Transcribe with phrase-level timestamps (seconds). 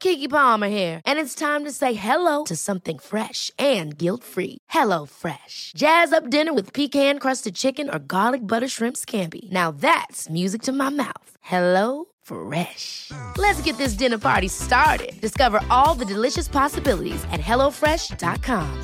[0.00, 4.58] Keke Palmer here, and it's time to say hello to something fresh and guilt-free.
[4.68, 5.72] Hello Fresh.
[5.76, 9.50] Jazz up dinner with pecan-crusted chicken or garlic butter shrimp scampi.
[9.50, 11.30] Now that's music to my mouth.
[11.40, 13.10] Hello Fresh.
[13.36, 15.20] Let's get this dinner party started.
[15.20, 18.82] Discover all the delicious possibilities at hellofresh.com.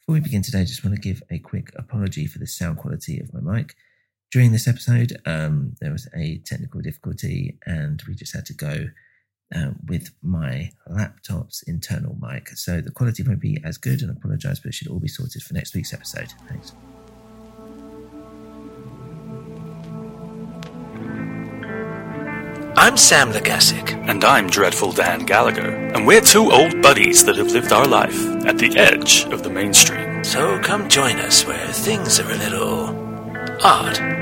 [0.00, 2.78] Before we begin today, I just want to give a quick apology for the sound
[2.78, 3.74] quality of my mic.
[4.32, 8.86] During this episode, um, there was a technical difficulty and we just had to go
[9.54, 12.48] um, with my laptop's internal mic.
[12.56, 15.08] So the quality won't be as good and I apologize, but it should all be
[15.08, 16.32] sorted for next week's episode.
[16.48, 16.72] Thanks.
[22.74, 23.92] I'm Sam Legasic.
[24.08, 28.18] And I'm Dreadful Dan Gallagher, and we're two old buddies that have lived our life
[28.46, 30.24] at the edge of the mainstream.
[30.24, 33.02] So come join us where things are a little
[33.62, 34.21] odd.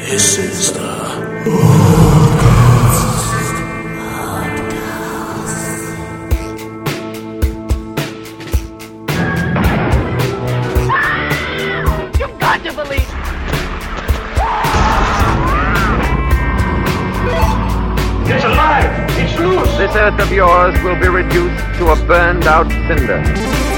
[0.00, 0.80] This is the
[12.18, 13.00] You've got to believe.
[18.26, 19.10] It's alive!
[19.18, 19.76] It's loose!
[19.76, 23.69] This earth of yours will be reduced to a burned out cinder.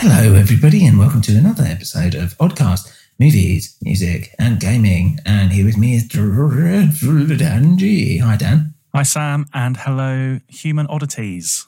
[0.00, 2.88] Hello, everybody, and welcome to another episode of Oddcast
[3.18, 5.18] Movies, Music, and Gaming.
[5.26, 8.18] And here with me is Dan G.
[8.18, 8.74] Hi, Dan.
[8.94, 11.66] Hi, Sam, and hello, human oddities.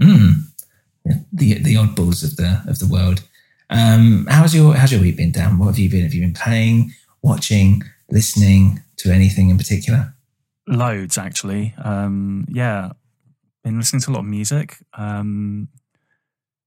[0.00, 0.44] Mm.
[1.32, 3.24] The the oddballs of the of the world.
[3.68, 5.58] Um, how's your how's your week been, Dan?
[5.58, 6.04] What have you been?
[6.04, 10.14] Have you been playing, watching, listening to anything in particular?
[10.68, 11.74] Loads, actually.
[11.82, 12.92] Um, yeah,
[13.64, 14.76] been listening to a lot of music.
[14.96, 15.66] Um,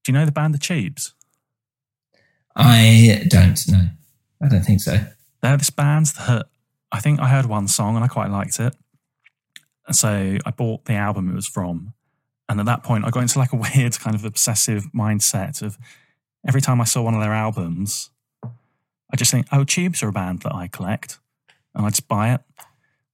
[0.04, 1.14] do you know the band The Tubes?
[2.56, 3.88] I don't know.
[4.42, 4.98] I don't think so.
[5.42, 6.46] They're this band that
[6.92, 8.74] I think I heard one song and I quite liked it.
[9.92, 11.94] So I bought the album it was from.
[12.48, 15.78] And at that point, I got into like a weird kind of obsessive mindset of
[16.46, 18.10] every time I saw one of their albums,
[18.42, 21.18] I just think, oh, Tubes are a band that I collect.
[21.74, 22.40] And I just buy it.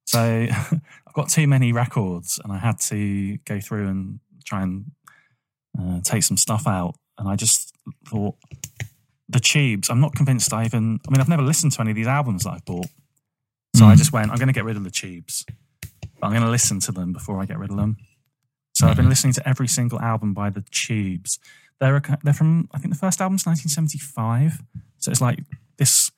[0.04, 0.18] So
[0.50, 4.92] I've got too many records and I had to go through and try and
[5.78, 6.94] uh, take some stuff out.
[7.18, 7.74] And I just
[8.06, 8.36] thought,
[9.28, 11.96] the Tubes, I'm not convinced I even, I mean, I've never listened to any of
[11.96, 12.86] these albums that I've bought.
[13.74, 15.44] So I just went, I'm going to get rid of the Tubes.
[16.20, 17.96] But I'm going to listen to them before I get rid of them.
[18.74, 21.38] So I've been listening to every single album by the Tubes.
[21.80, 24.62] They're a, they're from I think the first album's 1975.
[24.98, 25.40] So it's like
[25.78, 26.10] this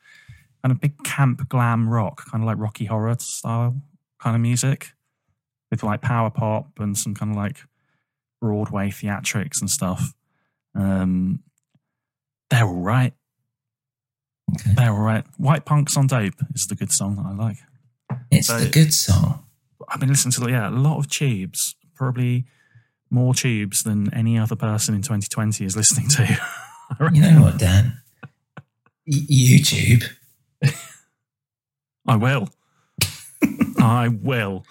[0.62, 3.80] kind of big camp glam rock, kind of like Rocky Horror style
[4.20, 4.90] kind of music,
[5.70, 7.58] with like power pop and some kind of like
[8.40, 10.14] Broadway theatrics and stuff.
[10.74, 11.40] Um,
[12.50, 13.12] they're all right.
[14.54, 14.72] Okay.
[14.74, 15.24] They're all right.
[15.36, 17.56] White Punks on Dope is the good song that I like.
[18.30, 19.44] It's So- the good song.
[19.88, 22.44] I've been listening to yeah a lot of tubes, probably
[23.10, 26.40] more tubes than any other person in 2020 is listening to.
[27.12, 28.00] You know what, Dan?
[29.06, 30.04] Y- YouTube.
[32.06, 32.48] I will.
[33.78, 34.64] I will.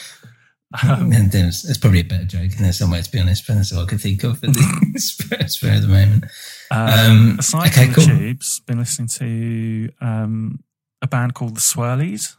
[0.83, 3.55] Um, and there's, there's probably a better joke in there somewhere, to be honest, but
[3.55, 6.25] that's all I could think of at the spur, spur of the moment.
[6.71, 8.03] Um, aside okay, from cool.
[8.05, 10.59] the tubes, been listening to um,
[11.01, 12.35] a band called the Swirlies.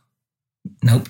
[0.82, 1.08] Nope.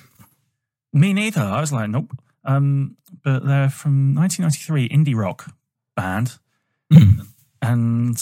[0.93, 1.41] Me neither.
[1.41, 2.09] I was like, nope.
[2.45, 5.53] Um, but they're from 1993, indie rock
[5.95, 6.37] band,
[6.91, 7.27] Mm.
[7.61, 8.17] and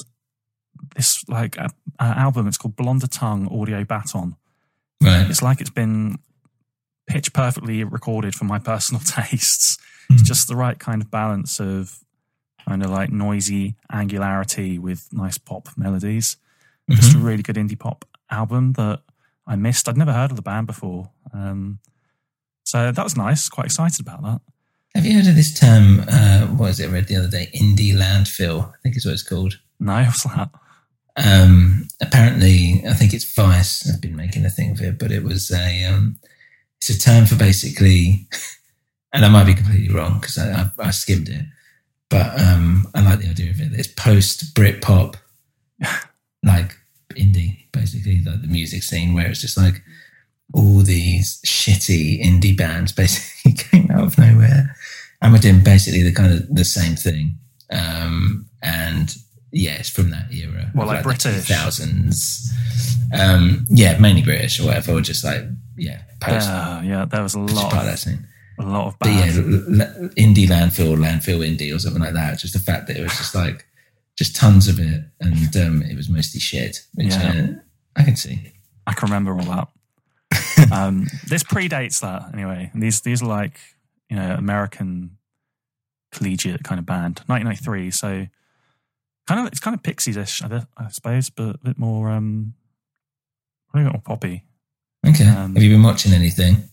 [0.95, 1.69] this like uh,
[1.99, 2.47] uh, album.
[2.47, 4.35] It's called Blonder Tongue Audio Baton.
[5.01, 5.29] Right.
[5.29, 6.17] It's like it's been
[7.07, 9.77] pitch perfectly recorded for my personal tastes.
[10.09, 11.99] It's just the right kind of balance of
[12.67, 16.37] kind of like noisy angularity with nice pop melodies.
[16.89, 19.01] Just a really good indie pop album that
[19.45, 19.89] I missed.
[19.89, 21.09] I'd never heard of the band before.
[21.33, 21.79] Um,
[22.63, 23.49] so that was nice.
[23.49, 24.41] Quite excited about that.
[24.95, 26.01] Have you heard of this term?
[26.07, 27.49] Uh, what was it I read the other day?
[27.53, 29.59] Indie landfill, I think is what it's called.
[29.79, 30.49] No, what's that?
[31.17, 33.89] Um, apparently, I think it's Vice.
[33.89, 36.19] I've been making a thing of it, but it was a um,
[36.77, 38.27] it's a term for basically,
[39.13, 41.45] and I might be completely wrong because I, I, I skimmed it,
[42.09, 43.73] but um, I like the idea of it.
[43.73, 45.15] It's post Britpop,
[46.43, 46.77] like
[47.11, 49.81] indie, basically, like the music scene where it's just like
[50.53, 54.75] all these shitty indie bands basically came out of nowhere,
[55.21, 57.37] and we're doing basically the kind of the same thing.
[57.71, 59.13] Um, and
[59.51, 60.71] yeah, it's from that era.
[60.73, 61.47] Well, of, like British?
[61.47, 62.51] thousands.
[63.17, 65.43] Um, yeah, mainly British or whatever, or just like
[65.77, 66.49] yeah, post.
[66.49, 68.27] Uh, yeah, there was a lot of that scene.
[68.59, 69.37] a lot of But yeah, bands.
[69.37, 72.39] l- l- indie landfill, landfill indie, or something like that.
[72.39, 73.65] Just the fact that it was just like
[74.17, 77.47] just tons of it, and um, it was mostly shit, which Yeah.
[77.55, 77.59] uh,
[77.95, 78.53] I can see.
[78.87, 80.71] I can remember all that.
[80.71, 82.71] um, this predates that anyway.
[82.75, 83.59] These these are like
[84.09, 85.17] you know American
[86.11, 87.91] collegiate kind of band, 1993.
[87.91, 88.27] So
[89.27, 92.53] kind of it's kind of Pixies-ish, I, I suppose, but a bit more um,
[93.73, 94.43] a bit more poppy.
[95.05, 96.63] Okay, Um, have you been watching anything?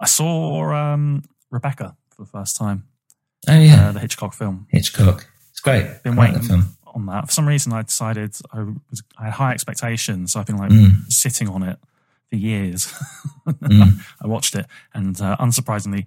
[0.00, 2.84] I saw um, Rebecca for the first time,
[3.48, 4.66] Oh yeah, uh, the Hitchcock film.
[4.70, 5.26] Hitchcock.
[5.50, 6.02] It's great.
[6.02, 6.76] Been I like waiting film.
[6.94, 7.26] on that.
[7.26, 8.60] For some reason, I decided I
[8.90, 11.10] was I had high expectations, so I've been like Mm.
[11.10, 11.78] sitting on it
[12.30, 12.92] for years.
[13.46, 13.98] Mm.
[14.22, 16.06] I watched it, and uh, unsurprisingly,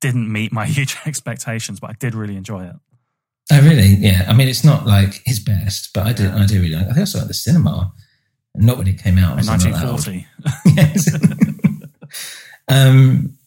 [0.00, 2.76] didn't meet my huge expectations, but I did really enjoy it.
[3.52, 3.96] Oh really?
[3.96, 4.24] Yeah.
[4.28, 6.30] I mean, it's not like his best, but I do.
[6.30, 6.84] I do really like.
[6.86, 7.92] I think I saw it at the cinema,
[8.54, 9.38] not when it came out.
[9.38, 10.06] In so I'm not that old.
[10.06, 10.26] 1940,
[10.76, 12.14] yes.
[12.68, 13.38] um,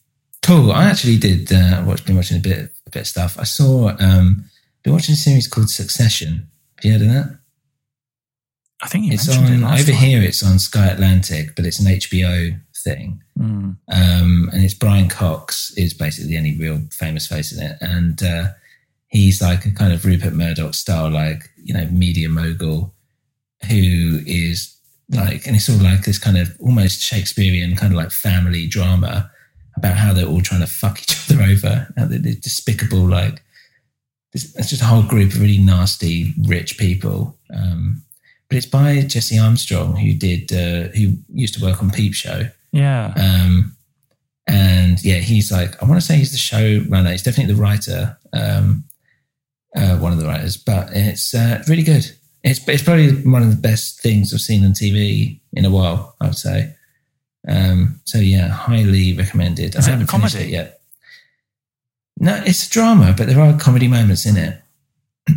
[0.41, 0.71] cool.
[0.71, 2.05] I actually did uh, watch.
[2.05, 3.37] Been watching a bit, a bit of stuff.
[3.39, 3.95] I saw.
[3.99, 4.45] Um,
[4.83, 6.49] been watching a series called Succession.
[6.77, 7.39] Have you heard of that?
[8.81, 10.01] I think it's on it over time.
[10.01, 10.21] here.
[10.21, 13.23] It's on Sky Atlantic, but it's an HBO thing.
[13.39, 13.77] Mm.
[13.89, 18.21] Um, and it's Brian Cox is basically the only real famous face in it, and
[18.21, 18.47] uh,
[19.07, 22.93] he's like a kind of Rupert Murdoch style, like you know, media mogul
[23.69, 24.75] who is
[25.09, 29.29] like, and it's all like this kind of almost Shakespearean kind of like family drama
[29.75, 33.43] about how they're all trying to fuck each other over, how they're, they're despicable, like
[34.33, 37.37] it's it's just a whole group of really nasty rich people.
[37.53, 38.03] Um,
[38.49, 42.49] but it's by Jesse Armstrong, who did, uh, who used to work on Peep Show.
[42.71, 43.75] Yeah, Um,
[44.45, 47.11] and yeah, he's like, I want to say he's the showrunner.
[47.11, 48.83] He's definitely the writer, um,
[49.75, 52.11] uh, one of the writers, but it's uh, really good.
[52.43, 56.15] It's, it's probably one of the best things I've seen on TV in a while,
[56.19, 56.75] I would say.
[57.47, 59.75] Um, so yeah, highly recommended.
[59.75, 60.49] Is I haven't finished comedy?
[60.49, 60.81] it yet.
[62.19, 64.61] No, it's a drama, but there are comedy moments in it.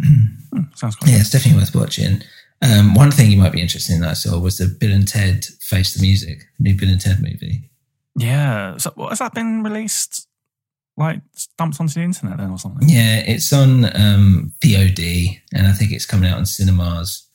[0.52, 2.22] Hmm, sounds Yeah, it's definitely worth watching.
[2.62, 5.06] Um, one thing you might be interested in that I saw was the Bill and
[5.06, 7.68] Ted Face the Music, new Bill and Ted movie.
[8.16, 10.26] Yeah, so what, has that been released?
[10.98, 11.20] Like
[11.58, 12.88] dumped onto the internet then or something?
[12.88, 17.28] Yeah, it's on um, VOD, and I think it's coming out in cinemas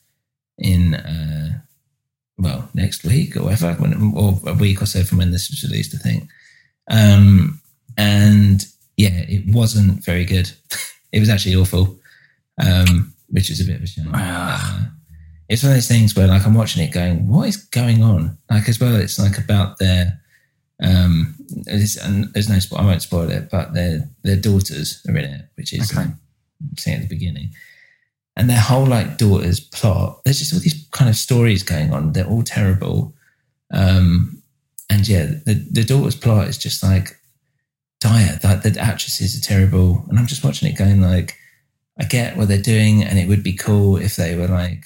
[0.58, 1.60] in uh,
[2.38, 5.62] well next week or whatever, when, or a week or so from when this was
[5.62, 6.28] released, I think.
[6.90, 7.60] Um,
[7.96, 8.64] and
[8.96, 10.50] yeah, it wasn't very good.
[11.12, 11.98] it was actually awful,
[12.60, 14.10] um, which is a bit of a shame.
[14.14, 14.86] Uh,
[15.48, 18.38] it's one of those things where like I'm watching it, going, "What is going on?"
[18.50, 20.21] Like as well, it's like about their
[20.82, 21.34] um,
[21.66, 22.80] it's, and there's no spoil.
[22.80, 26.02] I won't spoil it, but their their daughters are in it, which is Okay.
[26.02, 26.18] um,
[26.78, 27.50] saying at the beginning,
[28.36, 30.20] and their whole like daughters plot.
[30.24, 32.12] There's just all these kind of stories going on.
[32.12, 33.14] They're all terrible,
[33.72, 34.42] um,
[34.90, 37.18] and yeah, the the daughters plot is just like
[38.00, 38.38] dire.
[38.42, 41.36] Like the actresses are terrible, and I'm just watching it going like,
[41.98, 44.84] I get what they're doing, and it would be cool if they were like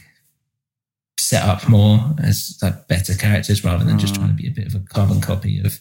[1.19, 4.17] set up more as like better characters rather than just Mm.
[4.19, 5.81] trying to be a bit of a carbon copy of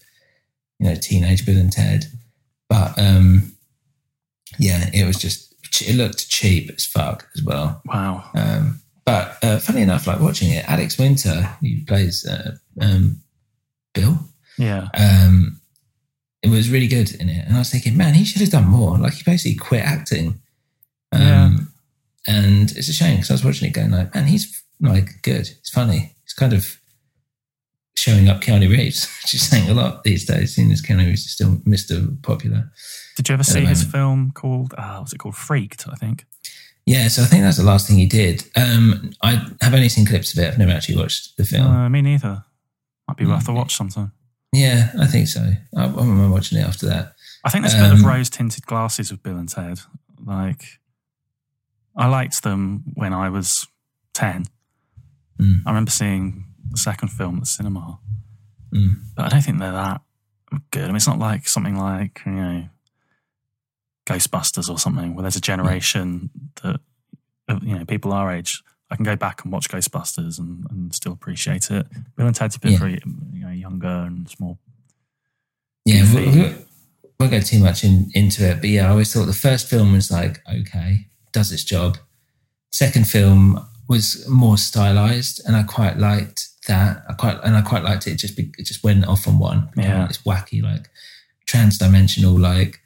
[0.80, 2.06] you know teenage Bill and Ted.
[2.70, 3.54] But um,
[4.58, 7.82] yeah, it was just it looked cheap as fuck as well.
[7.86, 8.30] Wow.
[8.34, 13.22] Um, but uh, funny enough, like watching it, Alex Winter, who plays uh, um,
[13.94, 14.18] Bill,
[14.58, 14.88] Yeah.
[14.98, 15.60] um,
[16.42, 17.46] it was really good in it.
[17.46, 18.98] And I was thinking, man, he should have done more.
[18.98, 20.40] Like he basically quit acting.
[21.12, 21.58] Um, Yeah.
[22.28, 25.50] And it's a shame because I was watching it going like, man, he's like good.
[25.50, 26.16] It's funny.
[26.24, 26.78] It's kind of
[27.98, 31.26] showing up Keanu Reeves, which is saying a lot these days, seeing as Keanu Reeves
[31.26, 32.22] is still Mr.
[32.24, 32.72] Popular.
[33.16, 36.26] Did you ever see his film called, uh, was it called Freaked, I think?
[36.86, 38.44] Yeah, so I think that's the last thing he did.
[38.56, 40.48] Um, I have only seen clips of it.
[40.50, 41.66] I've never actually watched the film.
[41.68, 42.44] Uh, me neither.
[43.08, 43.56] Might be worth a Mm.
[43.56, 44.12] watch sometime.
[44.52, 45.42] yeah, I think so.
[45.78, 47.14] I, I remember watching it after that.
[47.44, 49.80] I think there's a bit of Um, rose tinted glasses with Bill and Ted.
[50.24, 50.64] Like,
[51.96, 53.66] I liked them when I was
[54.14, 54.46] 10.
[55.40, 55.62] Mm.
[55.66, 58.00] I remember seeing the second film at the cinema,
[58.74, 58.96] Mm.
[59.16, 60.02] but I don't think they're that
[60.72, 60.84] good.
[60.84, 62.70] I mean, it's not like something like, you know,
[64.06, 66.30] Ghostbusters or something where there's a generation
[66.62, 66.80] that,
[67.64, 68.62] you know, people our age.
[68.92, 71.88] I can go back and watch Ghostbusters and, and still appreciate it.
[72.16, 72.78] Bill and Ted's a bit Yeah.
[72.78, 73.00] for you
[73.34, 74.58] know, younger and it's more.
[75.86, 76.56] Yeah, we, we
[77.20, 79.94] won't go too much in, into it, but yeah, I always thought the first film
[79.94, 81.98] was like okay, does its job.
[82.72, 87.04] Second film was more stylized, and I quite liked that.
[87.10, 88.12] I quite and I quite liked it.
[88.14, 89.70] it just be, it just went off on one.
[89.78, 90.06] Yeah.
[90.10, 90.90] it's wacky, like
[91.48, 92.80] trans-dimensional, like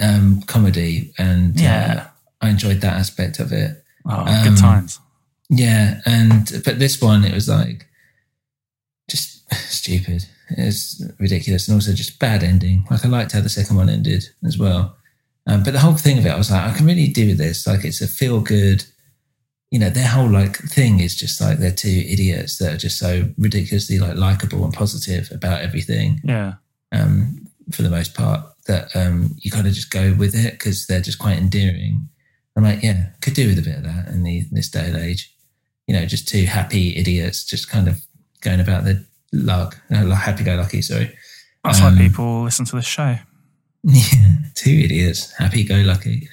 [0.00, 2.04] um, comedy, and Yeah.
[2.06, 3.82] uh, I enjoyed that aspect of it.
[4.06, 5.00] Oh, Um, good times.
[5.50, 7.86] Yeah, and but this one it was like
[9.10, 10.24] just stupid.
[10.50, 12.86] It's ridiculous, and also just bad ending.
[12.90, 14.96] Like I liked how the second one ended as well.
[15.46, 17.38] Um, but the whole thing of it, I was like, I can really do with
[17.38, 17.66] this.
[17.66, 18.84] Like it's a feel good.
[19.70, 22.98] You know, their whole like thing is just like they're two idiots that are just
[22.98, 26.20] so ridiculously like likable and positive about everything.
[26.24, 26.54] Yeah.
[26.92, 30.86] Um, for the most part, that um, you kind of just go with it because
[30.86, 32.08] they're just quite endearing.
[32.56, 34.96] I'm like, yeah, could do with a bit of that in the, this day and
[34.96, 35.34] age.
[35.86, 38.00] You know, just two happy idiots just kind of
[38.40, 41.14] going about their luck, no, happy go lucky, sorry.
[41.64, 43.16] That's Um, why people listen to this show.
[43.84, 46.28] Yeah, two idiots, happy go lucky,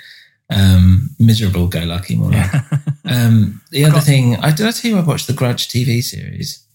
[0.50, 2.52] um, miserable go lucky, more like.
[3.06, 6.66] Um, the other thing, I did I tell you I watched the Grudge TV series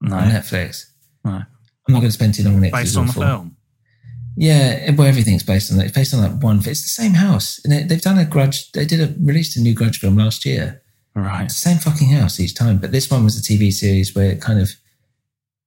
[0.00, 0.16] No.
[0.16, 0.86] on Netflix.
[1.24, 1.30] No.
[1.32, 1.46] I'm
[1.94, 2.72] not going to spend too long on it.
[2.72, 3.56] Based on the film.
[4.38, 5.86] Yeah, well, everything's based on that.
[5.86, 6.58] It's based on like one.
[6.58, 8.70] It's the same house, and they, they've done a Grudge.
[8.72, 10.82] They did a released a new Grudge film last year.
[11.14, 11.44] Right.
[11.44, 14.30] It's the same fucking house each time, but this one was a TV series where
[14.32, 14.72] it kind of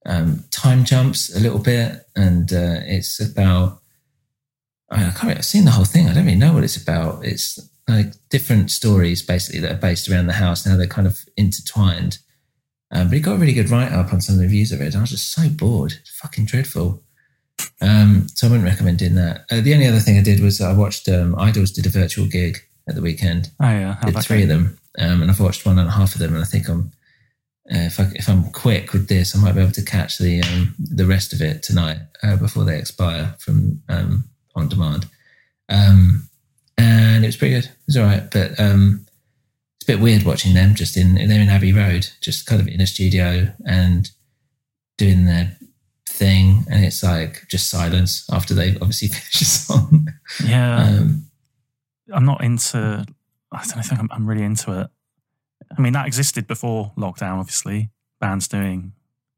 [0.06, 3.80] um, time jumps a little bit, and uh, it's about.
[4.90, 5.38] I, I can't.
[5.38, 6.06] I've seen the whole thing.
[6.08, 7.24] I don't really know what it's about.
[7.24, 7.58] It's
[7.90, 10.66] like different stories basically that are based around the house.
[10.66, 12.18] Now they're kind of intertwined.
[12.92, 14.80] Um, but it got a really good write up on some of the reviews of
[14.80, 14.96] it.
[14.96, 15.92] I was just so bored.
[16.00, 17.02] It's fucking dreadful.
[17.80, 19.44] Um, so I wouldn't recommend doing that.
[19.50, 22.26] Uh, the only other thing I did was I watched um, Idles did a virtual
[22.26, 23.50] gig at the weekend.
[23.60, 23.96] Oh, yeah.
[24.00, 24.42] How'd did three go?
[24.44, 26.34] of them, um, and I've watched one and a half of them.
[26.34, 26.90] And I think I'm
[27.72, 30.42] uh, if I if I'm quick with this, I might be able to catch the
[30.42, 34.24] um, the rest of it tonight uh, before they expire from um,
[34.56, 35.06] on demand.
[35.68, 36.28] Um,
[36.80, 37.64] and it was pretty good.
[37.64, 39.06] It was all right, but um,
[39.76, 42.68] it's a bit weird watching them just in they're in Abbey Road, just kind of
[42.68, 44.10] in a studio and
[44.96, 45.56] doing their
[46.08, 50.08] thing, and it's like just silence after they obviously finish a song.
[50.44, 50.84] Yeah.
[50.84, 51.26] Um,
[52.12, 53.04] I'm not into.
[53.52, 54.88] I don't think I'm, I'm really into it.
[55.76, 57.38] I mean, that existed before lockdown.
[57.38, 58.92] Obviously, bands doing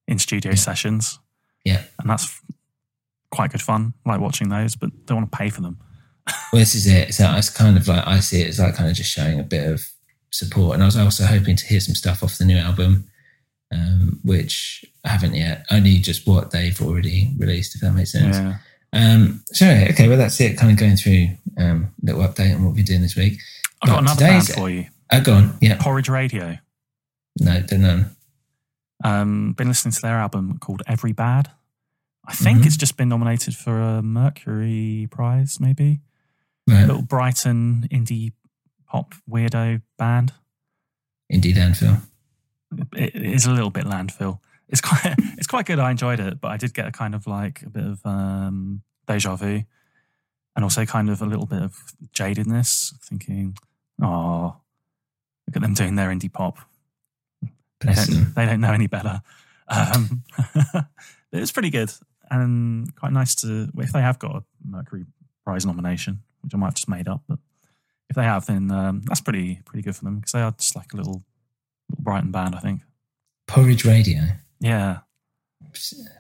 [0.06, 1.18] in studio sessions,
[1.64, 1.82] yeah.
[1.98, 2.40] and that's
[3.30, 3.94] quite good fun.
[4.06, 5.78] Like watching those, but don't want to pay for them.
[6.52, 7.14] Well, this is it.
[7.14, 9.44] So it's kind of like I see it as like kind of just showing a
[9.44, 9.84] bit of
[10.30, 10.74] support.
[10.74, 13.08] And I was also hoping to hear some stuff off the new album,
[13.72, 15.66] um, which I haven't yet.
[15.70, 18.36] Only just what they've already released, if that makes sense.
[18.36, 18.56] Yeah.
[18.92, 20.56] Um, so okay, well that's it.
[20.58, 23.38] Kind of going through um, little update on what we're doing this week.
[23.82, 24.86] I've got another band for you.
[25.10, 25.58] Oh, go on.
[25.60, 25.78] Yeah.
[25.80, 26.58] Porridge Radio.
[27.40, 28.04] No, don't know.
[29.04, 31.50] Um, been listening to their album called Every Bad.
[32.24, 32.66] I think Mhm.
[32.66, 36.00] it's just been nominated for a Mercury Prize, maybe.
[36.68, 36.86] Right.
[36.86, 38.32] Little Brighton indie
[38.86, 40.32] pop weirdo band.
[41.32, 42.02] Indie landfill.
[42.96, 44.38] It is a little bit landfill.
[44.68, 45.78] It's quite it's quite good.
[45.78, 48.82] I enjoyed it, but I did get a kind of like a bit of um,
[49.06, 49.62] deja vu,
[50.56, 51.76] and also kind of a little bit of
[52.14, 52.94] jadedness.
[53.00, 53.56] Thinking,
[54.00, 54.56] oh,
[55.46, 56.58] look at them doing their indie pop.
[57.80, 59.22] They don't, they don't know any better.
[59.66, 60.22] Um,
[61.32, 61.92] it was pretty good
[62.32, 65.04] and quite nice to if they have got a Mercury
[65.44, 67.38] Prize nomination, which I might have just made up, but
[68.10, 70.76] if they have, then um, that's pretty pretty good for them because they are just
[70.76, 71.22] like a little,
[71.88, 72.82] little Brighton band, I think.
[73.46, 74.22] Porridge Radio.
[74.60, 74.98] Yeah,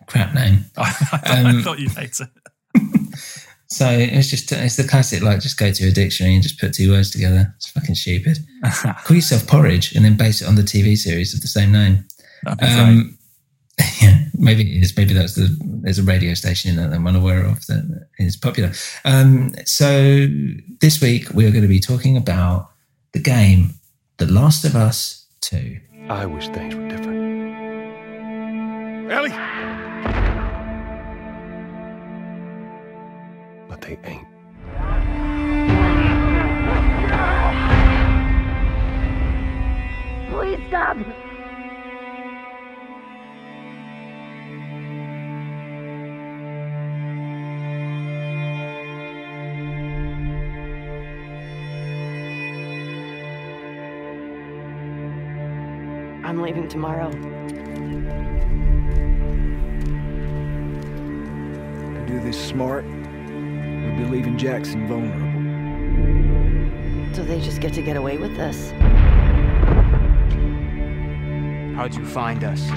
[0.06, 0.64] Crap name.
[0.76, 2.28] I, thought, I Um, thought you'd hate it.
[3.68, 6.74] So it's just it's the classic like just go to a dictionary and just put
[6.74, 7.54] two words together.
[7.56, 8.36] It's fucking stupid.
[9.04, 12.06] Call yourself porridge and then base it on the TV series of the same name.
[12.42, 12.78] That'd be great.
[12.78, 13.18] Um,
[14.02, 14.96] yeah, maybe it is.
[14.96, 18.72] Maybe that's the there's a radio station in that I'm unaware of that is popular.
[19.04, 20.26] Um, so
[20.80, 22.70] this week we are going to be talking about
[23.12, 23.74] the game
[24.18, 25.80] The Last of Us Two.
[26.08, 27.22] I wish things were different.
[29.10, 29.30] Ellie!
[33.68, 34.26] But they ain't.
[40.30, 40.96] Please stop.
[56.72, 57.10] Tomorrow.
[61.92, 65.28] To do this smart, we'd be leaving Jackson vulnerable.
[67.14, 68.70] So they just get to get away with this?
[71.76, 72.70] How'd you find us?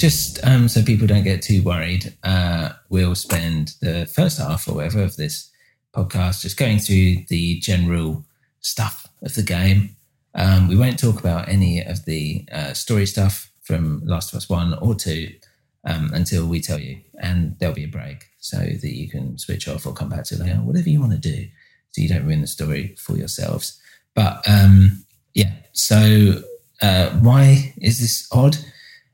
[0.00, 4.76] Just um, so people don't get too worried, uh, we'll spend the first half or
[4.76, 5.50] whatever of this
[5.94, 8.24] podcast just going through the general
[8.60, 9.94] stuff of the game.
[10.34, 14.48] Um, we won't talk about any of the uh, story stuff from Last of Us
[14.48, 15.34] 1 or 2
[15.84, 19.68] um, until we tell you, and there'll be a break so that you can switch
[19.68, 21.46] off or come back to later, whatever you want to do,
[21.90, 23.78] so you don't ruin the story for yourselves.
[24.14, 25.04] But um,
[25.34, 26.40] yeah, so
[26.80, 28.56] uh, why is this odd?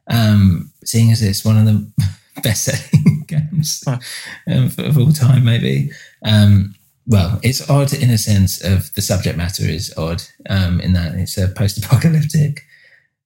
[0.09, 1.91] um, seeing as it's one of the
[2.43, 4.01] best-selling games um,
[4.47, 5.91] of, of all time, maybe.
[6.25, 6.75] Um,
[7.07, 11.15] well, it's odd in a sense of the subject matter is odd um, in that
[11.15, 12.63] it's a post-apocalyptic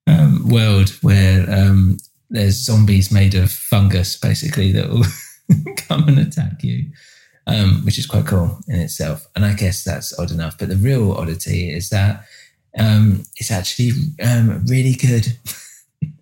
[0.06, 5.04] um, world where um, there's zombies made of fungus, basically, that will
[5.88, 6.90] come and attack you,
[7.46, 9.26] um, which is quite cool in itself.
[9.34, 10.58] And I guess that's odd enough.
[10.58, 12.24] But the real oddity is that
[12.78, 15.38] um, it's actually um, really good.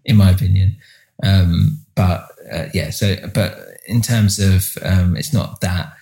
[0.08, 0.76] in my opinion.
[1.22, 5.92] Um, but uh, yeah, so but in terms of um, it's not that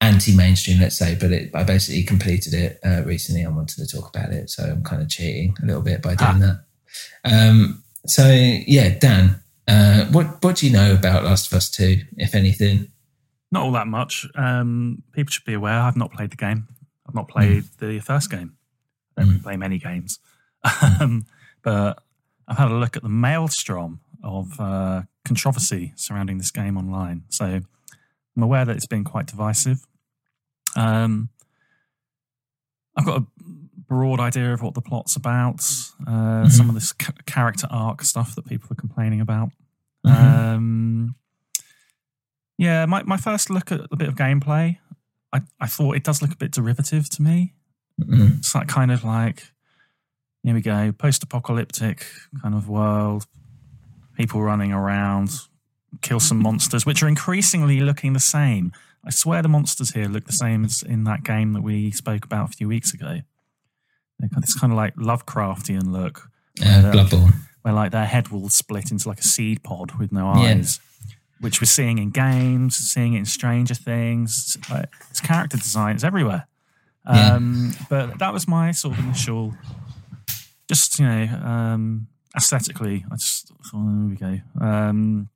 [0.00, 3.44] anti-mainstream, let's say, but it, I basically completed it uh, recently.
[3.44, 6.14] I wanted to talk about it, so I'm kind of cheating a little bit by
[6.14, 6.64] doing that.
[7.24, 12.02] Um, so yeah, Dan, uh, what what do you know about Last of Us Two,
[12.16, 12.90] if anything?
[13.50, 14.26] Not all that much.
[14.34, 15.80] Um, people should be aware.
[15.80, 16.68] I've not played the game.
[17.08, 18.56] I've not played the first game.
[19.16, 20.18] I don't play many games,
[21.00, 21.26] um,
[21.62, 22.02] but
[22.48, 27.24] I've had a look at the maelstrom of uh, controversy surrounding this game online.
[27.28, 29.86] So I'm aware that it's been quite divisive.
[30.74, 31.30] Um,
[32.96, 33.26] I've got a
[33.88, 35.62] broad idea of what the plot's about.
[36.06, 36.92] Uh, Some of this
[37.26, 39.50] character arc stuff that people are complaining about.
[40.04, 41.14] Um,
[42.58, 44.78] yeah, my, my first look at a bit of gameplay,
[45.32, 47.54] I, I thought it does look a bit derivative to me.
[48.00, 48.38] Mhm.
[48.38, 49.52] It's that kind of like,
[50.42, 52.06] here we go, post apocalyptic
[52.42, 53.26] kind of world,
[54.16, 55.30] people running around,
[56.02, 58.72] kill some monsters, which are increasingly looking the same.
[59.04, 62.24] I swear the monsters here look the same as in that game that we spoke
[62.24, 63.20] about a few weeks ago.
[64.18, 66.30] This kind of like Lovecraftian look.
[66.64, 67.34] Uh, where, Bloodborne.
[67.62, 70.54] where like their head will split into like a seed pod with no Yeah.
[70.54, 70.80] eyes,
[71.40, 74.56] which we're seeing in games, seeing it in Stranger Things.
[74.56, 76.48] It's, like, it's character design, it's everywhere.
[77.06, 77.34] Yeah.
[77.34, 79.54] Um, but that was my sort of initial,
[80.68, 84.64] just, you know, um, aesthetically, I just thought, oh, there we go.
[84.64, 85.28] Um,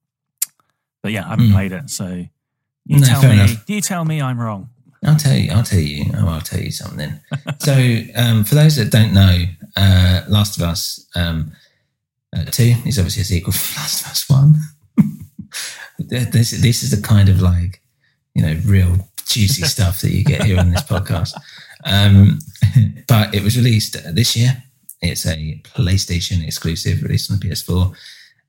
[1.03, 1.53] but yeah, I haven't Mm.
[1.53, 1.91] played it.
[1.91, 2.07] So
[2.87, 3.65] you No, tell me, enough.
[3.69, 4.69] you tell me I'm wrong.
[5.05, 5.51] I'll tell you.
[5.53, 6.11] I'll tell you.
[6.15, 7.19] Oh, I'll tell you something.
[7.59, 9.45] so, um, for those that don't know,
[9.77, 11.53] uh, Last of Us um,
[12.37, 14.57] uh, Two is obviously a sequel for Last of Us One.
[15.99, 17.81] this this is the kind of like
[18.35, 21.33] you know real juicy stuff that you get here on this podcast.
[21.85, 22.39] Um,
[23.09, 24.63] but it was released this year.
[25.03, 27.95] It's a PlayStation exclusive, released on the PS4.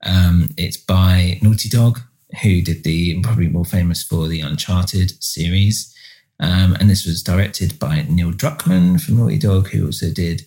[0.04, 2.00] Um, it's by Naughty Dog,
[2.42, 5.94] who did the probably more famous for the Uncharted series.
[6.40, 10.42] Um, and this was directed by Neil Druckmann from Naughty Dog, who also did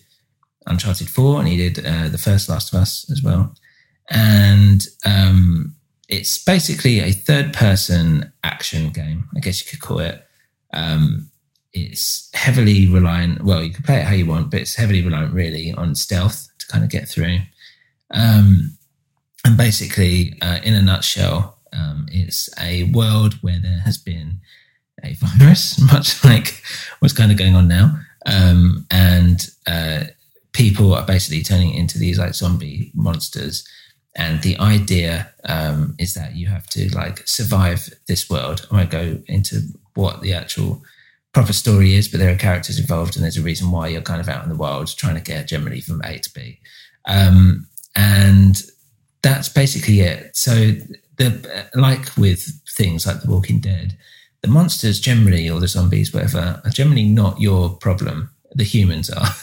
[0.66, 3.54] Uncharted 4 and he did uh, the first Last of Us as well.
[4.10, 5.74] And um,
[6.08, 10.26] it's basically a third person action game, I guess you could call it.
[10.72, 11.30] Um,
[11.76, 15.34] it's heavily reliant, well, you can play it how you want, but it's heavily reliant
[15.34, 17.38] really on stealth to kind of get through.
[18.10, 18.78] Um,
[19.44, 24.40] and basically, uh, in a nutshell, um, it's a world where there has been
[25.04, 26.62] a virus, much like
[27.00, 27.98] what's kind of going on now.
[28.24, 30.04] um, and uh,
[30.52, 33.68] people are basically turning into these like zombie monsters.
[34.16, 38.66] And the idea um, is that you have to like survive this world.
[38.70, 39.60] I won't go into
[39.94, 40.82] what the actual
[41.36, 44.22] proper story is, but there are characters involved, and there's a reason why you're kind
[44.22, 46.58] of out in the world trying to get generally from A to B.
[47.04, 48.62] Um, and
[49.20, 50.34] that's basically it.
[50.34, 50.72] So,
[51.18, 52.40] the like with
[52.74, 53.98] things like The Walking Dead,
[54.40, 58.30] the monsters generally, or the zombies, whatever, are generally not your problem.
[58.54, 59.28] The humans are.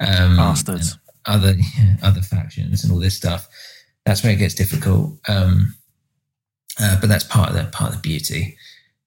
[0.00, 0.96] Um, Bastards.
[1.26, 3.48] Other yeah, other factions and all this stuff.
[4.06, 5.18] That's where it gets difficult.
[5.26, 5.74] Um,
[6.80, 8.56] uh, but that's part of the part of the beauty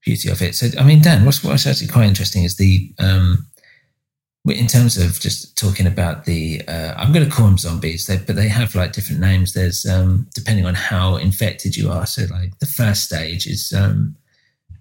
[0.03, 0.55] beauty of it.
[0.55, 3.47] So, I mean, Dan, what's what's actually quite interesting is the um,
[4.45, 8.17] in terms of just talking about the uh, I'm going to call them zombies, they,
[8.17, 9.53] but they have like different names.
[9.53, 12.05] There's um, depending on how infected you are.
[12.05, 14.15] So, like the first stage is um,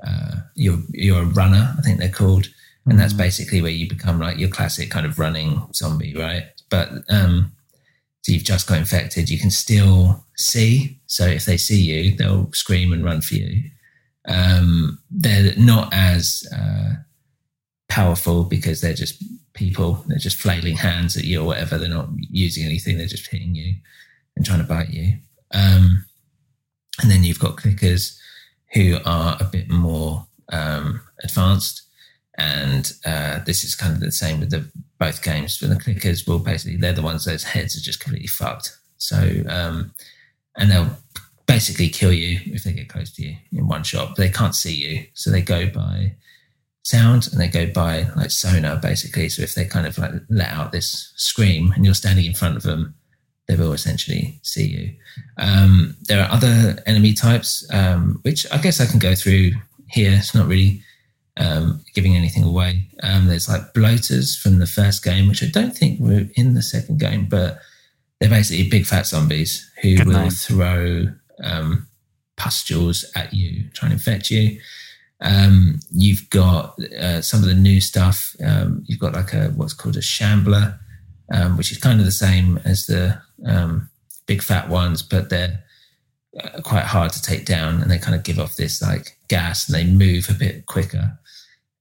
[0.06, 2.48] uh, you're you're a runner, I think they're called,
[2.86, 6.44] and that's basically where you become like your classic kind of running zombie, right?
[6.70, 7.52] But um,
[8.22, 11.00] so you've just got infected, you can still see.
[11.06, 13.70] So if they see you, they'll scream and run for you
[14.30, 16.94] um, they're not as uh,
[17.88, 19.22] powerful because they're just
[19.54, 20.04] people.
[20.06, 21.76] They're just flailing hands at you or whatever.
[21.76, 22.96] They're not using anything.
[22.96, 23.74] They're just hitting you
[24.36, 25.18] and trying to bite you.
[25.52, 26.04] Um,
[27.02, 28.16] and then you've got clickers
[28.72, 31.82] who are a bit more um, advanced.
[32.38, 35.56] And uh, this is kind of the same with the both games.
[35.56, 38.78] For the clickers, will basically they're the ones those heads are just completely fucked.
[38.96, 39.92] So um,
[40.56, 40.96] and they'll
[41.50, 44.10] basically kill you if they get close to you in one shot.
[44.10, 46.14] But they can't see you, so they go by
[46.82, 49.28] sound and they go by like sonar basically.
[49.28, 52.56] So if they kind of like let out this scream and you're standing in front
[52.56, 52.94] of them,
[53.46, 54.94] they will essentially see you.
[55.38, 59.52] Um, there are other enemy types, um, which I guess I can go through
[59.88, 60.12] here.
[60.12, 60.82] It's not really
[61.36, 62.86] um, giving anything away.
[63.02, 66.62] Um, there's like bloaters from the first game, which I don't think were in the
[66.62, 67.58] second game, but
[68.20, 70.30] they're basically big fat zombies who Good will name.
[70.30, 71.06] throw
[71.42, 71.86] um,
[72.36, 74.60] pustules at you, trying to infect you.
[75.20, 78.34] Um, you've got uh, some of the new stuff.
[78.44, 80.80] Um, you've got like a what's called a shambler,
[81.32, 83.90] um, which is kind of the same as the um,
[84.26, 85.62] big fat ones, but they're
[86.42, 89.68] uh, quite hard to take down, and they kind of give off this like gas,
[89.68, 91.18] and they move a bit quicker.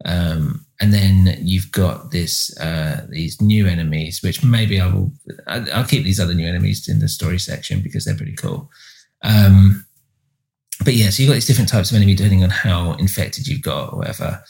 [0.05, 5.11] Um, and then you've got this uh, these new enemies, which maybe I will
[5.47, 8.69] I'll keep these other new enemies in the story section because they're pretty cool.
[9.23, 9.85] Um,
[10.83, 13.61] but yeah, so you've got these different types of enemy depending on how infected you've
[13.61, 14.43] got or whatever.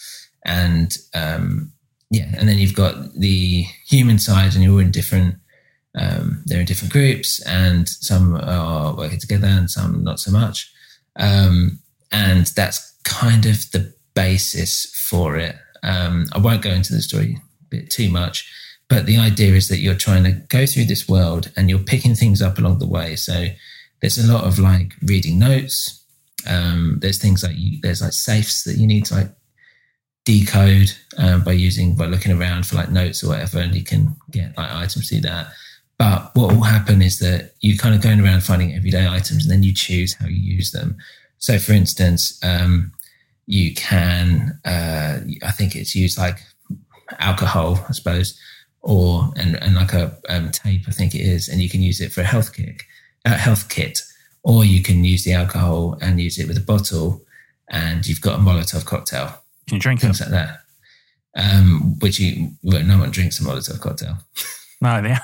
[0.45, 1.71] And um,
[2.11, 5.35] yeah, and then you've got the human side, and you're in different.
[5.97, 10.71] Um, they're in different groups, and some are working together, and some not so much.
[11.15, 11.79] Um,
[12.11, 15.55] and that's kind of the basis for it.
[15.83, 18.49] Um, I won't go into the story a bit too much,
[18.87, 22.15] but the idea is that you're trying to go through this world and you're picking
[22.15, 23.15] things up along the way.
[23.15, 23.47] So
[24.01, 26.03] there's a lot of like reading notes.
[26.47, 29.31] Um, there's things like you, there's like safes that you need to like
[30.25, 34.15] decode um, by using by looking around for like notes or whatever, and you can
[34.31, 35.47] get like items through that.
[35.97, 39.51] But what will happen is that you're kind of going around finding everyday items, and
[39.51, 40.97] then you choose how you use them.
[41.39, 42.93] So, for instance, um,
[43.47, 46.39] you can uh, I think it's used like
[47.19, 48.39] alcohol, I suppose,
[48.81, 51.99] or and, and like a um, tape, I think it is, and you can use
[52.01, 52.85] it for a health kick,
[53.25, 54.01] a health kit,
[54.43, 57.23] or you can use the alcohol and use it with a bottle,
[57.69, 59.27] and you've got a Molotov cocktail.
[59.67, 60.61] Can you drink things like that?
[61.35, 64.17] Um, which you well, no one drinks a Molotov cocktail.
[64.81, 65.19] No, the,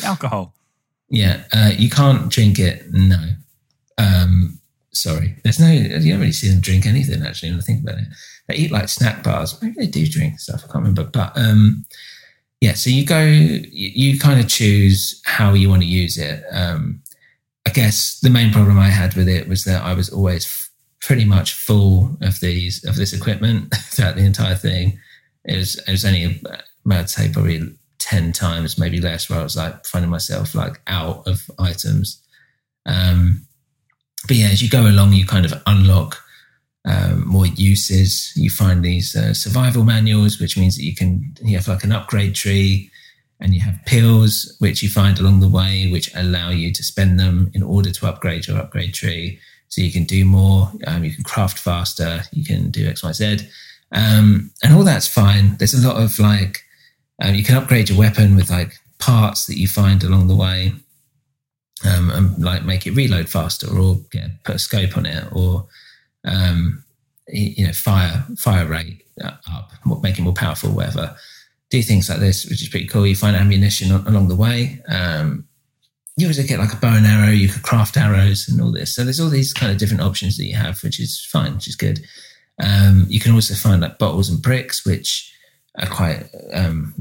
[0.00, 0.54] the alcohol.
[1.10, 2.90] Yeah, uh, you can't drink it.
[2.90, 3.32] No,
[3.98, 4.58] um,
[4.92, 5.36] sorry.
[5.42, 5.70] There's no.
[5.70, 7.50] You don't really see them drink anything actually.
[7.50, 8.06] When I think about it,
[8.48, 9.60] they eat like snack bars.
[9.60, 10.64] Maybe they do drink stuff.
[10.64, 11.04] I can't remember.
[11.04, 11.84] But um,
[12.60, 13.22] yeah, so you go.
[13.22, 16.42] You, you kind of choose how you want to use it.
[16.50, 17.02] Um,
[17.66, 20.70] I guess the main problem I had with it was that I was always f-
[21.00, 24.98] pretty much full of these of this equipment throughout the entire thing.
[25.44, 26.40] It was it was only
[26.90, 31.26] I'd say probably ten times, maybe less, where I was like finding myself like out
[31.26, 32.22] of items.
[32.86, 33.46] Um,
[34.26, 36.22] but yeah, as you go along, you kind of unlock
[36.86, 38.32] um, more uses.
[38.36, 41.92] You find these uh, survival manuals, which means that you can you have like an
[41.92, 42.90] upgrade tree,
[43.40, 47.18] and you have pills which you find along the way, which allow you to spend
[47.18, 49.38] them in order to upgrade your upgrade tree.
[49.68, 53.12] So you can do more, um, you can craft faster, you can do X, Y,
[53.12, 53.38] Z,
[53.90, 55.56] um, and all that's fine.
[55.56, 56.62] There's a lot of like
[57.20, 60.72] um, you can upgrade your weapon with like parts that you find along the way,
[61.84, 65.66] um, and like make it reload faster, or get put a scope on it, or
[66.26, 66.84] um,
[67.28, 69.70] you know fire fire rate up,
[70.02, 71.16] make it more powerful, whatever.
[71.70, 73.06] do things like this, which is pretty cool.
[73.06, 74.80] You find ammunition along the way.
[74.88, 75.46] Um,
[76.16, 77.30] you also get like a bow and arrow.
[77.30, 78.94] You could craft arrows and all this.
[78.94, 81.68] So there's all these kind of different options that you have, which is fine, which
[81.68, 82.00] is good.
[82.62, 85.32] Um, you can also find like bottles and bricks, which
[85.78, 86.94] are quite um,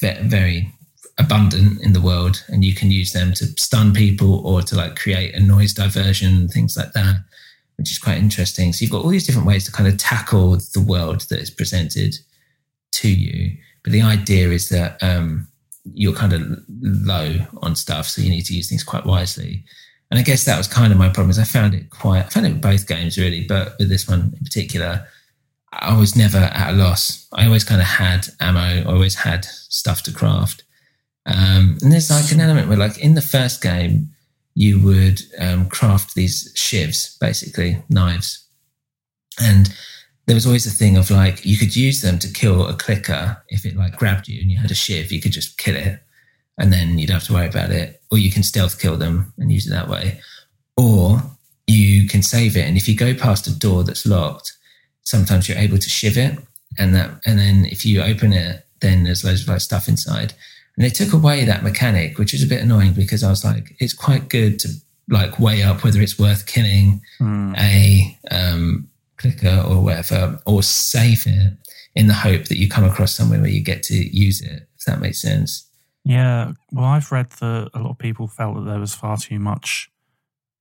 [0.00, 0.72] very
[1.18, 4.94] abundant in the world, and you can use them to stun people or to like
[4.94, 7.16] create a noise diversion, things like that,
[7.78, 8.72] which is quite interesting.
[8.72, 11.50] So you've got all these different ways to kind of tackle the world that is
[11.50, 12.16] presented
[12.92, 13.56] to you.
[13.84, 15.46] But the idea is that um,
[15.84, 16.42] you're kind of
[16.80, 19.64] low on stuff, so you need to use things quite wisely.
[20.10, 21.30] And I guess that was kind of my problem.
[21.30, 22.26] Is I found it quite.
[22.26, 25.06] I found it with both games really, but with this one in particular,
[25.72, 27.28] I was never at a loss.
[27.32, 28.60] I always kind of had ammo.
[28.60, 30.64] I always had stuff to craft.
[31.26, 34.10] Um, and there's like an element where, like in the first game,
[34.58, 38.44] you would um, craft these shivs, basically knives,
[39.40, 39.72] and
[40.26, 43.40] there was always a thing of like you could use them to kill a clicker
[43.50, 46.00] if it like grabbed you and you had a shiv, you could just kill it,
[46.58, 48.02] and then you'd have to worry about it.
[48.10, 50.20] Or you can stealth kill them and use it that way,
[50.76, 51.22] or
[51.68, 52.66] you can save it.
[52.66, 54.54] And if you go past a door that's locked,
[55.04, 56.36] sometimes you're able to shiv it,
[56.76, 60.34] and that, and then if you open it, then there's loads of like stuff inside
[60.78, 63.74] and they took away that mechanic, which is a bit annoying because I was like,
[63.80, 64.68] it's quite good to
[65.08, 67.58] like weigh up whether it's worth killing mm.
[67.58, 71.54] a um, clicker or whatever, or save it
[71.96, 74.68] in the hope that you come across somewhere where you get to use it.
[74.76, 75.68] If that makes sense.
[76.04, 76.52] Yeah.
[76.70, 79.90] Well, I've read that a lot of people felt that there was far too much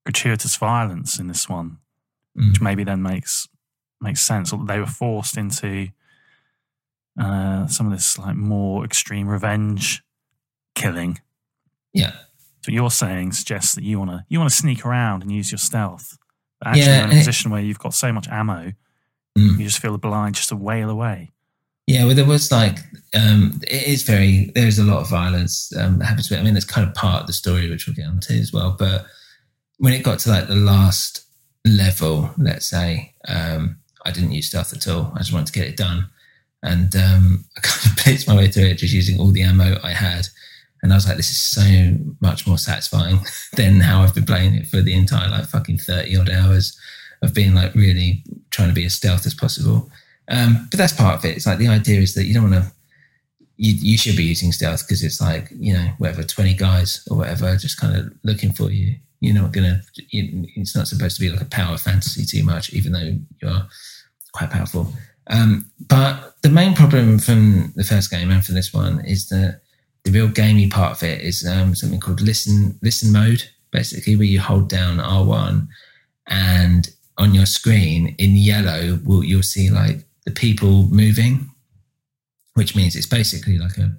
[0.03, 1.77] gratuitous violence in this one,
[2.35, 2.49] mm.
[2.49, 3.47] which maybe then makes
[4.01, 4.51] makes sense.
[4.51, 5.89] Or they were forced into
[7.21, 10.01] uh, some of this like more extreme revenge
[10.77, 11.19] killing.
[11.93, 12.13] Yeah.
[12.63, 15.51] So you're saying suggests that you want to you want to sneak around and use
[15.51, 16.17] your stealth.
[16.59, 18.73] But actually, yeah, in a position it, where you've got so much ammo,
[19.37, 19.57] mm.
[19.57, 21.31] you just feel the blind just to wail away.
[21.87, 22.79] Yeah, well, there was like
[23.13, 26.31] um, it is very there's a lot of violence um, that happens.
[26.31, 28.75] I mean, it's kind of part of the story which we'll get onto as well.
[28.77, 29.05] But
[29.77, 31.25] when it got to like the last
[31.65, 35.13] level, let's say, um, I didn't use stealth at all.
[35.15, 36.09] I just wanted to get it done,
[36.61, 39.79] and um, I kind of blitzed my way through it just using all the ammo
[39.81, 40.27] I had.
[40.83, 43.19] And I was like, this is so much more satisfying
[43.53, 46.77] than how I've been playing it for the entire like fucking 30 odd hours
[47.21, 49.89] of being like really trying to be as stealth as possible.
[50.29, 51.37] Um, but that's part of it.
[51.37, 52.71] It's like the idea is that you don't want to,
[53.55, 57.17] you, you should be using stealth because it's like, you know, whatever, 20 guys or
[57.17, 58.95] whatever, just kind of looking for you.
[59.19, 62.71] You're not going to, it's not supposed to be like a power fantasy too much,
[62.73, 63.67] even though you're
[64.33, 64.93] quite powerful.
[65.29, 69.61] Um, but the main problem from the first game and for this one is that
[70.07, 74.25] the real gamey part of it is um, something called listen listen mode, basically where
[74.25, 75.67] you hold down R1
[76.27, 81.49] and on your screen in yellow will you'll see like the people moving,
[82.53, 83.97] which means it's basically like a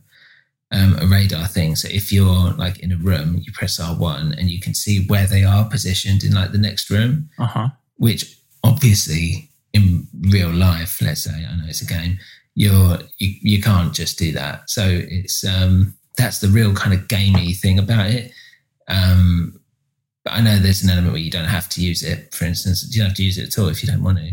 [0.71, 1.77] um, a radar thing.
[1.77, 5.27] So if you're like in a room, you press R1 and you can see where
[5.27, 7.68] they are positioned in like the next room, uh-huh.
[7.97, 12.18] which obviously in real life, let's say, I know it's a game,
[12.55, 14.68] you're you, you can't just do that.
[14.71, 18.33] So it's um that's the real kind of gamey thing about it.
[18.89, 19.61] Um,
[20.25, 22.35] but I know there's an element where you don't have to use it.
[22.35, 24.33] For instance, you don't have to use it at all if you don't want to.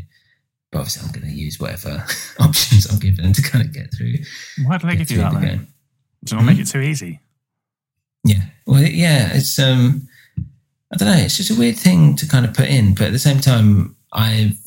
[0.71, 2.04] But obviously, I'm going to use whatever
[2.39, 4.15] options I'm given to kind of get through.
[4.65, 5.39] Why do they give you that?
[5.39, 5.67] Game.
[6.24, 7.19] Does it not make it too easy?
[8.24, 8.41] Yeah.
[8.65, 9.30] Well, yeah.
[9.34, 10.08] It's um,
[10.91, 11.24] I don't know.
[11.24, 13.95] It's just a weird thing to kind of put in, but at the same time,
[14.12, 14.58] I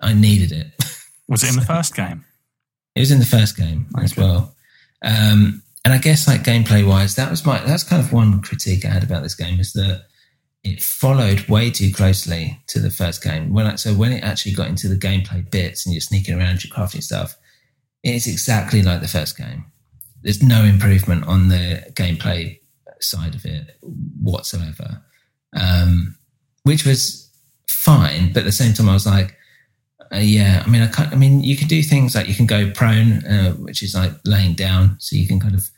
[0.00, 0.72] I needed it.
[1.28, 2.24] Was it in the first game?
[2.94, 4.04] It was in the first game okay.
[4.04, 4.54] as well.
[5.02, 8.84] Um, and I guess like gameplay wise, that was my that's kind of one critique
[8.84, 10.06] I had about this game is that
[10.64, 13.52] it followed way too closely to the first game.
[13.52, 16.74] When so when it actually got into the gameplay bits and you're sneaking around, you're
[16.74, 17.36] crafting stuff,
[18.02, 19.66] it is exactly like the first game.
[20.22, 22.58] There's no improvement on the gameplay
[23.00, 23.78] side of it
[24.20, 25.04] whatsoever,
[25.56, 26.18] um,
[26.64, 27.30] which was
[27.68, 28.32] fine.
[28.32, 29.36] But at the same time, I was like,
[30.12, 32.72] uh, yeah, I mean, I, I mean, you can do things like you can go
[32.72, 35.70] prone, uh, which is like laying down, so you can kind of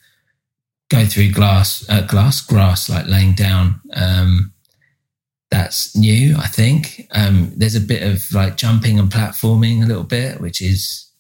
[0.91, 3.81] go through glass, uh, glass, grass, like laying down.
[3.95, 4.53] Um,
[5.51, 7.09] that's new, I think.
[7.13, 11.11] Um, there's a bit of like jumping and platforming a little bit, which is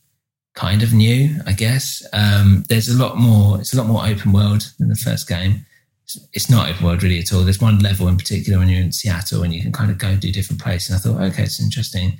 [0.54, 2.06] kind of new, I guess.
[2.12, 5.64] Um, there's a lot more, it's a lot more open world than the first game.
[6.04, 7.42] It's, it's not open world really at all.
[7.42, 10.16] There's one level in particular when you're in Seattle and you can kind of go
[10.16, 10.90] do different places.
[10.90, 12.18] And I thought, okay, it's interesting.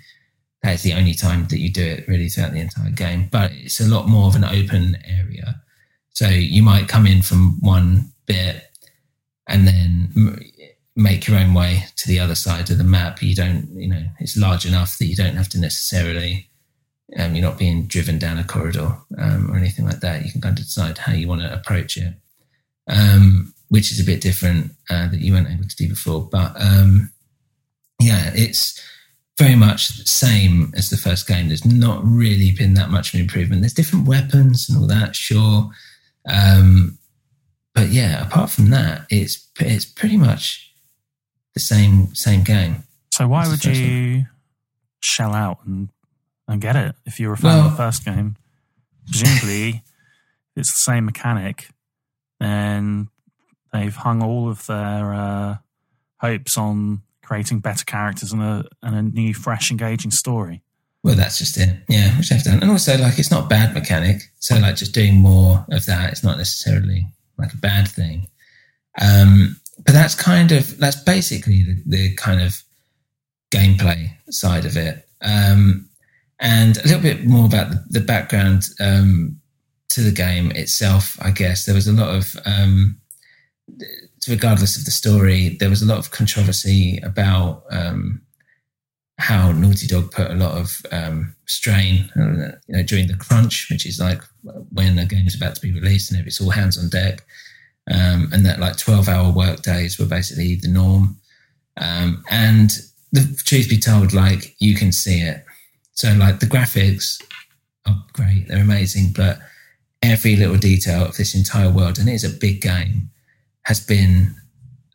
[0.62, 3.52] That is the only time that you do it really throughout the entire game, but
[3.52, 5.62] it's a lot more of an open area.
[6.18, 8.57] So you might come in from one bit
[9.46, 10.37] and then
[10.94, 13.22] make your own way to the other side of the map.
[13.22, 16.33] You don't, you know, it's large enough that you don't have to necessarily
[17.18, 20.24] Um, you're not being driven down a corridor um, or anything like that.
[20.24, 22.12] You can kind of decide how you want to approach it,
[22.87, 26.28] um, which is a bit different uh, that you weren't able to do before.
[26.31, 27.11] But um,
[27.98, 28.78] yeah, it's
[29.38, 31.48] very much the same as the first game.
[31.48, 33.62] There's not really been that much of an improvement.
[33.62, 35.70] There's different weapons and all that, sure.
[36.28, 36.98] Um,
[37.74, 40.72] but yeah, apart from that, it's it's pretty much
[41.54, 42.84] the same same game.
[43.12, 44.26] So why would you
[45.00, 45.88] shell out and
[46.46, 48.36] and get it if you're a fan of the first game?
[49.06, 49.82] Presumably,
[50.56, 51.68] it's the same mechanic,
[52.40, 53.08] and
[53.72, 55.56] they've hung all of their uh,
[56.20, 60.62] hopes on creating better characters and a and a new, fresh, engaging story.
[61.04, 61.76] Well, that's just it.
[61.88, 62.61] Yeah, which I've done.
[62.61, 64.22] And also, like, it's not bad mechanic.
[64.40, 67.06] So, like, just doing more of that is not necessarily
[67.38, 68.26] like a bad thing.
[69.00, 72.62] Um, but that's kind of, that's basically the, the kind of
[73.50, 75.06] gameplay side of it.
[75.22, 75.88] Um,
[76.40, 79.40] and a little bit more about the, the background um,
[79.90, 81.64] to the game itself, I guess.
[81.64, 83.00] There was a lot of, um,
[84.28, 88.20] regardless of the story, there was a lot of controversy about um,
[89.18, 93.68] how Naughty Dog put a lot of um, strain uh, you know, during the crunch,
[93.70, 94.22] which is like
[94.72, 97.24] when a game is about to be released and it's all hands on deck,
[97.90, 101.16] um, and that like twelve hour work days were basically the norm.
[101.81, 102.70] Um, and
[103.12, 105.44] the truth be told, like you can see it.
[105.92, 107.22] So like the graphics
[107.87, 109.38] are great, they're amazing, but
[110.02, 113.11] every little detail of this entire world, and it is a big game,
[113.62, 114.35] has been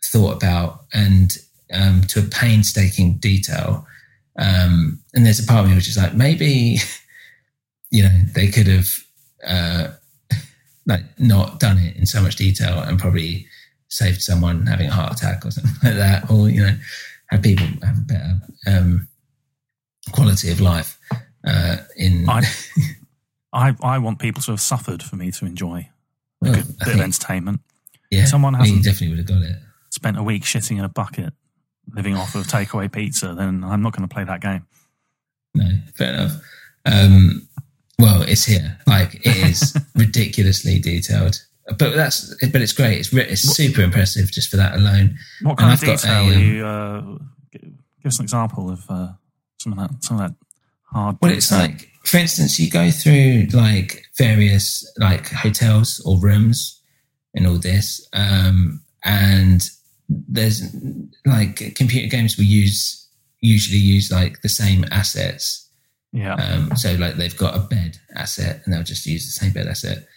[0.05, 1.37] thought about and
[1.73, 3.85] um, to a painstaking detail.
[4.37, 6.77] Um, and there's a part of me which is like, maybe,
[7.91, 8.87] you know, they could have
[9.47, 9.87] uh,
[10.85, 13.45] like not done it in so much detail and probably
[13.89, 16.75] saved someone having a heart attack or something like that, or you know,
[17.29, 19.07] have people have a better um,
[20.11, 20.97] quality of life.
[21.45, 22.41] Uh, in I,
[23.51, 27.01] I I want people to have suffered for me to enjoy a Well, bit of
[27.01, 27.59] entertainment.
[28.09, 29.57] yeah, someone hasn't definitely would have got it.
[29.89, 31.33] spent a week shitting in a bucket,
[31.91, 34.65] living off of takeaway pizza, then I'm not going to play that game.
[35.55, 36.31] No, fair enough.
[36.85, 37.47] Um,
[37.99, 38.77] well, it's here.
[38.87, 41.41] Like it is ridiculously detailed,
[41.77, 42.99] but that's but it's great.
[42.99, 45.17] It's it's super impressive just for that alone.
[45.41, 46.65] What And kind of I've got detail a, are um, you?
[46.65, 47.61] Uh,
[48.01, 49.09] give us an example of uh,
[49.59, 50.03] some of that.
[50.03, 50.35] Some of that
[50.91, 51.17] hard.
[51.21, 56.81] Well, it's like, for instance, you go through like various like hotels or rooms
[57.35, 59.69] and all this, um, and
[60.27, 60.75] there's
[61.25, 63.07] like computer games will use
[63.41, 65.69] usually use like the same assets.
[66.11, 66.35] yeah.
[66.35, 69.67] Um, so like they've got a bed asset and they'll just use the same bed
[69.67, 70.07] asset.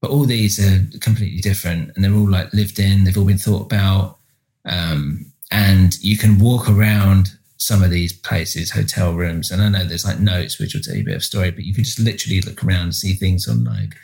[0.00, 3.38] But all these are completely different and they're all like lived in, they've all been
[3.38, 4.18] thought about.
[4.64, 9.84] Um, and you can walk around some of these places, hotel rooms, and I know
[9.84, 11.98] there's like notes which will tell you a bit of story, but you can just
[11.98, 13.94] literally look around and see things on like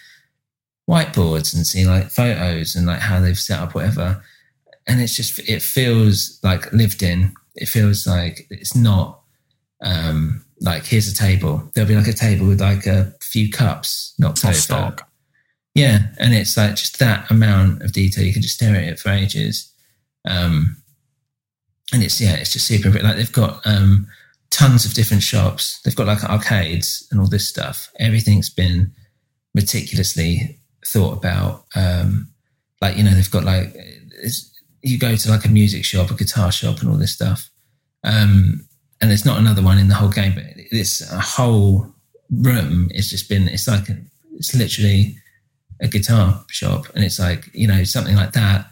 [0.89, 4.23] whiteboards and see like photos and like how they've set up whatever.
[4.87, 7.33] And it's just it feels like lived in.
[7.55, 9.21] It feels like it's not
[9.83, 11.71] um like here's a table.
[11.75, 14.59] There'll be like a table with like a few cups knocked not over.
[14.59, 15.09] stock.
[15.75, 18.25] Yeah, and it's like just that amount of detail.
[18.25, 19.73] You can just stare at it for ages.
[20.29, 20.83] Um,
[21.93, 22.91] and it's yeah, it's just super.
[22.91, 24.07] Like they've got um,
[24.51, 25.81] tons of different shops.
[25.83, 27.91] They've got like arcades and all this stuff.
[27.99, 28.93] Everything's been
[29.55, 31.65] meticulously thought about.
[31.75, 32.29] Um,
[32.81, 34.52] like you know, they've got like it's,
[34.83, 37.51] you go to like a music shop, a guitar shop, and all this stuff.
[38.05, 38.67] Um,
[39.01, 41.87] and there's not another one in the whole game, but a whole
[42.31, 42.89] room.
[42.93, 43.49] It's just been.
[43.49, 43.97] It's like a,
[44.35, 45.17] it's literally
[45.81, 48.67] a guitar shop, and it's like you know something like that.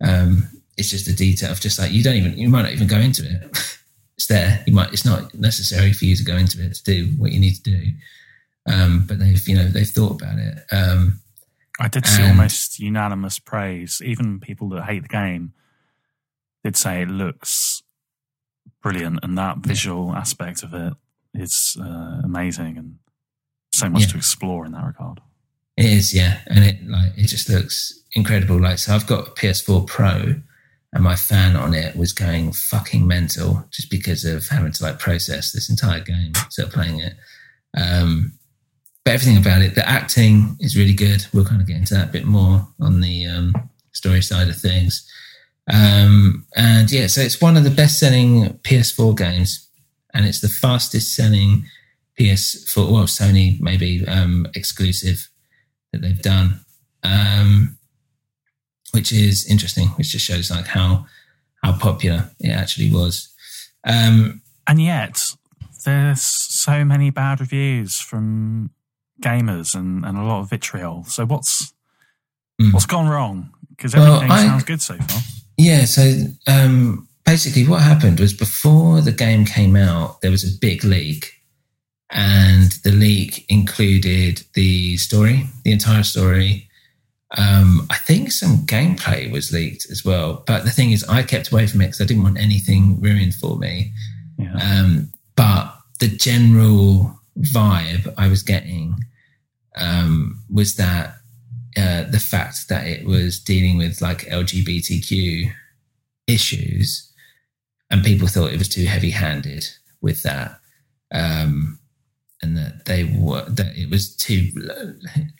[0.00, 2.86] Um, it's just a detail of just like you don't even you might not even
[2.86, 3.42] go into it.
[4.16, 4.62] it's there.
[4.66, 4.92] You might.
[4.92, 7.62] It's not necessary for you to go into it to do what you need to
[7.62, 7.92] do.
[8.66, 10.58] Um, but they've you know they've thought about it.
[10.72, 11.20] Um,
[11.80, 14.00] I did see almost unanimous praise.
[14.04, 15.52] Even people that hate the game
[16.62, 17.82] did say it looks
[18.82, 20.92] brilliant, and that visual aspect of it
[21.34, 22.98] is uh, amazing, and
[23.72, 24.08] so much Yeah.
[24.08, 25.20] to explore in that regard.
[25.76, 28.60] It is, yeah, and it like it just looks incredible.
[28.60, 30.36] Like, so I've got a PS4 Pro,
[30.92, 35.00] and my fan on it was going fucking mental just because of having to like
[35.00, 37.14] process this entire game instead of playing it.
[37.76, 38.38] Um,
[39.04, 41.26] but everything about it, the acting is really good.
[41.32, 43.54] We'll kind of get into that a bit more on the um,
[43.92, 45.08] story side of things.
[45.72, 49.68] Um, and yeah, so it's one of the best-selling PS4 games,
[50.12, 51.66] and it's the fastest-selling
[52.18, 55.28] PS4, well, Sony maybe um, exclusive
[55.92, 56.60] that they've done,
[57.02, 57.78] um,
[58.92, 59.88] which is interesting.
[59.88, 61.06] Which just shows like how
[61.62, 63.34] how popular it actually was.
[63.84, 65.20] Um, And yet,
[65.84, 68.70] there's so many bad reviews from
[69.22, 71.04] gamers and, and a lot of vitriol.
[71.04, 71.72] So what's
[72.72, 73.50] what's gone wrong?
[73.70, 75.20] Because Well, everything I- sounds good so far.
[75.56, 76.02] Yeah, so
[76.48, 81.32] um, basically, what happened was before the game came out, there was a big leak,
[82.10, 86.68] and the leak included the story, the entire story.
[87.36, 91.50] Um, I think some gameplay was leaked as well, but the thing is, I kept
[91.52, 93.92] away from it because I didn't want anything ruined for me.
[94.60, 98.96] Um, but the general vibe I was getting
[99.76, 101.16] um, was that
[101.76, 105.50] uh, the fact that it was dealing with like LGBTQ
[106.26, 107.12] issues,
[107.90, 109.66] and people thought it was too heavy-handed
[110.00, 110.60] with that,
[111.12, 111.78] um,
[112.40, 114.52] and that they were that it was too,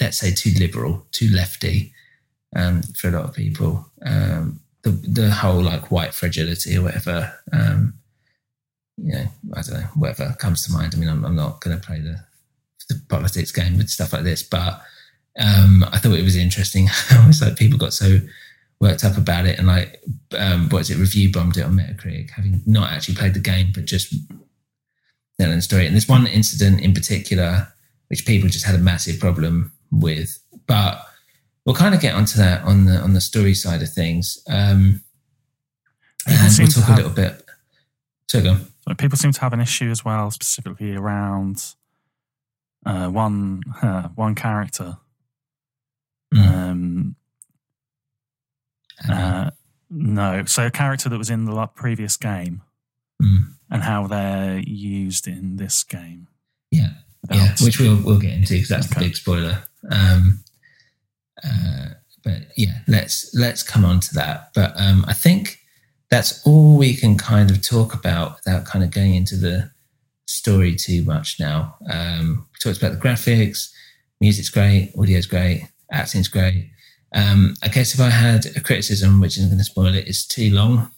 [0.00, 1.92] let's say, too liberal, too lefty
[2.56, 3.86] um, for a lot of people.
[4.04, 7.32] Um, the the whole like white fragility or whatever.
[8.96, 10.94] You know, I don't know, whatever comes to mind.
[10.94, 12.16] I mean, I'm, I'm not going to play the,
[12.88, 14.80] the politics game with stuff like this, but
[15.38, 18.18] um, I thought it was interesting how it's like people got so
[18.80, 20.02] worked up about it and like,
[20.38, 23.72] um, what is it, review bombed it on Metacritic, having not actually played the game,
[23.74, 24.14] but just
[25.40, 25.86] telling the story.
[25.86, 27.68] And there's one incident in particular
[28.08, 31.04] which people just had a massive problem with, but
[31.64, 34.42] we'll kind of get onto that on the on the story side of things.
[34.48, 35.02] Um,
[36.26, 37.42] and we'll talk have- a little bit.
[38.28, 38.50] So go.
[38.52, 38.66] on.
[38.86, 41.74] So people seem to have an issue as well, specifically around
[42.84, 44.98] uh, one uh, one character.
[46.36, 47.16] Um,
[49.08, 49.50] uh,
[49.90, 52.62] no, so a character that was in the previous game,
[53.22, 53.54] Mm.
[53.70, 56.26] and how they're used in this game.
[56.72, 56.90] Yeah,
[57.30, 59.62] yeah, which we'll we'll get into because that's the big spoiler.
[59.90, 60.42] Um,
[61.42, 61.86] uh,
[62.24, 64.50] but yeah, let's let's come on to that.
[64.54, 65.60] But um, I think
[66.14, 69.68] that's all we can kind of talk about without kind of going into the
[70.26, 71.74] story too much now.
[71.90, 73.68] Um, we talked about the graphics,
[74.20, 76.70] music's great, audio's great, acting's great.
[77.12, 80.24] Um, I guess if I had a criticism, which isn't going to spoil it, it's
[80.24, 80.88] too long.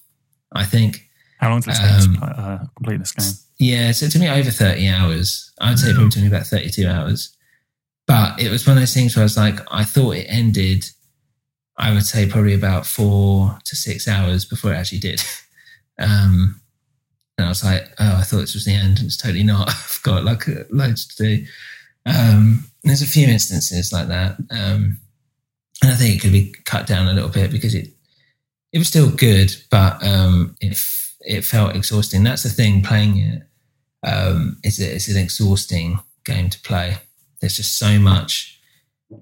[0.52, 1.08] I think.
[1.38, 3.32] How long does it take Um, to uh, complete this game?
[3.58, 5.50] Yeah, so it took me over 30 hours.
[5.62, 7.34] I'd say it probably took me about 32 hours.
[8.06, 10.84] But it was one of those things where I was like, I thought it ended,
[11.78, 15.22] I would say probably about four to six hours before it actually did.
[15.98, 16.60] Um,
[17.38, 19.00] and I was like, oh, I thought this was the end.
[19.02, 19.68] It's totally not.
[19.70, 21.46] I've got like uh, loads to do.
[22.06, 24.36] Um, there's a few instances like that.
[24.50, 24.98] Um,
[25.82, 27.88] and I think it could be cut down a little bit because it,
[28.72, 30.78] it was still good, but um, it
[31.20, 32.22] it felt exhausting.
[32.22, 32.82] That's the thing.
[32.82, 33.42] Playing it
[34.02, 36.98] um, is it, it's an exhausting game to play.
[37.40, 38.55] There's just so much.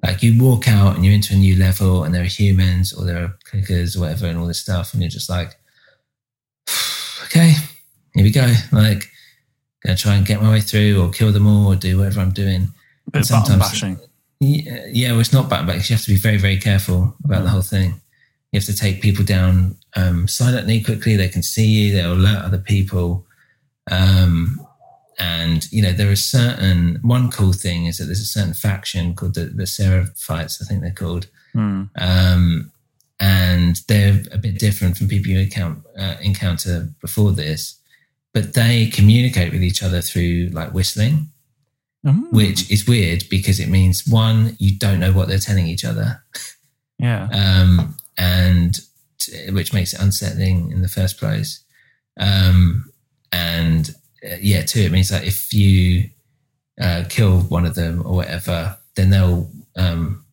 [0.02, 3.04] Like you walk out and you're into a new level, and there are humans or
[3.04, 5.54] there are clickers or whatever, and all this stuff, and you're just like,
[7.24, 7.54] okay,
[8.14, 8.52] here we go.
[8.72, 9.04] Like,
[9.84, 12.32] gonna try and get my way through, or kill them all, or do whatever I'm
[12.32, 12.68] doing.
[13.12, 13.98] And of bashing.
[14.40, 15.82] yeah, yeah, well, it's not button bashing.
[15.92, 18.00] You have to be very, very careful about the whole thing.
[18.52, 21.16] You have to take people down um, silently, quickly.
[21.16, 21.92] They can see you.
[21.92, 23.26] They'll alert other people.
[23.90, 24.63] Um,
[25.18, 26.98] and you know, there are certain.
[27.02, 30.80] One cool thing is that there's a certain faction called the the Seraphites, I think
[30.82, 31.84] they're called, Hmm.
[31.96, 32.70] um,
[33.20, 37.76] and they're a bit different from people you encounter, uh, encounter before this.
[38.32, 41.28] But they communicate with each other through like whistling
[42.04, 42.30] Mm.
[42.32, 46.22] which is weird because it means one, you don't know what they're telling each other,
[46.98, 47.28] Yeah.
[47.32, 48.78] um, and
[49.18, 51.60] t- which makes it unsettling in the first place.
[52.20, 52.92] Um,
[53.32, 53.94] and
[54.40, 54.80] yeah, too.
[54.80, 56.10] it means that if you
[56.80, 60.24] uh, kill one of them or whatever, then they'll um,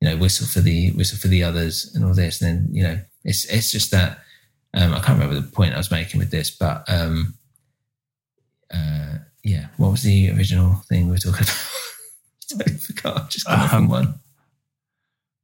[0.00, 2.40] you know whistle for the whistle for the others and all this.
[2.40, 4.18] And then you know it's it's just that
[4.74, 7.34] um, I can't remember the point I was making with this, but um,
[8.72, 12.66] uh, yeah, what was the original thing we were talking about?
[12.68, 13.16] I forgot.
[13.20, 14.14] I've just gone off on Um, one.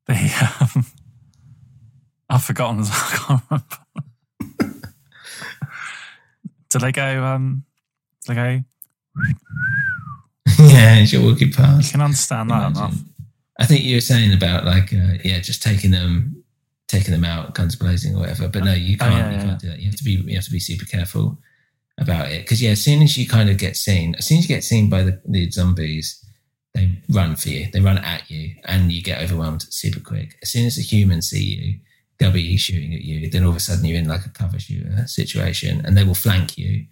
[0.08, 0.86] The, um,
[2.30, 2.82] I've forgotten.
[2.84, 4.80] I can't remember.
[6.70, 7.24] Did they go?
[7.24, 7.64] Um,
[8.26, 8.60] they go?
[10.58, 11.86] yeah, as you're walking past.
[11.88, 12.94] You can understand that enough.
[13.58, 16.42] I think you were saying about like uh, yeah, just taking them,
[16.88, 18.48] taking them out, guns blazing or whatever.
[18.48, 19.14] But no, you Oh, can't.
[19.16, 19.44] yeah, you yeah.
[19.44, 19.78] can't do that.
[19.80, 20.10] You have to be.
[20.12, 21.38] You have to be super careful
[21.98, 24.48] about it because yeah, as soon as you kind of get seen, as soon as
[24.48, 26.22] you get seen by the, the zombies,
[26.74, 27.68] they run for you.
[27.72, 30.36] They run at you, and you get overwhelmed super quick.
[30.42, 31.78] As soon as the humans see you,
[32.18, 33.30] they'll be shooting at you.
[33.30, 36.14] Then all of a sudden you're in like a cover shooter situation, and they will
[36.14, 36.86] flank you.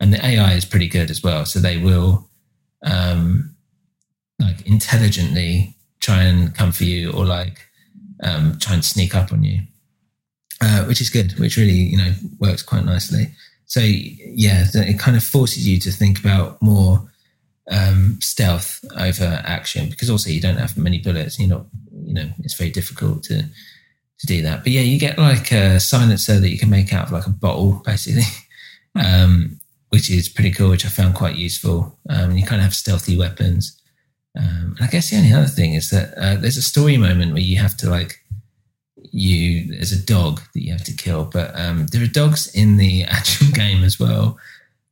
[0.00, 2.28] And the AI is pretty good as well, so they will
[2.84, 3.54] um,
[4.38, 7.66] like intelligently try and come for you or like
[8.22, 9.60] um, try and sneak up on you,
[10.60, 13.28] uh, which is good, which really you know works quite nicely.
[13.66, 17.08] So yeah, it kind of forces you to think about more
[17.70, 21.38] um, stealth over action because also you don't have many bullets.
[21.38, 21.66] You're not,
[22.04, 23.42] you know, it's very difficult to
[24.18, 24.64] to do that.
[24.64, 27.30] But yeah, you get like a silencer that you can make out of like a
[27.30, 28.22] bottle, basically,
[28.96, 29.57] um,
[29.90, 31.98] which is pretty cool, which I found quite useful.
[32.08, 33.80] Um, and you kind of have stealthy weapons.
[34.38, 37.32] Um, and I guess the only other thing is that uh, there's a story moment
[37.32, 38.22] where you have to like
[39.10, 42.76] you there's a dog that you have to kill, but um, there are dogs in
[42.76, 44.38] the actual game as well.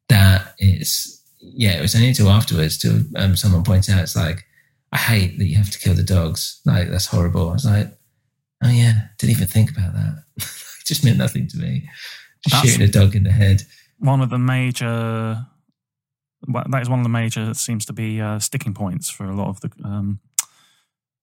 [0.09, 4.45] That it's yeah, it was only until afterwards till um, someone points out it's like
[4.93, 6.61] I hate that you have to kill the dogs.
[6.65, 7.51] Like that's horrible.
[7.51, 7.89] I was like,
[8.63, 10.25] oh yeah, didn't even think about that.
[10.37, 11.89] it just meant nothing to me.
[12.47, 13.63] That's- shooting a dog in the head.
[13.99, 15.47] One of the major,
[16.47, 19.35] well, that is one of the major, seems to be uh, sticking points for a
[19.35, 20.21] lot of the um,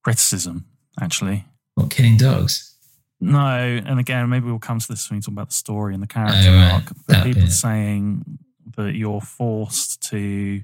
[0.03, 0.65] criticism,
[1.01, 1.45] actually.
[1.75, 2.75] What killing dogs?
[3.21, 3.39] No,
[3.85, 6.07] and again, maybe we'll come to this when we talk about the story and the
[6.07, 6.73] character Oh, right.
[6.73, 6.85] arc.
[7.07, 7.51] But That people bit.
[7.51, 8.39] saying
[8.75, 10.61] that you're forced to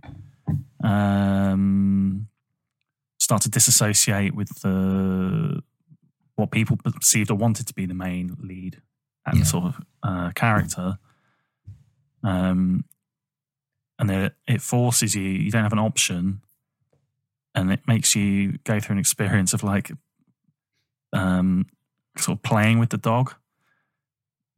[0.83, 2.27] um,
[3.19, 5.61] start to disassociate with the
[6.35, 8.81] what people perceived or wanted to be the main lead
[9.25, 9.43] and Yeah.
[9.43, 10.97] sort of uh, character.
[12.23, 12.85] Um,
[13.97, 15.23] and it, it forces you.
[15.23, 16.41] You don't have an option,
[17.55, 19.91] and it makes you go through an experience of like
[21.13, 21.65] um,
[22.17, 23.33] sort of playing with the dog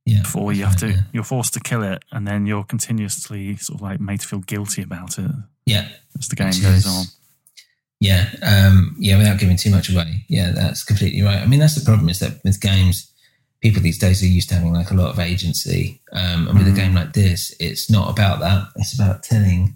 [0.05, 0.21] Yeah.
[0.23, 3.81] before you have to you're forced to kill it and then you're continuously sort of
[3.81, 5.31] like made to feel guilty about it
[5.65, 5.87] Yeah.
[6.19, 7.05] as the game Which goes is- on
[7.99, 9.17] Yeah, um, yeah.
[9.17, 11.37] Without giving too much away, yeah, that's completely right.
[11.41, 13.10] I mean, that's the problem is that with games,
[13.61, 16.67] people these days are used to having like a lot of agency, um, and with
[16.67, 16.73] Mm.
[16.73, 18.67] a game like this, it's not about that.
[18.75, 19.75] It's about telling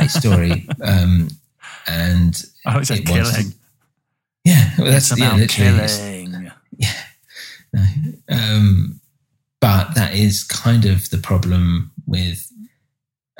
[0.00, 1.28] a story, um,
[1.86, 3.52] and oh it's a it to- killing
[4.44, 6.50] yeah, well, that's it's yeah, about literally, it's- killing
[7.72, 7.84] No.
[8.28, 9.00] Um,
[9.60, 12.50] but that is kind of the problem with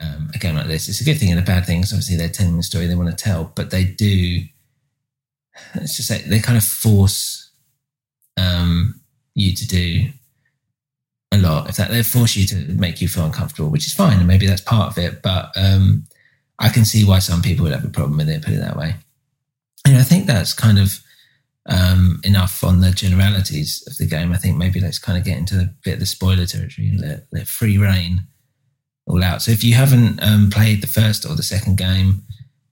[0.03, 0.89] um, a game like this.
[0.89, 1.81] It's a good thing and a bad thing.
[1.83, 4.45] 'cause obviously, they're telling the story they want to tell, but they do.
[5.75, 7.51] Let's just say they kind of force
[8.37, 9.01] um,
[9.37, 10.09] you to do
[11.31, 11.69] a lot.
[11.69, 14.47] If that they force you to make you feel uncomfortable, which is fine, and maybe
[14.47, 15.23] that's part of it.
[15.23, 16.07] But um,
[16.59, 18.43] I can see why some people would have a problem with it.
[18.43, 18.97] Put it that way.
[19.87, 21.01] And I think that's kind of
[21.67, 24.33] um, enough on the generalities of the game.
[24.33, 27.01] I think maybe let's kind of get into the bit of the spoiler territory and
[27.01, 28.23] let, let free reign
[29.07, 29.43] all out.
[29.43, 32.23] So if you haven't um, played the first or the second game,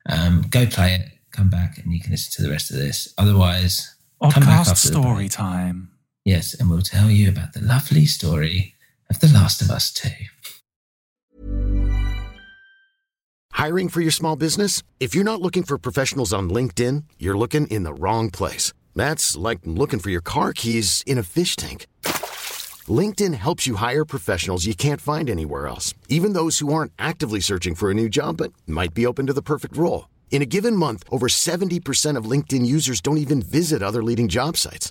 [0.08, 3.12] um, go play it, come back, and you can listen to the rest of this.
[3.18, 5.93] Otherwise, podcast story time
[6.24, 8.76] Yes, and we'll tell you about the lovely story
[9.10, 10.08] of The Last of Us 2.
[13.52, 14.82] Hiring for your small business?
[15.00, 18.72] If you're not looking for professionals on LinkedIn, you're looking in the wrong place.
[18.96, 21.88] That's like looking for your car keys in a fish tank.
[22.88, 27.40] LinkedIn helps you hire professionals you can't find anywhere else, even those who aren't actively
[27.40, 30.08] searching for a new job but might be open to the perfect role.
[30.30, 34.56] In a given month, over 70% of LinkedIn users don't even visit other leading job
[34.56, 34.90] sites.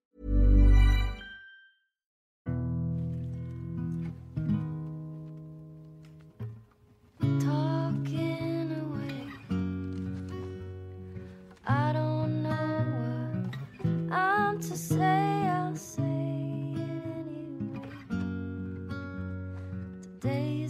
[14.61, 14.97] To say.
[15.49, 17.81] I'll say it anyway.
[20.03, 20.60] Today's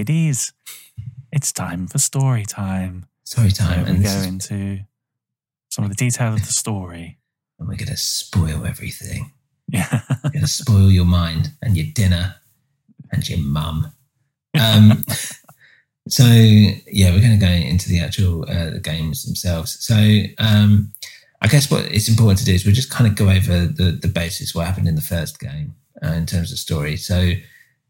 [0.00, 0.54] kiddies.
[1.30, 3.06] It's time for story time.
[3.24, 3.82] Story time.
[3.82, 4.78] Where we and go is- into
[5.70, 7.18] some of the detail of the story.
[7.58, 9.32] and we're going to spoil everything.
[9.68, 10.00] Yeah.
[10.24, 12.36] We're going to spoil your mind and your dinner
[13.12, 13.92] and your mum.
[14.58, 15.04] Um,
[16.08, 19.76] so yeah, we're going to go into the actual uh, the games themselves.
[19.84, 19.94] So
[20.38, 20.92] um,
[21.42, 23.92] I guess what it's important to do is we'll just kind of go over the
[23.92, 26.96] the basis what happened in the first game uh, in terms of story.
[26.96, 27.34] So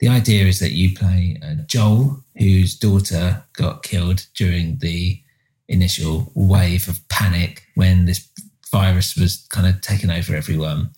[0.00, 5.20] the idea is that you play uh, Joel, whose daughter got killed during the
[5.68, 8.28] initial wave of panic when this
[8.72, 10.90] virus was kind of taking over everyone.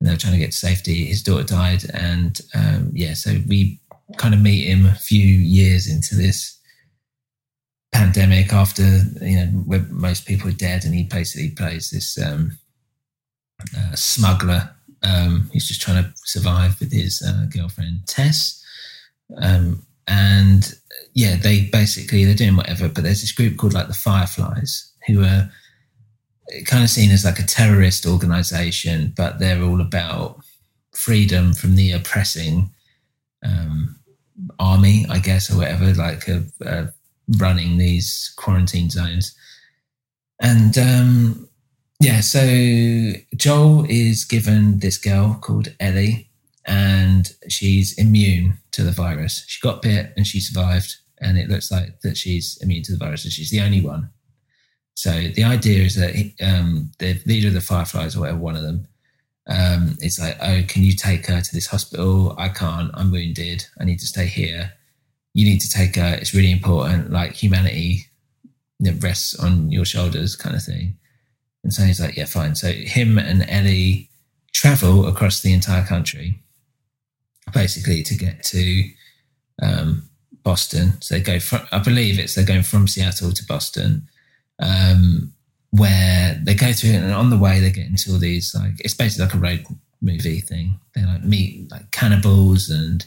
[0.00, 1.06] And they were trying to get to safety.
[1.06, 3.80] His daughter died, and um, yeah, so we
[4.18, 6.60] kind of meet him a few years into this
[7.92, 8.82] pandemic after
[9.22, 12.58] you know where most people are dead, and he basically plays this um,
[13.76, 14.75] uh, smuggler.
[15.02, 18.64] Um, he's just trying to survive with his uh, girlfriend Tess,
[19.40, 20.74] um, and
[21.14, 22.88] yeah, they basically they're doing whatever.
[22.88, 25.50] But there's this group called like the Fireflies who are
[26.64, 30.40] kind of seen as like a terrorist organization, but they're all about
[30.92, 32.70] freedom from the oppressing
[33.44, 33.96] um,
[34.58, 36.86] army, I guess, or whatever, like uh, uh,
[37.38, 39.34] running these quarantine zones.
[40.40, 41.45] And um,
[42.00, 46.28] yeah, so Joel is given this girl called Ellie,
[46.66, 49.44] and she's immune to the virus.
[49.46, 52.98] She got bit and she survived, and it looks like that she's immune to the
[52.98, 54.10] virus, and she's the only one.
[54.94, 58.62] So the idea is that um, the leader of the Fireflies, or whatever, one of
[58.62, 58.86] them,
[59.46, 62.34] um, is like, "Oh, can you take her to this hospital?
[62.38, 62.90] I can't.
[62.94, 63.66] I'm wounded.
[63.80, 64.72] I need to stay here.
[65.32, 66.14] You need to take her.
[66.14, 67.10] It's really important.
[67.10, 68.06] Like humanity
[68.78, 70.98] you know, rests on your shoulders, kind of thing."
[71.66, 74.08] And so he's like, "Yeah, fine." So him and Ellie
[74.52, 76.38] travel across the entire country,
[77.52, 78.84] basically to get to
[79.60, 80.08] um,
[80.44, 80.92] Boston.
[81.02, 84.08] So they go from, I believe it's they're going from Seattle to Boston
[84.62, 85.32] um,
[85.70, 88.94] where they go through and on the way they get into all these like it's
[88.94, 89.66] basically like a road
[90.00, 90.78] movie thing.
[90.94, 93.04] They like meet like cannibals, and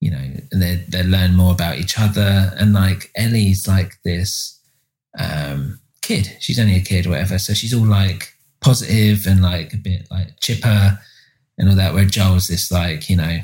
[0.00, 2.52] you know, and they they learn more about each other.
[2.58, 4.60] And like Ellie's like this
[5.16, 5.78] um,
[6.08, 7.38] kid; she's only a kid, whatever.
[7.38, 10.98] So she's all like positive and like a bit like chipper
[11.58, 11.94] and all that.
[11.94, 13.38] Where Joel's this like you know,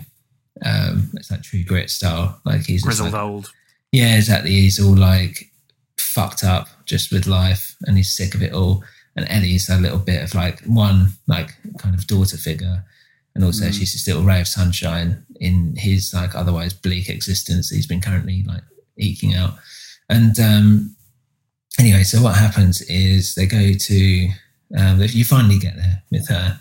[0.64, 2.40] um, it's like True Grit style.
[2.44, 3.50] Like he's Grizzled like, old.
[3.92, 4.50] yeah, exactly.
[4.50, 5.50] He's all like
[5.98, 8.82] fucked up just with life and he's sick of it all.
[9.16, 12.84] And Ellie's a little bit of like one like kind of daughter figure.
[13.34, 13.74] And also Mm.
[13.74, 18.00] she's a little ray of sunshine in his like otherwise bleak existence that he's been
[18.00, 18.62] currently like
[18.96, 19.54] eking out.
[20.08, 20.96] And um
[21.78, 24.28] anyway, so what happens is they go to
[24.78, 26.60] um you finally get there with her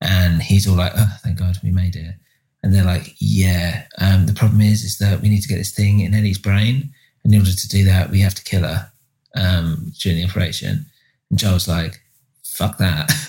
[0.00, 2.14] and he's all like, Oh, thank God we made it.
[2.62, 3.84] And they're like, Yeah.
[3.98, 6.92] Um the problem is is that we need to get this thing in Ellie's brain.
[7.24, 8.92] And in order to do that, we have to kill her
[9.36, 10.86] um, during the operation.
[11.30, 12.00] And Joel's like,
[12.44, 13.10] fuck that.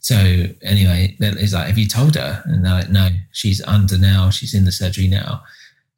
[0.00, 0.16] So
[0.60, 2.42] anyway, he's like, have you told her?
[2.44, 4.28] And they're like, no, she's under now.
[4.28, 5.42] She's in the surgery now.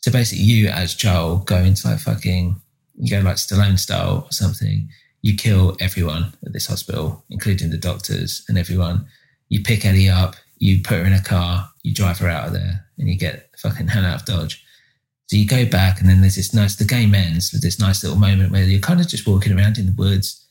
[0.01, 2.55] So basically, you as Joel go into like fucking,
[2.97, 4.89] you go like Stallone style or something.
[5.23, 9.07] You kill everyone at this hospital, including the doctors and everyone.
[9.49, 12.53] You pick Ellie up, you put her in a car, you drive her out of
[12.53, 14.65] there, and you get fucking hell out of Dodge.
[15.27, 16.77] So you go back, and then there's this nice.
[16.77, 19.77] The game ends with this nice little moment where you're kind of just walking around
[19.77, 20.47] in the woods,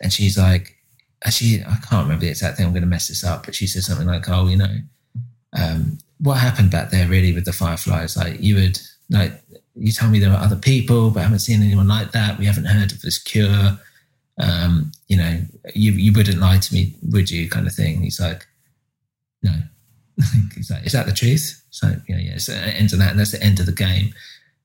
[0.00, 0.76] and she's like,
[1.24, 2.66] actually, I can't remember the exact thing.
[2.66, 4.78] I'm going to mess this up, but she says something like, "Oh, you know,
[5.52, 8.16] um, what happened back there really with the fireflies?
[8.16, 9.32] Like you would like
[9.74, 12.38] you tell me there are other people, but I haven't seen anyone like that.
[12.38, 13.78] We haven't heard of this cure.
[14.38, 15.40] Um, you know,
[15.74, 17.48] you you wouldn't lie to me, would you?
[17.48, 18.02] Kind of thing.
[18.02, 18.46] He's like,
[19.42, 19.52] no.
[20.54, 21.62] He's like, is that the truth?
[21.70, 22.38] So yeah, yeah.
[22.38, 24.12] So it ends on that, and that's the end of the game.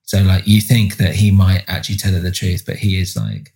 [0.02, 3.16] So like, you think that he might actually tell her the truth, but he is
[3.16, 3.52] like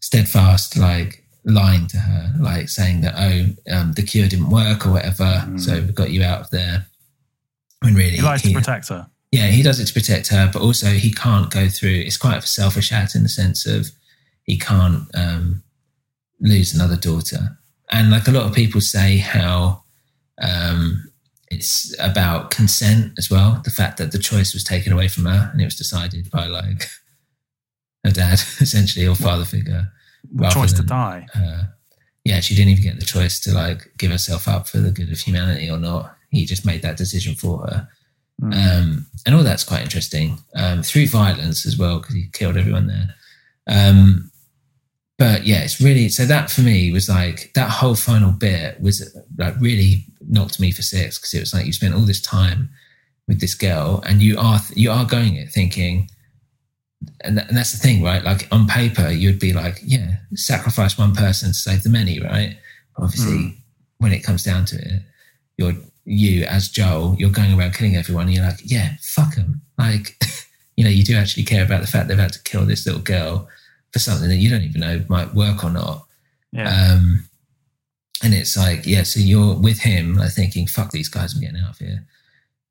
[0.00, 4.92] steadfast, like lying to her, like saying that oh, um, the cure didn't work or
[4.92, 6.86] whatever, so we got you out of there.
[7.80, 9.08] When really, He likes he- to protect her.
[9.34, 12.04] Yeah, he does it to protect her, but also he can't go through.
[12.06, 13.88] It's quite a selfish act in the sense of
[14.44, 15.64] he can't um,
[16.40, 17.58] lose another daughter.
[17.90, 19.82] And like a lot of people say, how
[20.40, 21.10] um,
[21.50, 23.60] it's about consent as well.
[23.64, 26.46] The fact that the choice was taken away from her and it was decided by
[26.46, 26.86] like
[28.04, 29.88] her dad, essentially, or father figure.
[30.32, 31.26] The choice to die.
[31.32, 31.74] her.
[32.24, 35.10] Yeah, she didn't even get the choice to like give herself up for the good
[35.10, 36.14] of humanity or not.
[36.30, 37.88] He just made that decision for her.
[38.42, 42.86] Um, and all that's quite interesting um, through violence as well because he killed everyone
[42.88, 43.14] there.
[43.66, 44.30] Um,
[45.18, 49.16] but yeah, it's really so that for me was like that whole final bit was
[49.38, 52.68] like really knocked me for six because it was like you spent all this time
[53.28, 56.10] with this girl, and you are you are going it thinking,
[57.22, 58.22] and, that, and that's the thing, right?
[58.24, 62.56] Like on paper, you'd be like, yeah, sacrifice one person to save the many, right?
[62.96, 63.56] But obviously, Mm.
[63.98, 65.02] when it comes down to it,
[65.56, 65.74] you're
[66.04, 68.26] you as Joel, you're going around killing everyone.
[68.26, 69.62] And you're like, yeah, fuck them.
[69.78, 70.16] Like,
[70.76, 73.00] you know, you do actually care about the fact they've had to kill this little
[73.02, 73.48] girl
[73.92, 76.06] for something that you don't even know might work or not.
[76.52, 76.68] Yeah.
[76.68, 77.28] Um,
[78.22, 81.60] and it's like, yeah, so you're with him, like thinking, fuck these guys, I'm getting
[81.60, 82.06] out of here.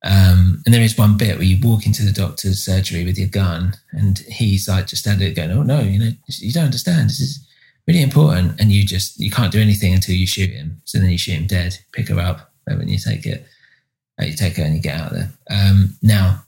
[0.04, 3.30] Um, and there is one bit where you walk into the doctor's surgery with your
[3.30, 7.10] gun, and he's like just standing there going, "Oh no, you know, you don't understand.
[7.10, 7.48] This is
[7.88, 10.82] really important." And you just you can't do anything until you shoot him.
[10.84, 13.46] So then you shoot him dead, pick her up, and when you take it,
[14.20, 15.30] uh, you take her and you get out of there.
[15.50, 16.44] Um, now,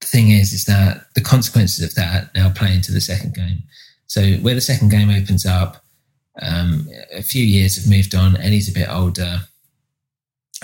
[0.00, 3.62] the thing is, is that the consequences of that now play into the second game.
[4.06, 5.84] So where the second game opens up,
[6.42, 8.36] um, a few years have moved on.
[8.36, 9.40] Ellie's a bit older,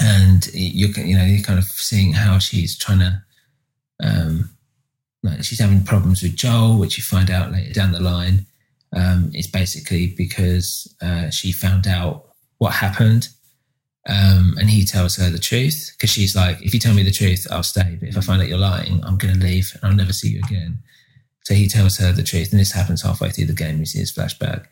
[0.00, 3.22] and you you know you're kind of seeing how she's trying to,
[4.02, 4.50] um,
[5.22, 8.46] like she's having problems with Joel, which you find out later down the line.
[8.92, 13.28] Um, basically because uh, she found out what happened,
[14.06, 17.10] um, and he tells her the truth because she's like, if you tell me the
[17.10, 17.96] truth, I'll stay.
[17.98, 20.28] But if I find out you're lying, I'm going to leave and I'll never see
[20.28, 20.78] you again.
[21.44, 23.78] So he tells her the truth, and this happens halfway through the game.
[23.78, 24.66] You see his flashback.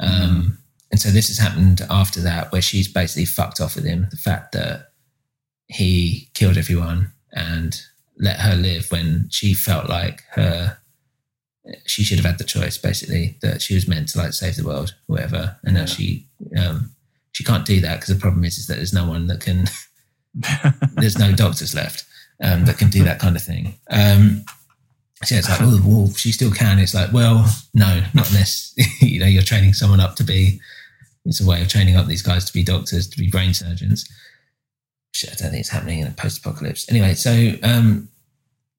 [0.00, 0.58] Um,
[0.90, 4.06] and so this has happened after that, where she's basically fucked off with him.
[4.10, 4.92] The fact that
[5.66, 7.80] he killed everyone and
[8.18, 10.78] let her live when she felt like her,
[11.86, 14.66] she should have had the choice, basically, that she was meant to like save the
[14.66, 15.58] world, or whatever.
[15.64, 16.26] And now she,
[16.58, 16.90] um,
[17.32, 19.66] she can't do that because the problem is, is that there's no one that can,
[20.94, 22.04] there's no doctors left
[22.42, 23.74] um, that can do that kind of thing.
[23.90, 24.44] Um,
[25.22, 26.78] so it's like, oh, well, she still can.
[26.78, 30.60] It's like, well, no, not unless you know you're training someone up to be.
[31.26, 34.08] It's a way of training up these guys to be doctors, to be brain surgeons.
[35.12, 36.88] Shit, I don't think it's happening in a post-apocalypse.
[36.88, 38.08] Anyway, so um,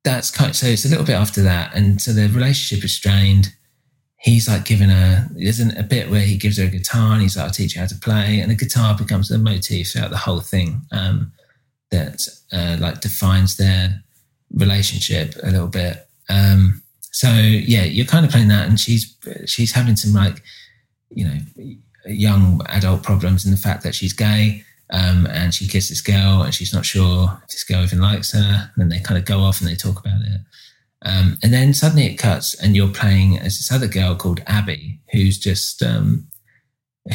[0.03, 0.55] that's kind.
[0.55, 3.53] so it's a little bit after that, and so the relationship is strained.
[4.21, 5.27] He's like giving her.
[5.31, 7.81] There's a bit where he gives her a guitar, and he's like, "I'll teach you
[7.81, 10.81] how to play," and the guitar becomes the motif throughout the whole thing.
[10.91, 11.31] Um,
[11.89, 14.03] that uh, like defines their
[14.53, 16.07] relationship a little bit.
[16.29, 19.15] Um, so yeah, you're kind of playing that, and she's
[19.45, 20.41] she's having some like
[21.09, 21.37] you know
[22.05, 24.63] young adult problems in the fact that she's gay.
[24.93, 28.33] Um, and she kisses this girl, and she's not sure if this girl even likes
[28.33, 28.39] her.
[28.39, 30.41] And then they kind of go off and they talk about it.
[31.03, 34.99] Um, and then suddenly it cuts, and you're playing as this other girl called Abby,
[35.11, 36.27] who's just um,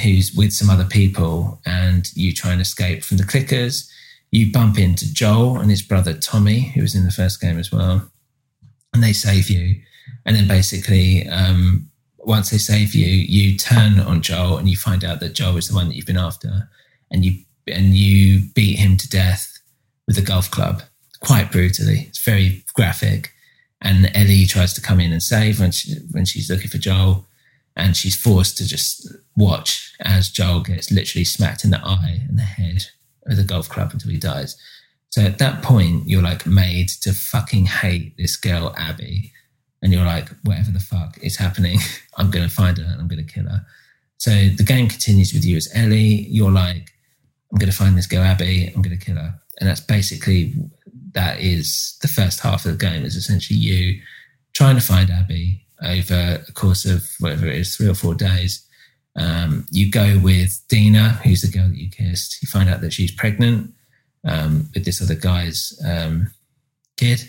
[0.02, 3.88] who's with some other people, and you try and escape from the clickers.
[4.32, 7.70] You bump into Joel and his brother Tommy, who was in the first game as
[7.70, 8.10] well,
[8.92, 9.80] and they save you.
[10.24, 15.04] And then basically, um, once they save you, you turn on Joel, and you find
[15.04, 16.68] out that Joel is the one that you've been after,
[17.12, 19.58] and you and you beat him to death
[20.08, 20.82] with a golf club,
[21.20, 22.06] quite brutally.
[22.08, 23.32] It's very graphic.
[23.80, 27.26] And Ellie tries to come in and save when she, when she's looking for Joel,
[27.76, 29.06] and she's forced to just
[29.36, 32.86] watch as Joel gets literally smacked in the eye and the head
[33.26, 34.56] with a golf club until he dies.
[35.10, 39.32] So at that point, you're like made to fucking hate this girl Abby,
[39.82, 41.78] and you're like, whatever the fuck is happening,
[42.16, 43.64] I'm gonna find her and I'm gonna kill her.
[44.18, 46.26] So the game continues with you as Ellie.
[46.28, 46.90] You're like,
[47.52, 48.72] I'm to find this girl Abby.
[48.74, 50.54] I'm to kill her, and that's basically
[51.16, 53.04] that is the first half of the game.
[53.04, 54.00] Is essentially you
[54.52, 58.64] trying to find Abby over a course of whatever it is, three or four days.
[59.16, 62.40] Um, you go with Dina, who's the girl that you kissed.
[62.42, 63.72] You find out that she's pregnant
[64.24, 66.30] um, with this other guy's um,
[66.96, 67.22] kid,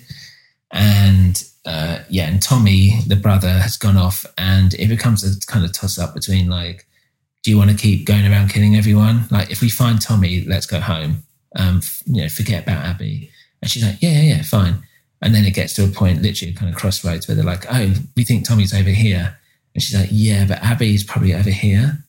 [0.71, 5.65] and uh, yeah, and Tommy, the brother, has gone off, and it becomes a kind
[5.65, 6.87] of toss up between like
[7.47, 9.25] do you want to keep going around killing everyone?
[9.31, 11.23] Like, if we find Tommy, let's go home.
[11.55, 13.31] Um, you know, forget about Abby.
[13.61, 14.83] And she's like, yeah, yeah, yeah, fine.
[15.21, 17.93] And then it gets to a point, literally, kind of crossroads, where they're like, oh,
[18.15, 19.37] we think Tommy's over here.
[19.73, 22.03] And she's like, yeah, but Abby's probably over here.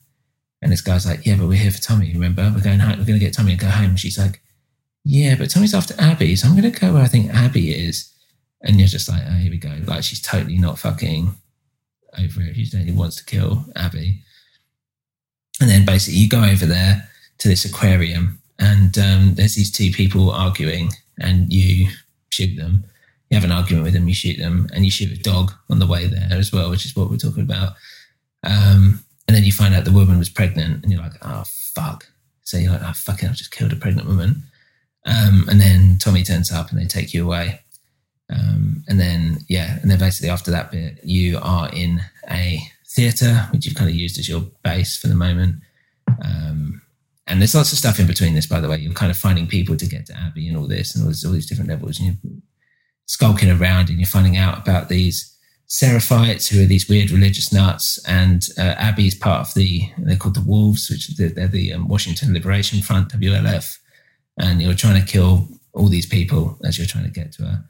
[0.61, 2.13] And this guy's like, yeah, but we're here for Tommy.
[2.13, 2.99] Remember, we're going home.
[2.99, 3.91] We're going to get Tommy and go home.
[3.91, 4.41] And she's like,
[5.03, 8.13] yeah, but Tommy's after Abby, so I'm going to go where I think Abby is.
[8.61, 9.75] And you're just like, oh, here we go.
[9.85, 11.33] Like, she's totally not fucking
[12.17, 12.55] over it.
[12.55, 14.21] She totally wants to kill Abby.
[15.61, 19.91] And then basically you go over there to this aquarium and um, there's these two
[19.91, 21.89] people arguing and you
[22.29, 22.83] shoot them.
[23.29, 25.79] You have an argument with them, you shoot them, and you shoot a dog on
[25.79, 27.73] the way there as well, which is what we're talking about.
[28.43, 31.43] Um, and then you find out the woman was pregnant and you're like, oh,
[31.75, 32.07] fuck.
[32.43, 34.43] So you're like, oh, fucking, I've just killed a pregnant woman.
[35.05, 37.61] Um, and then Tommy turns up and they take you away.
[38.31, 43.47] Um, and then, yeah, and then basically after that bit, you are in a theatre,
[43.51, 45.57] which you've kind of used as your base for the moment.
[46.23, 46.81] Um,
[47.29, 48.77] and there's lots of stuff in between this, by the way.
[48.77, 51.33] You're kind of finding people to get to Abby and all this, and all, all
[51.33, 51.99] these different levels.
[51.99, 52.33] And you're
[53.05, 55.37] skulking around, and you're finding out about these
[55.69, 60.17] Seraphites, who are these weird religious nuts, and uh, Abby is part of the they're
[60.17, 63.77] called the Wolves, which they're, they're the um, Washington Liberation Front (WLF),
[64.39, 67.63] and you're trying to kill all these people as you're trying to get to her.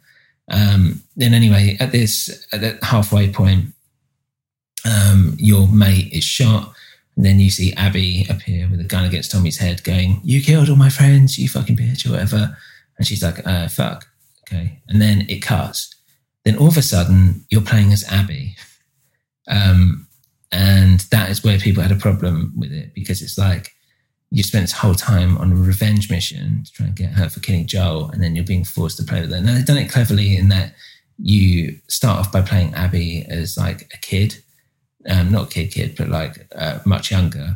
[0.50, 3.74] Um, then anyway, at this at that halfway point,
[4.86, 6.74] um, your mate is shot,
[7.20, 10.70] and then you see Abby appear with a gun against Tommy's head, going, "You killed
[10.70, 12.58] all my friends, you fucking bitch," or whatever.
[12.98, 14.08] And she's like, uh, "Fuck."
[14.44, 15.94] Okay, and then it cuts.
[16.46, 18.56] Then all of a sudden, you're playing as Abby,
[19.50, 20.08] um,
[20.50, 23.74] and that is where people had a problem with it because it's like
[24.32, 27.42] you spent this whole time on a revenge mission to try and get her for
[27.42, 29.42] killing Joel, and then you're being forced to play with her.
[29.42, 30.74] Now they've done it cleverly in that
[31.18, 34.42] you start off by playing Abby as like a kid,
[35.08, 37.56] um, not kid kid, but like uh, much younger.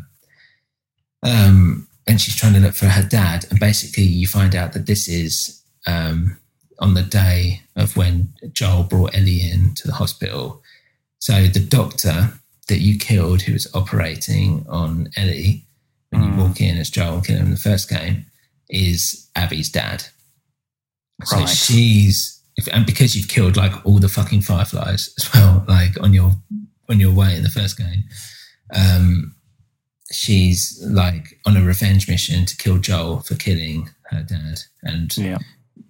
[1.24, 4.86] Um, and she's trying to look for her dad, and basically you find out that
[4.88, 6.38] this is um,
[6.80, 10.62] on the day of when Joel brought Ellie in to the hospital.
[11.20, 12.34] So the doctor
[12.68, 15.66] that you killed, who was operating on Ellie
[16.10, 18.26] when you walk in as Joel and kill him in the first game,
[18.70, 20.04] is Abby's dad.
[21.24, 21.48] So Right.
[21.50, 22.42] she's
[22.72, 26.36] and because you've killed like all the fucking fireflies as well, like on your
[26.90, 28.04] on your way in the first game,
[28.74, 29.36] um,
[30.12, 35.40] she's like on a revenge mission to kill Joel for killing her dad, and Yeah.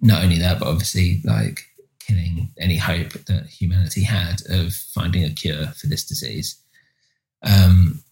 [0.00, 1.64] not only that, but obviously like
[1.98, 6.56] killing any hope that humanity had of finding a cure for this disease.
[7.42, 8.02] Um,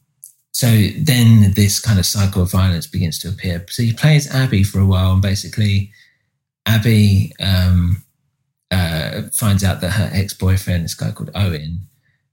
[0.53, 3.65] so then this kind of cycle of violence begins to appear.
[3.71, 5.91] So you plays Abby for a while, and basically,
[6.67, 8.05] Abby um,
[8.71, 11.89] uh, finds out that her ex boyfriend, this guy called Owen,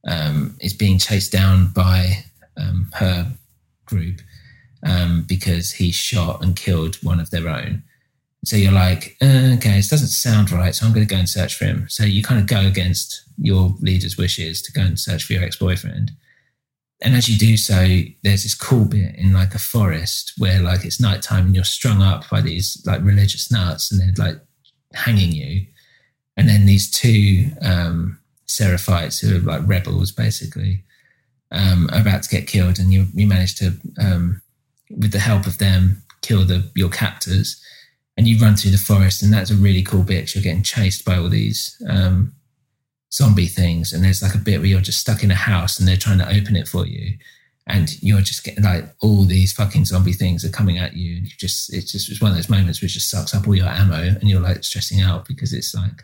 [0.08, 2.24] um, is being chased down by
[2.58, 3.32] um, her
[3.86, 4.22] group
[4.84, 7.84] um, because he shot and killed one of their own.
[8.46, 10.74] So you're like, uh, okay, this doesn't sound right.
[10.74, 11.88] So I'm going to go and search for him.
[11.90, 15.44] So you kind of go against your leader's wishes to go and search for your
[15.44, 16.12] ex boyfriend.
[17.02, 17.86] And as you do so,
[18.24, 22.02] there's this cool bit in like a forest where like it's nighttime and you're strung
[22.02, 24.40] up by these like religious nuts and they're like
[24.94, 25.66] hanging you.
[26.36, 28.19] And then these two um,
[28.50, 30.84] Seraphites who are like rebels basically
[31.52, 34.42] um, are about to get killed, and you you manage to, um,
[34.90, 37.64] with the help of them, kill the your captors,
[38.18, 41.06] and you run through the forest, and that's a really cool bit You're getting chased
[41.06, 42.34] by all these um,
[43.14, 45.88] zombie things, and there's like a bit where you're just stuck in a house, and
[45.88, 47.18] they're trying to open it for you,
[47.68, 51.26] and you're just getting like all these fucking zombie things are coming at you, and
[51.26, 53.68] you just it's just it's one of those moments which just sucks up all your
[53.68, 56.04] ammo, and you're like stressing out because it's like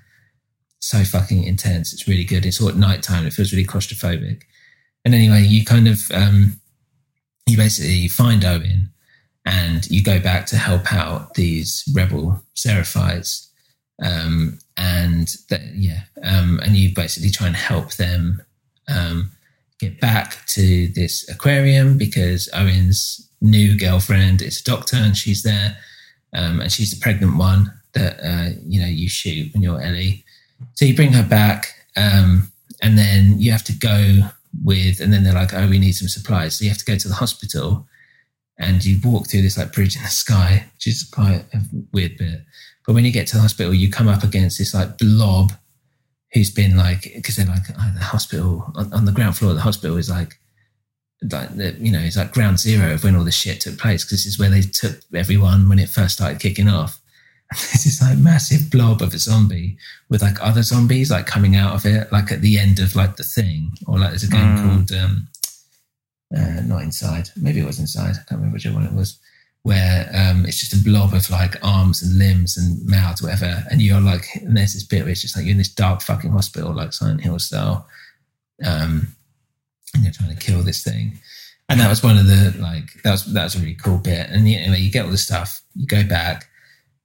[0.86, 1.94] so fucking intense.
[1.94, 2.46] It's really good.
[2.46, 3.26] It's all at night time.
[3.26, 4.44] It feels really claustrophobic.
[5.04, 6.60] And anyway, you kind of um,
[7.46, 8.90] you basically find Owen
[9.46, 13.48] and you go back to help out these rebel Seraphites.
[14.04, 18.42] Um, and that, yeah, um, and you basically try and help them
[18.90, 19.32] um,
[19.80, 25.78] get back to this aquarium because Owen's new girlfriend is a doctor and she's there,
[26.34, 30.25] um, and she's the pregnant one that uh, you know you shoot when you're Ellie.
[30.74, 32.52] So you bring her back, um,
[32.82, 34.30] and then you have to go
[34.64, 36.98] with, and then they're like, "Oh, we need some supplies." So you have to go
[36.98, 37.88] to the hospital,
[38.58, 42.18] and you walk through this like bridge in the sky, which is quite a weird
[42.18, 42.42] bit.
[42.86, 45.54] But when you get to the hospital, you come up against this like blob
[46.34, 49.56] who's been like, because they're like, oh, the hospital on, on the ground floor of
[49.56, 50.38] the hospital is like,
[51.32, 51.50] like
[51.80, 54.34] you know, it's like ground zero of when all this shit took place because this
[54.34, 57.00] is where they took everyone when it first started kicking off.
[57.52, 59.78] This is like massive blob of a zombie
[60.10, 63.16] with like other zombies like coming out of it, like at the end of like
[63.18, 64.64] the thing, or like there's a game Mm.
[64.64, 65.28] called um,
[66.36, 68.12] uh, not inside, maybe it was inside.
[68.12, 69.20] I can't remember which one it was.
[69.64, 73.82] Where um, it's just a blob of like arms and limbs and mouths, whatever, and
[73.82, 76.32] you're like, and there's this bit where it's just like you're in this dark fucking
[76.32, 77.88] hospital, like Silent Hill style,
[78.64, 79.08] um,
[79.96, 81.18] and you're trying to kill this thing.
[81.68, 84.30] And that was one of the like that was that was a really cool bit.
[84.30, 86.48] And you, anyway, you get all the stuff, you go back,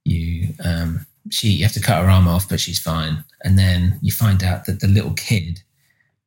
[0.05, 3.23] you um she you have to cut her arm off, but she's fine.
[3.43, 5.61] And then you find out that the little kid,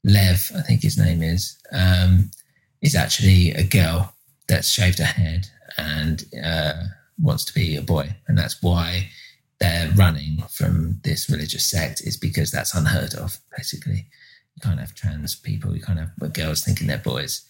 [0.05, 2.31] Lev, I think his name is, um,
[2.83, 4.15] is actually a girl
[4.49, 6.75] that's shaved her head and uh,
[7.21, 9.09] wants to be a boy, and that's why
[9.61, 13.37] they're running from this religious sect is because that's unheard of.
[13.57, 14.07] Basically,
[14.55, 17.43] you can't have trans people, you can't have girls thinking they're boys,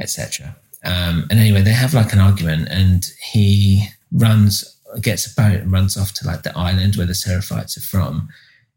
[0.00, 0.56] etc.
[0.84, 5.72] Um, and anyway, they have like an argument, and he runs, gets a boat, and
[5.72, 8.28] runs off to like the island where the Seraphites are from.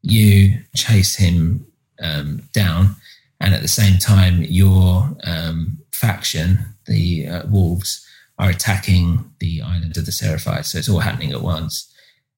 [0.02, 1.66] You chase him
[2.02, 2.96] um, down,
[3.40, 8.06] and at the same time, your um, faction, the uh, wolves,
[8.40, 10.66] are attacking the island of the Seraphites.
[10.66, 11.90] So it's all happening at once.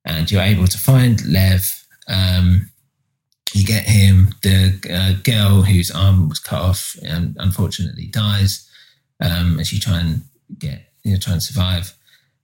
[0.03, 1.84] And you're able to find Lev.
[2.07, 2.69] Um,
[3.53, 4.36] you get him.
[4.43, 8.69] The uh, girl whose arm was cut off and unfortunately dies
[9.21, 10.21] um, as you try and
[10.59, 11.93] get, you know, try and survive.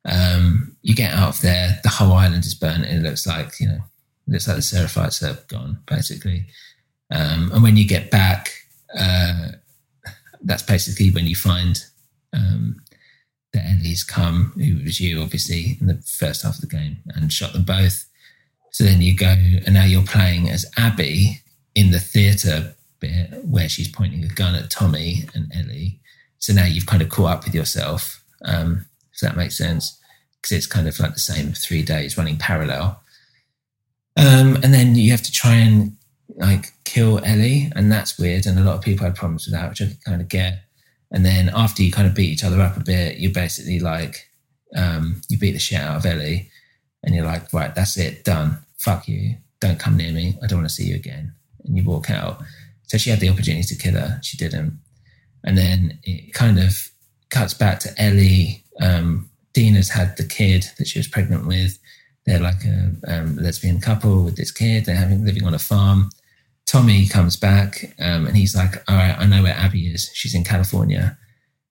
[0.05, 1.79] Um, you get out of there.
[1.83, 2.85] The whole island is burnt.
[2.85, 3.83] It looks like, you know,
[4.27, 6.47] it looks like the Seraphites are gone, basically.
[7.11, 8.53] Um, and when you get back,
[8.97, 9.49] uh,
[10.41, 11.83] that's basically when you find
[12.33, 12.81] um,
[13.53, 17.31] that Ellie's come, who was you, obviously, in the first half of the game, and
[17.31, 18.05] shot them both.
[18.71, 21.41] So then you go, and now you're playing as Abby
[21.75, 25.99] in the theatre bit where she's pointing a gun at Tommy and Ellie.
[26.39, 29.99] So now you've kind of caught up with yourself, um, if that makes sense,
[30.41, 33.01] because it's kind of like the same three days running parallel.
[34.17, 35.95] Um, and then you have to try and
[36.35, 38.45] like kill Ellie, and that's weird.
[38.45, 40.63] And a lot of people had problems with that, which I could kind of get.
[41.11, 44.29] And then after you kind of beat each other up a bit, you basically like
[44.75, 46.49] um, you beat the shit out of Ellie,
[47.03, 48.57] and you're like, right, that's it, done.
[48.77, 49.35] Fuck you.
[49.59, 50.37] Don't come near me.
[50.41, 51.33] I don't want to see you again.
[51.63, 52.41] And you walk out.
[52.83, 54.19] So she had the opportunity to kill her.
[54.23, 54.79] She didn't.
[55.43, 56.89] And then it kind of
[57.29, 58.63] cuts back to Ellie.
[58.79, 61.77] Um, Dina's had the kid that she was pregnant with.
[62.25, 64.85] They're like a um, lesbian couple with this kid.
[64.85, 66.09] They're having living on a farm.
[66.65, 70.09] Tommy comes back um, and he's like, "All right, I know where Abby is.
[70.13, 71.17] She's in California."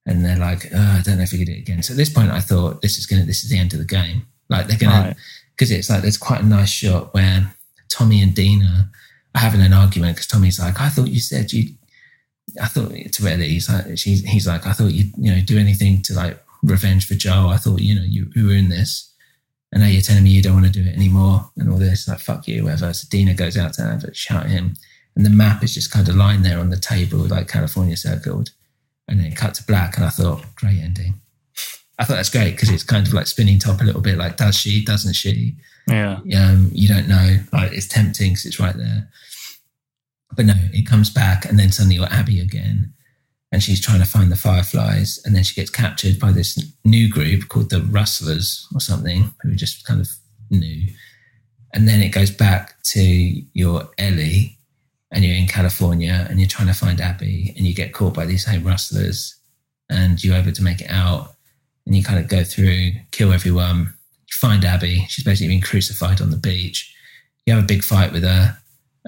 [0.07, 1.97] And they're like, oh, "I don't know if we could do it again." So at
[1.97, 4.27] this point, I thought this is gonna this is the end of the game.
[4.49, 5.15] Like they're gonna
[5.57, 7.55] because it's like there's quite a nice shot where
[7.89, 8.91] Tommy and Dina
[9.35, 11.75] are having an argument because Tommy's like, "I thought you said you."
[12.61, 15.57] I thought to Ellie, he's like, she's, he's like, I thought you'd, you know, do
[15.57, 17.49] anything to like revenge for Joe.
[17.49, 19.13] I thought, you know, you, you were in this.
[19.73, 22.09] And now you're telling me you don't want to do it anymore and all this,
[22.09, 22.93] like, fuck you, whatever.
[22.93, 24.75] So Dina goes out to have it, shout at him.
[25.15, 28.51] And the map is just kind of lying there on the table, like California circled.
[29.07, 29.97] And then it cut to black.
[29.97, 31.21] And I thought, great ending.
[31.99, 34.37] I thought that's great because it's kind of like spinning top a little bit like,
[34.37, 35.57] does she, doesn't she?
[35.87, 36.19] Yeah.
[36.37, 37.39] Um, you don't know.
[37.53, 39.09] Like, it's tempting because it's right there.
[40.35, 41.45] But no, it comes back.
[41.45, 42.95] And then suddenly you're Abby again
[43.53, 47.09] and she's trying to find the fireflies and then she gets captured by this new
[47.09, 50.09] group called the rustlers or something who are just kind of
[50.51, 50.87] new.
[51.75, 54.57] And then it goes back to your ellie
[55.13, 58.27] and you're in california and you're trying to find abby and you get caught by
[58.27, 59.37] these same rustlers
[59.89, 61.35] and you're able to make it out
[61.87, 65.07] and you kind of go through kill everyone you find abby.
[65.09, 66.95] She's basically been crucified on the beach.
[67.47, 68.57] You have a big fight with her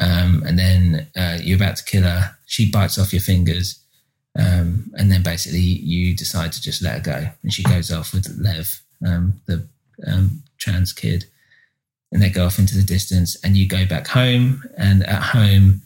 [0.00, 2.36] um, and then uh, you're about to kill her.
[2.46, 3.81] She bites off your fingers
[4.38, 7.28] um, and then basically you decide to just let her go.
[7.42, 9.66] And she goes off with Lev, um, the
[10.06, 11.26] um, trans kid.
[12.10, 13.36] And they go off into the distance.
[13.44, 14.62] And you go back home.
[14.76, 15.82] And at home,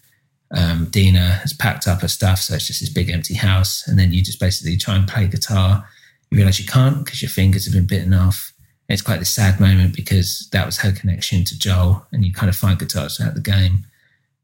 [0.57, 2.41] um, Dina has packed up her stuff.
[2.41, 3.87] So it's just this big empty house.
[3.87, 5.89] And then you just basically try and play guitar.
[6.31, 8.53] You realize you can't because your fingers have been bitten off.
[8.89, 12.07] It's quite a sad moment because that was her connection to Joel.
[12.13, 13.87] And you kind of find guitars throughout the game.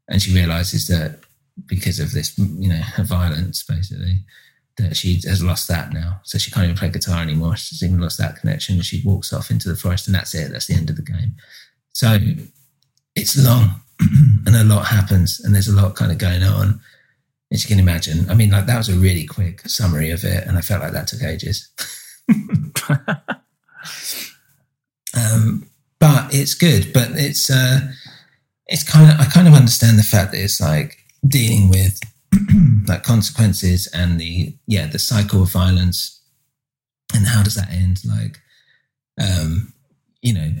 [0.09, 1.22] And she realizes that
[1.65, 4.23] because of this, you know, violence, basically,
[4.77, 6.19] that she has lost that now.
[6.23, 7.55] So she can't even play guitar anymore.
[7.55, 8.81] She's even lost that connection.
[8.81, 10.51] She walks off into the forest, and that's it.
[10.51, 11.35] That's the end of the game.
[11.93, 12.17] So
[13.15, 13.81] it's long,
[14.45, 16.81] and a lot happens, and there's a lot kind of going on.
[17.51, 20.47] As you can imagine, I mean, like that was a really quick summary of it,
[20.47, 21.69] and I felt like that took ages.
[25.15, 26.91] um, but it's good.
[26.93, 27.91] But it's uh,
[28.65, 31.99] it's kind of I kind of understand the fact that it's like dealing with
[32.87, 36.21] like consequences and the yeah the cycle of violence
[37.13, 37.99] and how does that end?
[38.05, 38.39] Like
[39.21, 39.73] um
[40.21, 40.51] you know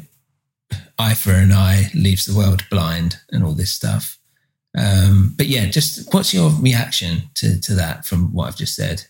[0.97, 4.17] eye for an eye leaves the world blind and all this stuff.
[4.77, 9.05] Um but yeah just what's your reaction to to that from what i've just said?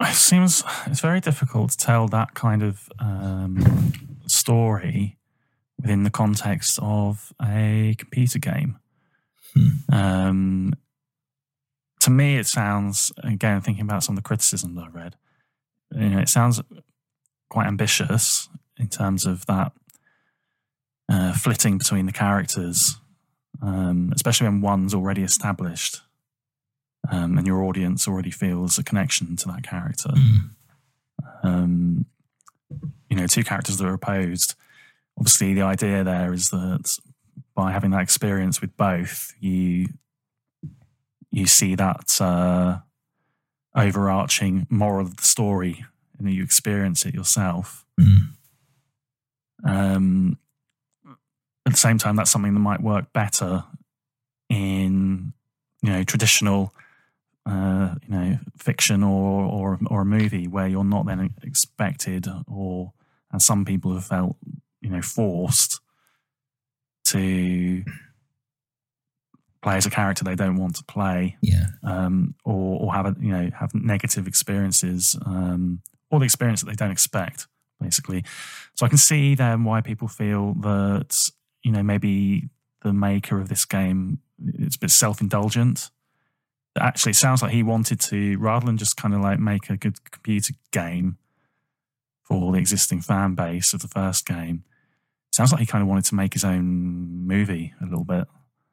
[0.00, 3.92] It seems it's very difficult to tell that kind of um,
[4.26, 5.18] story
[5.76, 8.78] within the context of a computer game
[9.92, 10.72] um,
[12.00, 15.16] to me, it sounds again thinking about some of the criticism that I read.
[15.92, 16.60] You know, it sounds
[17.48, 19.72] quite ambitious in terms of that
[21.08, 22.96] uh, flitting between the characters,
[23.62, 26.02] um, especially when one's already established
[27.10, 30.10] um, and your audience already feels a connection to that character.
[30.10, 30.50] Mm.
[31.42, 32.06] Um,
[33.08, 34.54] you know, two characters that are opposed.
[35.18, 36.98] Obviously, the idea there is that
[37.58, 39.88] by having that experience with both, you
[41.32, 42.78] you see that uh,
[43.74, 45.84] overarching moral of the story,
[46.16, 47.84] and you experience it yourself.
[48.00, 48.28] Mm.
[49.64, 50.38] Um,
[51.66, 53.64] at the same time, that's something that might work better
[54.48, 55.32] in
[55.82, 56.72] you know traditional
[57.44, 62.92] uh, you know, fiction or, or or a movie where you're not then expected, or
[63.32, 64.36] and some people have felt,
[64.80, 65.80] you know, forced
[67.12, 67.84] to
[69.62, 71.66] play as a character they don't want to play, Yeah.
[71.82, 75.80] um, or or have a, you know have negative experiences, um,
[76.10, 77.46] or the experience that they don't expect,
[77.80, 78.24] basically.
[78.74, 81.28] So I can see then why people feel that
[81.62, 82.48] you know maybe
[82.82, 85.90] the maker of this game it's a bit self indulgent.
[86.78, 89.76] Actually, it sounds like he wanted to rather than just kind of like make a
[89.76, 91.16] good computer game
[92.22, 94.62] for the existing fan base of the first game.
[95.32, 98.26] Sounds like he kind of wanted to make his own movie a little bit.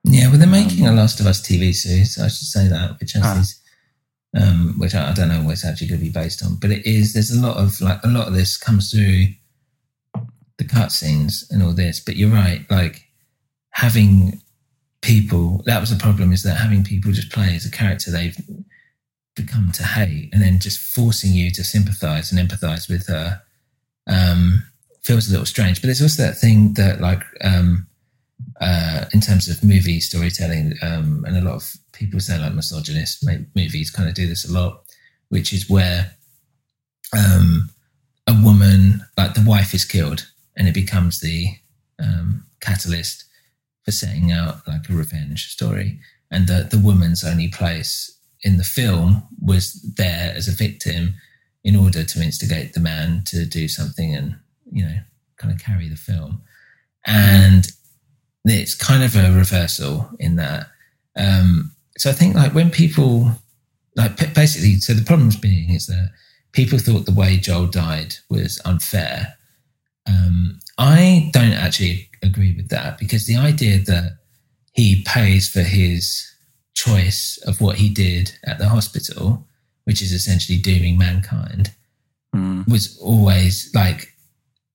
[0.04, 2.18] Yeah, well, they're making a Last of Us TV series.
[2.20, 3.36] I should say that, which has Ah.
[3.36, 3.60] these,
[4.36, 6.72] um, which I, I don't know what it's actually going to be based on, but
[6.72, 7.14] it is.
[7.14, 9.28] There's a lot of like a lot of this comes through
[10.58, 12.00] the cutscenes and all this.
[12.00, 13.06] But you're right, like
[13.72, 14.42] having
[15.02, 15.64] people.
[15.66, 18.38] That was the problem: is that having people just play as a character they've
[19.36, 23.42] become to hate, and then just forcing you to sympathise and empathise with her
[24.08, 24.64] um,
[25.06, 25.82] feels a little strange.
[25.82, 27.24] But there's also that thing that like.
[27.42, 27.88] Um,
[28.62, 33.26] uh, in terms of movie storytelling, um, and a lot of people say like misogynist
[33.26, 34.84] ma- movies kind of do this a lot,
[35.30, 36.12] which is where
[37.14, 37.70] um,
[38.28, 41.48] a woman, like the wife, is killed, and it becomes the
[42.00, 43.26] um, catalyst
[43.84, 46.00] for setting out like a revenge story,
[46.32, 51.16] and the the woman's only place in the film was there as a victim
[51.64, 54.38] in order to instigate the man to do something and
[54.72, 54.98] you know
[55.38, 56.42] kind of carry the film
[57.06, 57.68] and
[58.46, 60.68] it's kind of a reversal in that.
[61.16, 63.32] Um, so I think like when people
[63.96, 66.12] like basically, so the problems being is that
[66.52, 69.36] people thought the way Joel died was unfair.
[70.08, 74.18] Um, I don't actually agree with that because the idea that
[74.74, 76.30] he pays for his
[76.74, 79.48] choice of what he did at the hospital,
[79.86, 81.72] which is essentially dooming mankind,
[82.68, 84.15] was always like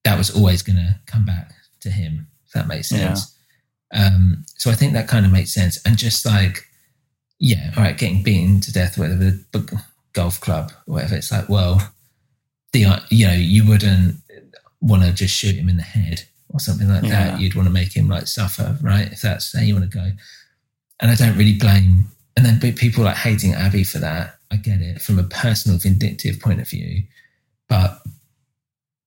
[0.04, 2.26] that was always going to come back to him.
[2.46, 3.14] If that makes Yeah.
[3.14, 3.36] sense.
[3.92, 5.78] Um, so I think that kind of makes sense.
[5.84, 6.64] And just like,
[7.38, 9.80] yeah, all right, getting beaten to death with a
[10.12, 11.16] golf club or whatever.
[11.16, 11.92] It's like, well,
[12.72, 14.16] the uh, you know you wouldn't
[14.80, 17.32] want to just shoot him in the head or something like Yeah.
[17.32, 17.40] that.
[17.40, 19.10] You'd want to make him like suffer, right?
[19.12, 20.12] If that's how you want to go.
[21.00, 22.08] And I don't really blame.
[22.36, 24.38] And then people like hating Abby for that.
[24.52, 27.04] I get it from a personal vindictive point of view,
[27.68, 28.02] but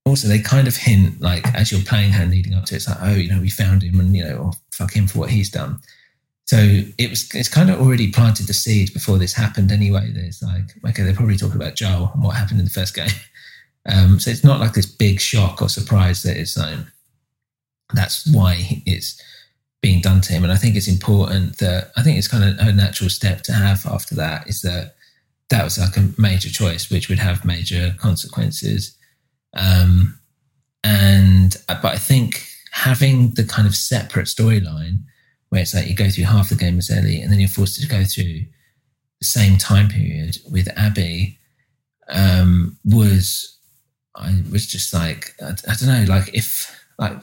[0.04, 2.88] also they kind of hint like as you're playing her leading up to it, it's
[2.88, 5.30] like oh you know we found him and you know oh, fuck him for what
[5.30, 5.80] he's done.
[6.46, 6.56] So
[6.98, 10.10] it was it's kind of already planted the seed before this happened anyway.
[10.12, 13.08] There's like okay they're probably talking about joel and what happened in the first game.
[13.86, 16.78] Um, so it's not like this big shock or surprise that it's like
[17.92, 19.20] that's why it's
[19.82, 20.42] being done to him.
[20.42, 23.52] And i think it's important that i think it's kind of a natural step to
[23.52, 24.94] have after that is that
[25.50, 28.96] that was like a major choice which would have major consequences
[29.54, 30.18] um,
[30.82, 35.04] and uh, but I think having the kind of separate storyline
[35.48, 37.80] where it's like you go through half the game as Ellie and then you're forced
[37.80, 38.40] to go through
[39.20, 41.38] the same time period with Abby
[42.08, 43.58] um, was
[44.16, 47.16] I was just like I, I don't know like if like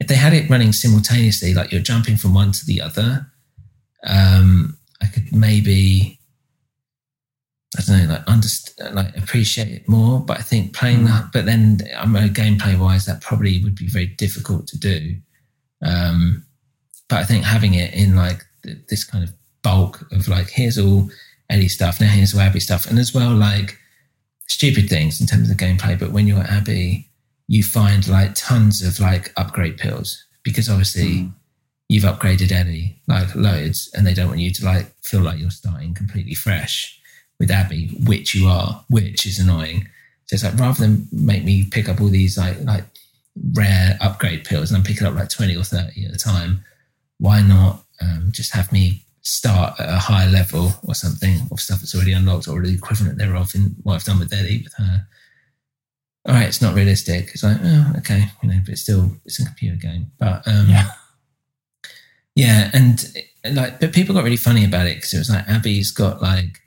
[0.00, 3.26] if they had it running simultaneously like you're jumping from one to the other
[4.06, 6.20] um, I could maybe
[7.86, 10.20] don't know, like understand, like appreciate it more.
[10.20, 13.88] But I think playing that, but then I mean, gameplay wise, that probably would be
[13.88, 15.16] very difficult to do.
[15.82, 16.44] Um,
[17.08, 19.32] but I think having it in like th- this kind of
[19.62, 21.10] bulk of like, here's all
[21.50, 23.78] Ellie stuff, now here's all Abby stuff, and as well like
[24.48, 25.98] stupid things in terms of the gameplay.
[25.98, 27.10] But when you're at Abby,
[27.48, 31.30] you find like tons of like upgrade pills because obviously
[31.88, 35.50] you've upgraded Ellie like loads, and they don't want you to like feel like you're
[35.50, 37.00] starting completely fresh
[37.38, 39.88] with Abby, which you are, which is annoying.
[40.26, 42.84] So it's like rather than make me pick up all these like like
[43.54, 46.64] rare upgrade pills and I'm picking up like twenty or thirty at a time,
[47.18, 51.80] why not um, just have me start at a higher level or something of stuff
[51.80, 55.06] that's already unlocked or the equivalent thereof in what I've done with Ellie with her.
[56.26, 57.30] All right, it's not realistic.
[57.34, 60.10] It's like, oh, okay, you know, but it's still it's a computer game.
[60.18, 60.90] But um, Yeah.
[62.34, 63.04] yeah, and
[63.52, 66.60] like, but people got really funny about it because it was like Abby's got like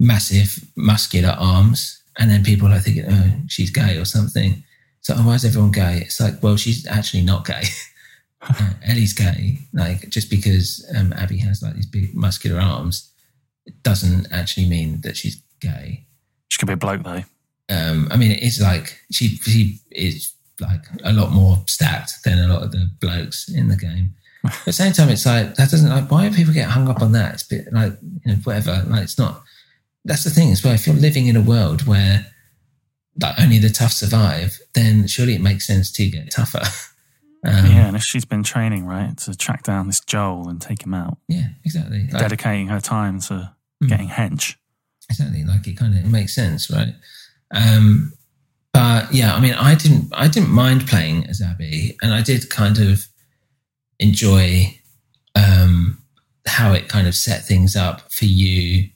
[0.00, 4.64] massive muscular arms, and then people are thinking, oh, she's gay or something.
[5.02, 5.98] So oh, why is everyone gay?
[5.98, 7.62] It's like, well, she's actually not gay.
[8.42, 9.58] Uh, Ellie's gay.
[9.74, 13.12] Like just because um, Abby has like these big muscular arms,
[13.66, 16.06] it doesn't actually mean that she's gay.
[16.48, 17.22] She could be a bloke though.
[17.68, 22.48] Um, I mean, it's like she she is like a lot more stacked than a
[22.48, 24.14] lot of the blokes in the game.
[24.44, 27.02] at the same time, it's like that doesn't like why do people get hung up
[27.02, 27.34] on that?
[27.34, 27.92] It's a bit like
[28.24, 28.82] you know whatever.
[28.88, 29.42] Like it's not.
[30.04, 30.74] That's the thing as well.
[30.74, 32.26] If you're living in a world where
[33.20, 36.62] like only the tough survive, then surely it makes sense to get tougher.
[37.42, 40.82] Um, yeah, and if she's been training right to track down this Joel and take
[40.84, 42.00] him out, yeah, exactly.
[42.12, 43.88] Like- dedicating her time to Mm.
[43.88, 44.56] getting hench.
[45.08, 46.92] exactly like it kind of makes sense right
[47.54, 48.12] um
[48.74, 52.50] but yeah i mean i didn't i didn't mind playing as abby and i did
[52.50, 53.06] kind of
[53.98, 54.66] enjoy
[55.34, 55.98] um
[56.46, 58.88] how it kind of set things up for you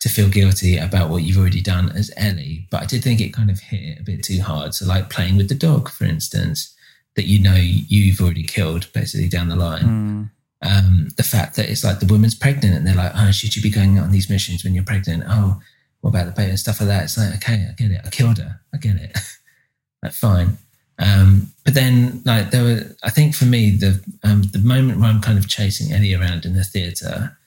[0.00, 3.32] to feel guilty about what you've already done as ellie but i did think it
[3.32, 6.74] kind of hit a bit too hard so like playing with the dog for instance
[7.16, 10.30] that you know you've already killed basically down the line Mm.
[10.62, 13.62] um, the fact that it's like the woman's pregnant and they're like, oh, should you
[13.62, 15.22] be going on these missions when you're pregnant?
[15.28, 15.60] Oh,
[16.00, 17.04] what about the baby and stuff like that?
[17.04, 18.00] It's like, okay, I get it.
[18.04, 18.60] I killed her.
[18.74, 19.16] I get it.
[20.02, 20.58] like, fine.
[20.98, 25.08] Um, but then, like, there were, I think for me, the um, the moment where
[25.08, 27.37] I'm kind of chasing Ellie around in the theatre,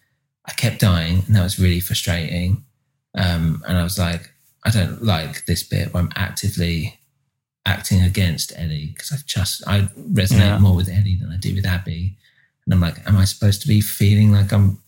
[0.46, 2.64] I kept dying, and that was really frustrating.
[3.16, 4.32] Um, and I was like,
[4.64, 7.00] I don't like this bit where I'm actively
[7.66, 9.82] acting against Ellie because I just I
[10.12, 10.58] resonate Yeah.
[10.60, 12.18] more with Ellie than I do with Abby.
[12.66, 14.80] And I'm like, am I supposed to be feeling like I'm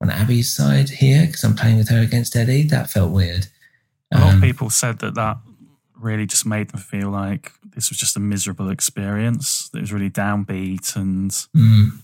[0.00, 2.62] on Abby's side here because I'm playing with her against Ellie?
[2.64, 3.46] That felt weird.
[4.12, 5.38] A lot Um, of people said that that
[5.94, 9.68] really just made them feel like this was just a miserable experience.
[9.68, 11.98] That it was really downbeat and Mm.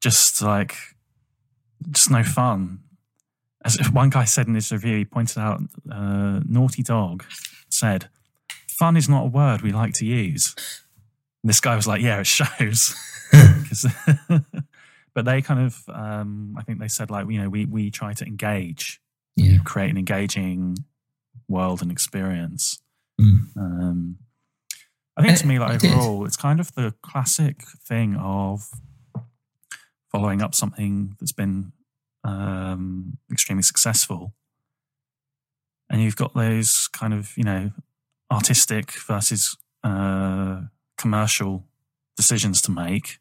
[0.00, 0.76] just like
[1.90, 2.80] just no fun.
[3.64, 7.24] As if one guy said in his review, he pointed out, uh, "Naughty Dog
[7.68, 8.08] said,
[8.78, 10.54] fun is not a word we like to use."
[11.42, 12.94] And this guy was like, "Yeah, it shows."
[15.14, 18.12] but they kind of, um, I think they said like, you know, we we try
[18.14, 19.00] to engage,
[19.36, 19.58] Yeah.
[19.64, 20.76] create an engaging
[21.48, 22.82] world and experience.
[23.20, 23.56] Mm.
[23.56, 24.16] Um,
[25.16, 28.68] I think to me, like it overall, it's kind of the classic thing of
[30.10, 31.72] following up something that's been
[32.24, 34.32] um, extremely successful,
[35.88, 37.70] and you've got those kind of you know
[38.30, 40.62] artistic versus uh,
[40.98, 41.64] commercial
[42.16, 43.18] decisions to make.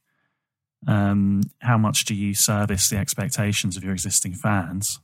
[0.87, 4.99] Um, how much do you service the expectations of your existing fans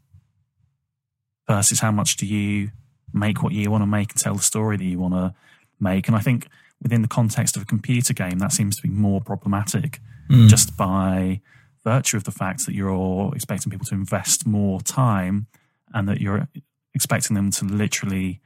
[1.47, 2.71] versus how much do you
[3.13, 5.33] make what you want to make and tell the story that you want to
[5.79, 6.07] make?
[6.07, 6.47] And I think
[6.81, 10.49] within the context of a computer game, that seems to be more problematic Mm.
[10.49, 11.39] just by
[11.85, 15.47] virtue of the fact that you're expecting people to invest more time
[15.93, 16.49] and that you're
[16.93, 18.41] expecting them to literally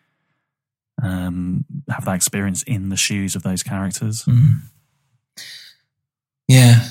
[1.01, 4.25] um, have that experience in the shoes of those characters.
[4.25, 4.59] Mm.
[6.47, 6.83] Yeah.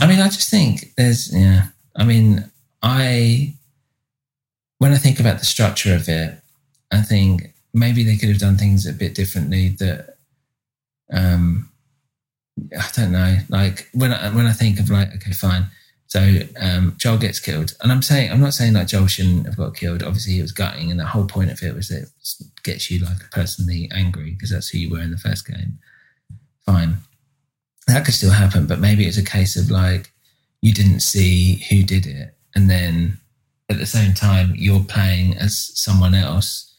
[0.00, 1.66] I mean, I just think there's, yeah.
[1.94, 2.50] I mean,
[2.82, 3.54] I,
[4.78, 6.40] when I think about the structure of it,
[6.90, 10.16] I think maybe they could have done things a bit differently that,
[11.12, 11.69] um,
[12.78, 13.38] I don't know.
[13.48, 15.66] Like when I, when I think of like, okay, fine.
[16.06, 19.56] So um, Joel gets killed, and I'm saying I'm not saying like Joel shouldn't have
[19.56, 20.02] got killed.
[20.02, 22.98] Obviously, he was gutting, and the whole point of it was that it gets you
[22.98, 25.78] like personally angry because that's who you were in the first game.
[26.66, 26.96] Fine,
[27.86, 30.10] that could still happen, but maybe it's a case of like
[30.62, 33.18] you didn't see who did it, and then
[33.68, 36.74] at the same time you're playing as someone else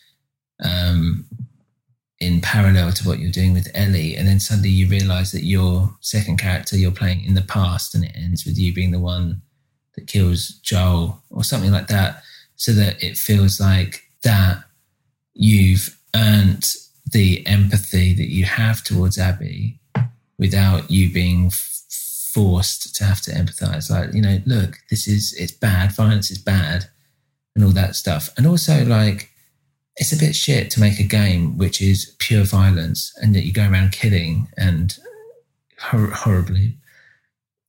[0.62, 1.26] um,
[2.22, 5.98] in parallel to what you're doing with Ellie, and then suddenly you realize that your
[6.02, 9.42] second character you're playing in the past, and it ends with you being the one
[9.96, 12.22] that kills Joel or something like that,
[12.56, 14.64] so that it feels like that
[15.34, 16.76] you've earned
[17.12, 19.80] the empathy that you have towards Abby
[20.38, 21.86] without you being f-
[22.34, 23.90] forced to have to empathize.
[23.90, 26.86] Like, you know, look, this is it's bad, violence is bad,
[27.56, 29.31] and all that stuff, and also like
[29.98, 33.52] it's a bit shit to make a game which is pure violence and that you
[33.54, 34.98] go around killing and
[35.80, 36.78] hor- horribly,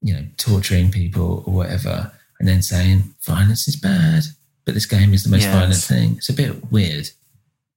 [0.00, 4.22] you know, torturing people or whatever, and then saying violence is bad,
[4.64, 5.54] but this game is the most Yes.
[5.54, 6.16] violent thing.
[6.16, 7.10] It's a bit weird.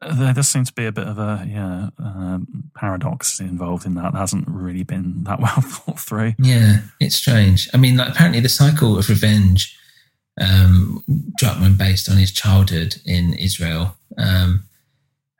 [0.01, 4.13] There does seem to be a bit of a yeah um, paradox involved in that.
[4.13, 6.33] That hasn't really been that well thought through.
[6.37, 7.69] Yeah, it's strange.
[7.73, 9.75] I mean, like, apparently the cycle of revenge,
[10.39, 11.03] um,
[11.39, 13.95] Druckmann based on his childhood in Israel.
[14.17, 14.63] Um,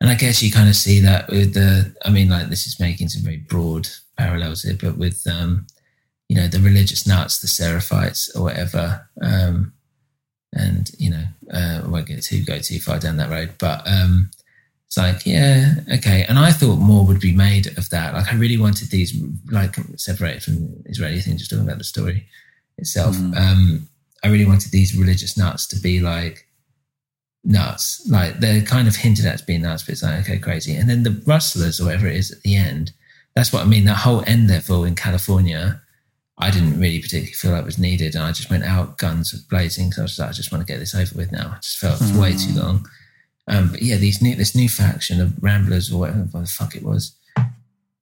[0.02, 2.80] and I guess you kind of see that with the, I mean, like, this is
[2.80, 5.68] making some very broad parallels here, but with, um,
[6.28, 9.08] you know, the religious nuts, the Seraphites or whatever.
[9.22, 9.74] Um,
[10.54, 11.24] and, you know,
[11.54, 14.32] uh, I won't get too, go too far down that road, but, um,
[14.88, 16.26] it's like, yeah, okay.
[16.30, 18.14] And I thought more would be made of that.
[18.14, 19.20] Like, I really wanted these,
[19.50, 22.28] like, separated from Israeli thing, just talking about the story
[22.78, 23.18] itself.
[23.18, 23.90] Um,
[24.26, 26.48] I really wanted these religious nuts to be like
[27.44, 28.06] nuts.
[28.10, 30.76] Like, they're kind of hinted at being nuts, but it's like, okay, crazy.
[30.76, 32.92] And then the rustlers or whatever it is at the end,
[33.36, 33.86] that's what I mean.
[33.86, 35.80] That whole end level in California,
[36.40, 39.90] I didn't really particularly feel like was needed, and I just went out guns blazing.
[39.90, 41.52] because I was like, I just want to get this over with now.
[41.56, 42.18] I just felt Hmm.
[42.20, 42.88] way too long.
[43.48, 46.82] Um, but yeah, these new this new faction of Ramblers or whatever the fuck it
[46.84, 47.16] was,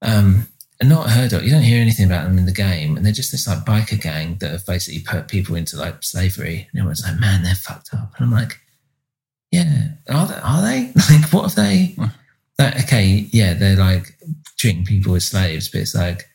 [0.01, 0.47] um,
[0.83, 1.43] not heard of.
[1.43, 4.01] You don't hear anything about them in the game, and they're just this like biker
[4.01, 6.67] gang that have basically put people into like slavery.
[6.71, 8.13] And everyone's like, man, they're fucked up.
[8.17, 8.59] And I'm like,
[9.51, 10.39] yeah, are they?
[10.43, 10.93] Are they?
[11.09, 11.95] Like, what have they?
[12.57, 14.17] Like, okay, yeah, they're like
[14.57, 16.29] treating people as slaves, but it's like,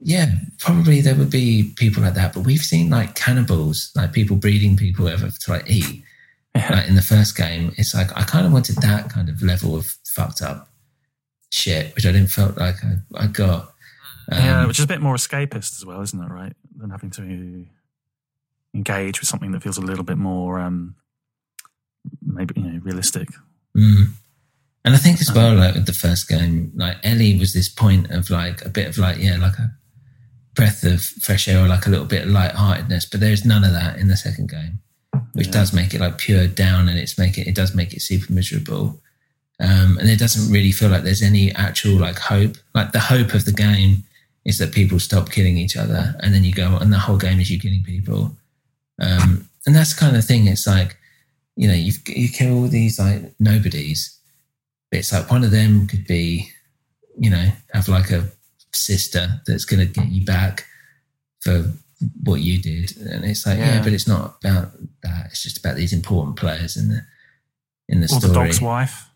[0.00, 2.34] yeah, probably there would be people like that.
[2.34, 6.02] But we've seen like cannibals, like people breeding people ever to like eat.
[6.54, 9.74] Like in the first game, it's like I kind of wanted that kind of level
[9.74, 10.68] of fucked up
[11.54, 13.72] shit, which I didn't felt like I, I got.
[14.30, 16.28] yeah, Um, which is a bit more escapist as well, isn't it?
[16.28, 17.66] Right, than having to
[18.74, 20.96] engage with something that feels a little bit more, um,
[22.20, 23.28] maybe you know, realistic.
[23.76, 24.14] Mm.
[24.84, 28.10] And I think as well, like with the first game, like Ellie was this point
[28.10, 29.72] of like a bit of like, yeah, like a
[30.54, 33.72] breath of fresh air or like a little bit of lightheartedness, but there's none of
[33.72, 34.80] that in the second game,
[35.32, 38.02] which does make it like pure down and it's make it, it does make it
[38.02, 39.00] super miserable.
[39.60, 42.56] Um, and it doesn't really feel like there's any actual like hope.
[42.74, 44.04] Like the hope of the game
[44.44, 47.40] is that people stop killing each other and then you go, and the whole game
[47.40, 48.36] is you killing people.
[49.00, 50.46] Um, and that's the kind of thing.
[50.46, 50.96] It's like,
[51.56, 54.18] you know, you you kill all these like nobodies.
[54.90, 56.50] But it's like one of them could be,
[57.18, 58.30] you know, have like a
[58.72, 60.66] sister that's going to get you back
[61.40, 61.72] for
[62.22, 63.76] what you did, and it's like, yeah.
[63.76, 63.82] Yeah.
[63.82, 64.72] but it's not about
[65.02, 65.26] that.
[65.26, 67.00] It's just about these important players in the
[67.88, 68.28] in the or story.
[68.28, 69.08] the dog's wife.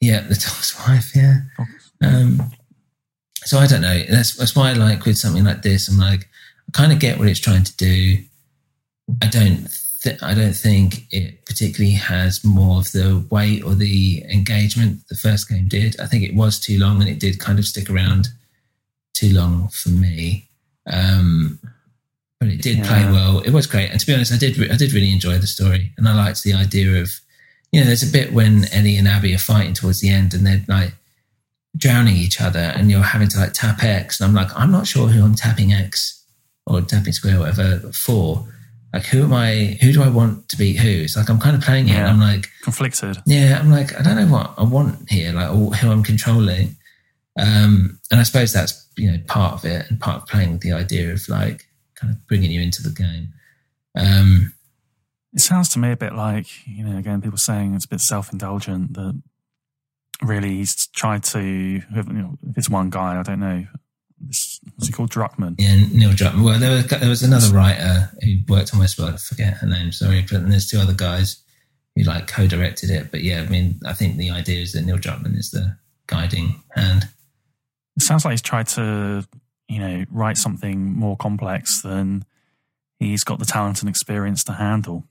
[0.00, 1.14] Yeah, the dog's wife.
[1.14, 1.40] Yeah.
[2.02, 2.42] Um,
[3.44, 4.02] so I don't know.
[4.08, 5.88] That's that's why I like with something like this.
[5.88, 6.28] I'm like,
[6.68, 8.18] I kind of get what it's trying to do.
[9.22, 9.68] I don't.
[10.02, 15.14] Th- I don't think it particularly has more of the weight or the engagement the
[15.14, 15.98] first game did.
[16.00, 18.28] I think it was too long, and it did kind of stick around
[19.14, 20.48] too long for me.
[20.86, 21.58] Um,
[22.40, 23.40] but it did play well.
[23.40, 24.58] It was great, and to be honest, I did.
[24.58, 27.10] Re- I did really enjoy the story, and I liked the idea of
[27.74, 30.46] you know, there's a bit when Ellie and Abby are fighting towards the end and
[30.46, 30.92] they're like
[31.76, 34.20] drowning each other and you're having to like tap X.
[34.20, 36.24] And I'm like, I'm not sure who I'm tapping X
[36.66, 38.46] or tapping square, whatever, for.
[38.92, 39.76] Like, who am I?
[39.82, 40.88] Who do I want to be who?
[40.88, 42.10] It's like I'm kind of playing it and Yeah.
[42.12, 43.16] I'm like, Conflicted.
[43.26, 46.76] yeah, I'm like, I don't know what I want here, like, or who I'm controlling.
[47.36, 50.60] Um, and I suppose that's, you know, part of it and part of playing with
[50.60, 53.32] the idea of like kind of bringing you into the game.
[53.98, 54.53] Um,
[55.34, 58.00] It sounds to me a bit like, you know, again, people saying it's a bit
[58.00, 59.20] self indulgent that
[60.22, 63.66] really he's tried to, you know, if it's one guy, I don't know,
[64.20, 65.10] this, what's he called?
[65.10, 65.56] Druckmann.
[65.58, 66.44] Yeah, Neil Druckmann.
[66.44, 69.14] Well, there was, there was another writer who worked on Westworld.
[69.14, 69.92] I forget her name.
[69.92, 71.42] Sorry, but there's two other guys
[71.96, 73.10] who like co-directed it.
[73.10, 76.62] But yeah, I mean, I think the idea is that Neil Druckmann is the guiding
[76.70, 77.08] hand.
[77.96, 79.26] It sounds like he's tried to,
[79.68, 82.24] you know, write something more complex than
[82.98, 85.04] he's got the talent and experience to handle.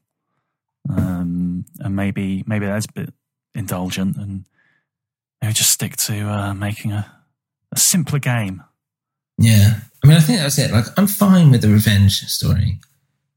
[0.89, 3.14] Um, and maybe maybe that's a bit
[3.55, 4.45] indulgent and
[5.41, 7.10] maybe just stick to uh, making a,
[7.72, 8.64] a simpler game.
[9.38, 10.72] Yeah, I mean, I think that's it.
[10.72, 12.80] Like, I'm fine with the revenge story.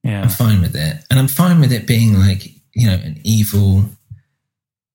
[0.02, 0.22] Yeah.
[0.22, 3.84] I'm fine with it, and I'm fine with it being like you know an evil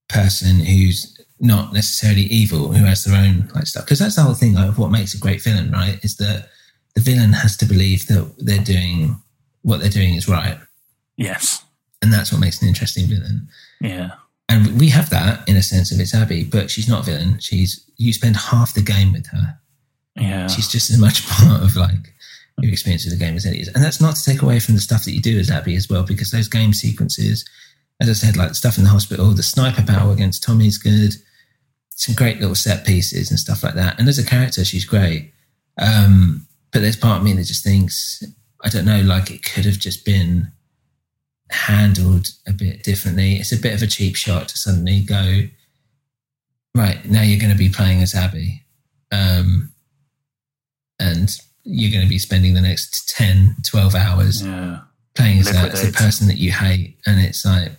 [0.09, 3.85] person who's not necessarily evil, who has their own like stuff.
[3.85, 6.03] Because that's the whole thing like, of what makes a great villain, right?
[6.03, 6.49] Is that
[6.95, 9.21] the villain has to believe that they're doing
[9.63, 10.57] what they're doing is right,
[11.17, 11.63] Yes.
[12.01, 13.47] And that's what makes an interesting villain.
[13.79, 14.11] Yeah.
[14.49, 17.39] And we have that in a sense of it's Abby, but she's not a villain.
[17.39, 19.59] She's you spend half the game with her.
[20.15, 20.47] Yeah.
[20.47, 22.13] She's just as much part of like
[22.59, 23.69] your experience with the game as Ellie is.
[23.69, 25.89] And that's not to take away from the stuff that you do as Abby as
[25.89, 27.47] well, because those game sequences,
[28.01, 31.15] as I said, like the stuff in the hospital, the sniper battle against Tommy's good,
[31.91, 33.99] some great little set pieces and stuff like that.
[33.99, 35.31] And as a character, she's great.
[35.77, 38.23] Um, but there's part of me that just thinks,
[38.63, 40.51] I don't know, like it could have just been
[41.53, 43.35] handled a bit differently.
[43.35, 45.43] It's a bit of a cheap shot to suddenly go,
[46.75, 48.63] right, now you're going to be playing as Abby.
[49.11, 49.71] Um,
[50.99, 54.81] and you're going to be spending the next 10, 12 hours Yeah.
[55.15, 56.97] playing as, a, as a person that you hate.
[57.05, 57.71] And it's like,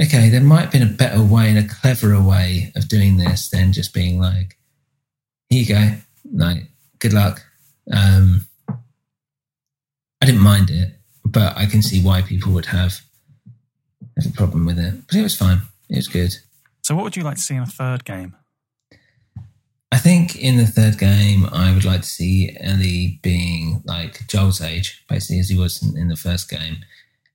[0.00, 3.48] okay, there might have been a better way and a cleverer way of doing this
[3.50, 4.56] than just being like,
[5.48, 5.94] here you go,
[6.32, 6.64] like,
[6.98, 7.42] good luck.
[7.92, 8.46] Um,
[10.20, 10.97] I didn't mind it,
[11.32, 13.00] but I can see why people would have,
[14.16, 14.94] have a problem with it.
[15.06, 15.62] But it was fine.
[15.88, 16.34] It was good.
[16.82, 18.34] So, what would you like to see in a third game?
[19.90, 24.60] I think in the third game, I would like to see Ellie being like Joel's
[24.60, 26.78] age, basically as he was in, in the first game.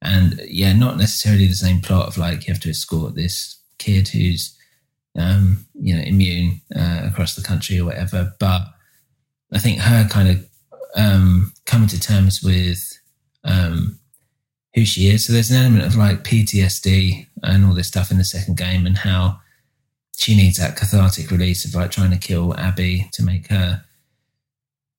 [0.02, 4.10] And yeah, not necessarily the same plot of like you have to escort this kid
[4.10, 4.56] who's,
[5.18, 8.34] um, you know, immune uh, across the country or whatever.
[8.40, 8.64] But
[9.52, 10.48] I think her kind of
[10.96, 12.93] um, coming to terms with
[13.44, 14.00] um,
[14.76, 15.26] who she is.
[15.26, 18.86] So there's an element of like PTSD and all this stuff in the second game,
[18.86, 19.40] and how
[20.16, 23.84] she needs that cathartic release of like trying to kill Abby to make her,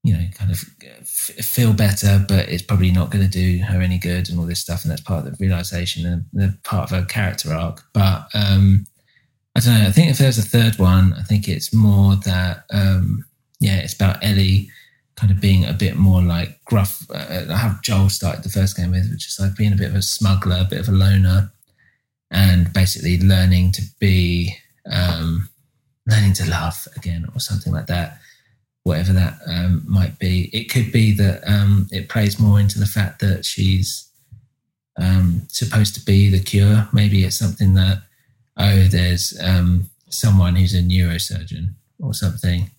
[0.02, 0.58] you know, kind of
[1.04, 4.60] feel better, but it's probably not going to do her any good and all this
[4.60, 4.82] stuff.
[4.82, 7.84] And that's part of the realization and the part of her character arc.
[7.92, 8.86] But um,
[9.56, 9.86] I don't know.
[9.86, 13.24] I think if there's a third one, I think it's more that, um,
[13.60, 14.68] yeah, it's about Ellie
[15.16, 17.06] kind of being a bit more like gruff.
[17.10, 19.90] Uh, I have Joel started the first game with, which is like being a bit
[19.90, 21.52] of a smuggler, a bit of a loner,
[22.30, 24.56] and basically learning to be,
[24.90, 25.48] um,
[26.06, 28.18] learning to love again or something like that.
[28.82, 32.86] Whatever that um, might be, it could be that um, it plays more into the
[32.86, 34.10] fact that she's
[35.00, 36.86] um, supposed to be the cure.
[36.92, 38.02] Maybe it's something that
[38.58, 42.70] oh, there's um, someone who's a neurosurgeon or something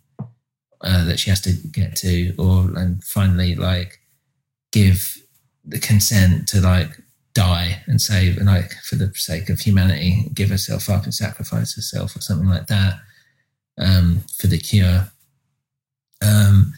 [0.86, 3.99] uh, that she has to get to, or and finally like
[4.72, 5.18] give
[5.66, 7.02] the consent to like
[7.34, 11.76] die and save, and like for the sake of humanity, give herself up and sacrifice
[11.76, 12.99] herself or something like that
[13.80, 15.10] um, for the cure.
[16.26, 16.74] Um,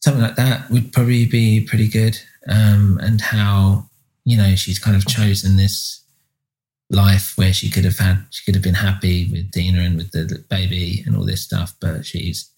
[0.00, 2.18] something like that would probably be pretty good.
[2.48, 3.88] Um, and how
[4.24, 6.00] you know she's kind of chosen this
[6.90, 10.12] life where she could have had she could have been happy with Dina and with
[10.12, 12.51] the baby and all this stuff, but she's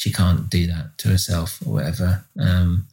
[0.00, 2.24] she can't do that to herself or whatever.
[2.40, 2.86] Um,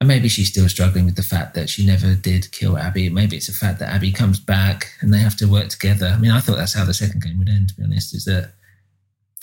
[0.00, 3.08] and maybe she's still struggling with the fact that she never did kill Abby.
[3.10, 6.06] Maybe it's the fact that Abby comes back and they have to work together.
[6.06, 8.26] I mean, I thought that's how the second game would end, to be honest, is
[8.26, 8.52] that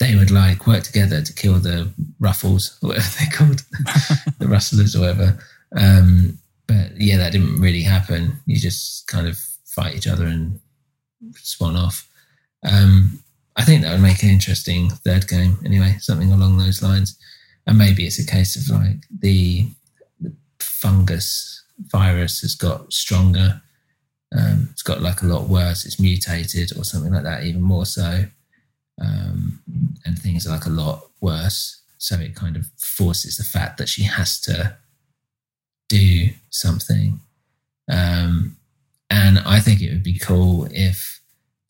[0.00, 1.90] they would like work together to kill the
[2.20, 3.62] ruffles, or whatever they're called,
[4.38, 5.38] the rustlers or whatever.
[5.76, 8.38] Um, but yeah, that didn't really happen.
[8.46, 9.36] You just kind of
[9.66, 10.58] fight each other and
[11.34, 12.08] swan off.
[12.64, 13.22] Um,
[13.58, 17.18] I think that would make an interesting third game anyway, something along those lines.
[17.66, 19.68] And maybe it's a case of like the,
[20.20, 23.60] the fungus virus has got stronger.
[24.36, 25.84] Um, it's got like a lot worse.
[25.84, 28.26] It's mutated or something like that, even more so.
[29.00, 29.60] Um,
[30.04, 31.82] and things are like a lot worse.
[31.98, 34.76] So it kind of forces the fact that she has to
[35.88, 37.20] do something.
[37.90, 38.56] Um,
[39.10, 41.17] and I think it would be cool if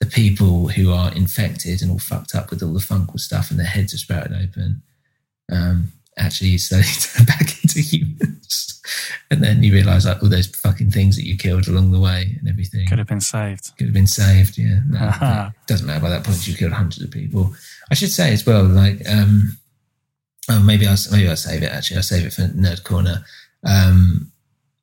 [0.00, 3.58] the people who are infected and all fucked up with all the fungal stuff and
[3.58, 4.80] their heads are sprouted open
[5.50, 8.80] um, actually slowly turn back into humans.
[9.30, 12.36] and then you realise like all those fucking things that you killed along the way
[12.38, 13.72] and everything Could have been saved.
[13.76, 14.56] could have been saved.
[14.58, 16.46] Yeah, no, it doesn't matter by that point.
[16.46, 17.54] You killed hundreds of people.
[17.90, 19.56] I should say as well, like um,
[20.50, 21.72] oh, maybe I'll maybe I'll save it.
[21.72, 23.24] Actually, I'll save it for Nerd Corner.
[23.64, 24.30] Um,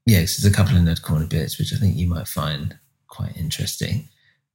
[0.05, 2.77] yeah, there's a couple of Nerd Corner bits which I think you might find
[3.07, 4.07] quite interesting.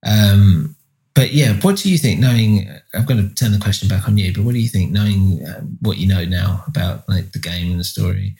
[0.07, 0.77] Um,
[1.15, 2.21] but yeah, what do you think?
[2.21, 4.33] Knowing, I'm going to turn the question back on you.
[4.33, 7.71] But what do you think, knowing uh, what you know now about like the game
[7.71, 8.37] and the story,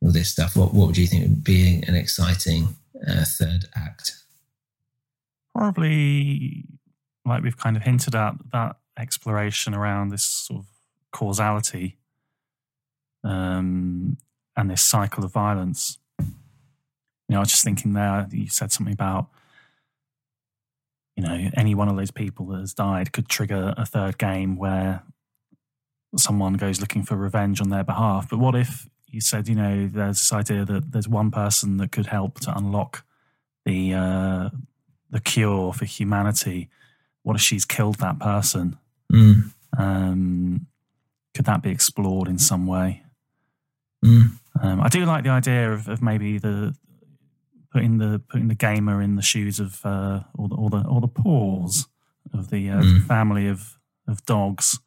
[0.00, 0.56] all this stuff?
[0.56, 2.76] What what would you think would be an exciting
[3.06, 4.12] uh, third act?
[5.54, 6.64] Probably,
[7.24, 10.66] like we've kind of hinted at, that exploration around this sort of
[11.12, 11.98] causality
[13.22, 14.16] um,
[14.56, 15.98] and this cycle of violence.
[16.18, 16.26] You
[17.30, 19.28] know, I was just thinking there, you said something about,
[21.16, 24.56] you know, any one of those people that has died could trigger a third game
[24.56, 25.02] where
[26.16, 28.28] someone goes looking for revenge on their behalf.
[28.28, 31.92] But what if you said, you know, there's this idea that there's one person that
[31.92, 33.04] could help to unlock
[33.64, 34.50] the uh,
[35.10, 36.68] the cure for humanity?
[37.22, 38.76] What if she's killed that person?
[39.12, 39.52] Mm.
[39.78, 40.66] Um,
[41.34, 43.02] could that be explored in some way?
[44.04, 44.32] Mm.
[44.60, 46.74] Um, I do like the idea of, of maybe the
[47.74, 51.00] putting the putting the gamer in the shoes of uh, all the all the all
[51.00, 51.88] the paws
[52.32, 53.06] of the uh, Mm.
[53.06, 53.78] family of
[54.08, 54.78] of dogs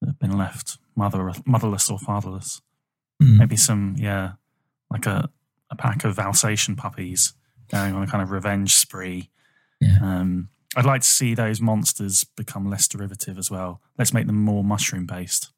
[0.00, 2.60] that have been left mother motherless or fatherless.
[3.22, 3.38] Mm.
[3.38, 4.32] Maybe some yeah,
[4.90, 5.30] like a
[5.70, 7.32] a pack of Alsatian puppies
[7.70, 9.30] going on a kind of revenge spree.
[9.80, 9.98] Yeah.
[10.02, 13.80] Um, I'd like to see those monsters become less derivative as well.
[13.98, 15.50] Let's make them more mushroom based.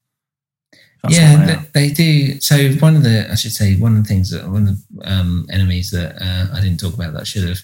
[1.09, 2.41] Yeah, they, they do.
[2.41, 5.11] So one of the, I should say, one of the things that one of the
[5.13, 7.63] um, enemies that uh, I didn't talk about that I should have,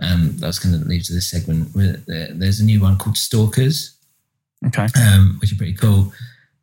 [0.00, 1.72] um, that I was going to leave to this segment.
[1.74, 3.94] There's a new one called Stalkers,
[4.66, 4.86] Okay.
[4.96, 6.12] um, which are pretty cool.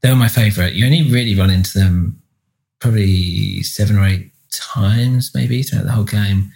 [0.02, 0.74] They were my favorite.
[0.74, 2.22] You only really run into them
[2.80, 6.52] probably seven or eight times, maybe throughout the whole game.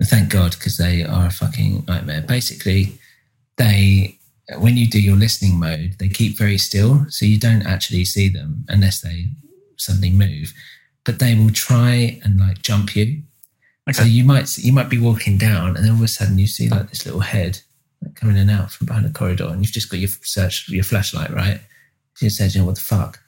[0.00, 2.22] And thank God, because they are a fucking nightmare.
[2.22, 2.98] Basically,
[3.56, 4.17] they
[4.56, 8.28] when you do your listening mode, they keep very still, so you don't actually see
[8.28, 9.26] them unless they
[9.76, 10.54] suddenly move.
[11.04, 13.22] But they will try and like jump you.
[13.92, 16.46] So you might you might be walking down, and then all of a sudden you
[16.46, 17.60] see like this little head
[18.02, 20.68] like coming in and out from behind a corridor, and you've just got your search
[20.68, 21.60] your flashlight right.
[22.14, 23.20] So you said, you know what the fuck?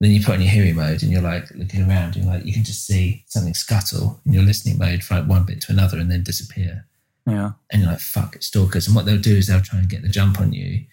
[0.00, 2.44] Then you put on your hearing mode and you're like looking around, and you're like,
[2.44, 5.72] you can just see something scuttle in your listening mode from like one bit to
[5.72, 6.86] another and then disappear.
[7.28, 7.52] Yeah.
[7.70, 8.86] And you're like, fuck, it's stalkers.
[8.86, 10.84] And what they'll do is they'll try and get the jump on you.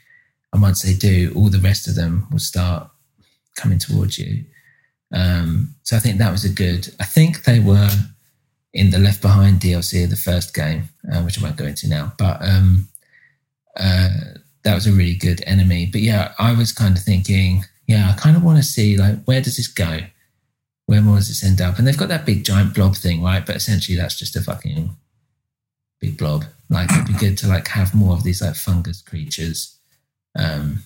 [0.52, 2.90] And once they do, all the rest of them will start
[3.56, 4.44] coming towards you.
[5.14, 6.94] Um, so I think that was a good.
[7.00, 7.90] I think they were
[8.74, 11.88] in the Left Behind DLC of the first game, uh, which I won't go into
[11.88, 12.14] now.
[12.18, 12.90] But um,
[13.78, 14.10] uh,
[14.64, 15.86] that was a really good enemy.
[15.86, 19.24] But yeah, I was kind of thinking, yeah, I kind of want to see like
[19.24, 20.00] where does this go?
[20.88, 21.78] Where more does this end up?
[21.78, 23.46] And they've got that big giant blob thing, right?
[23.46, 24.96] But essentially, that's just a fucking
[26.00, 26.46] big blob.
[26.70, 29.78] Like it'd be good to like have more of these like fungus creatures
[30.38, 30.84] um,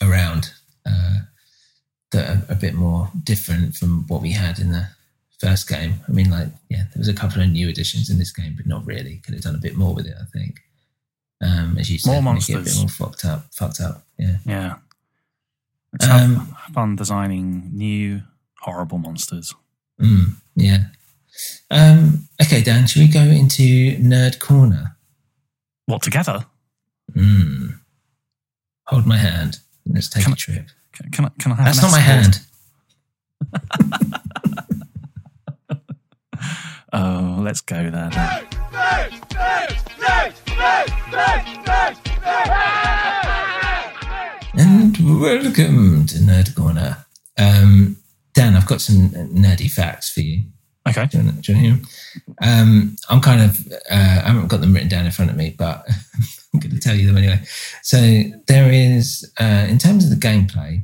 [0.00, 0.52] around
[0.86, 1.18] uh,
[2.12, 4.88] that are a bit more different from what we had in the
[5.38, 5.94] first game.
[6.08, 8.66] I mean, like yeah, there was a couple of new additions in this game, but
[8.66, 9.18] not really.
[9.24, 10.60] Could have done a bit more with it, I think.
[11.40, 13.46] Um, as you said, More it a bit more fucked up.
[13.52, 14.04] Fucked up.
[14.16, 14.36] Yeah.
[14.46, 14.74] Yeah.
[15.94, 18.22] It's have Um, fun designing new
[18.60, 19.52] horrible monsters.
[20.00, 20.84] Mm, yeah.
[21.70, 24.96] Um, okay, Dan, should we go into Nerd Corner?
[25.86, 26.46] What together?
[27.14, 27.78] Mm.
[28.86, 29.58] Hold my hand.
[29.86, 30.66] Let's take a trip.
[30.92, 31.30] Can, can I?
[31.38, 31.64] Can I have?
[31.64, 32.40] That's not my hand.
[36.94, 38.10] Oh, let's go there.
[38.10, 38.46] then.
[44.54, 47.06] And welcome to Nerd Corner.
[47.38, 47.96] Um,
[48.34, 50.42] Dan, I've got some nerdy facts for you.
[50.88, 51.06] Okay.
[51.06, 52.48] Do you want do you want to?
[52.48, 53.56] Um, I'm kind of,
[53.90, 55.86] uh, I haven't got them written down in front of me, but
[56.54, 57.40] I'm going to tell you them anyway.
[57.82, 57.98] So
[58.48, 60.82] there is, uh, in terms of the gameplay,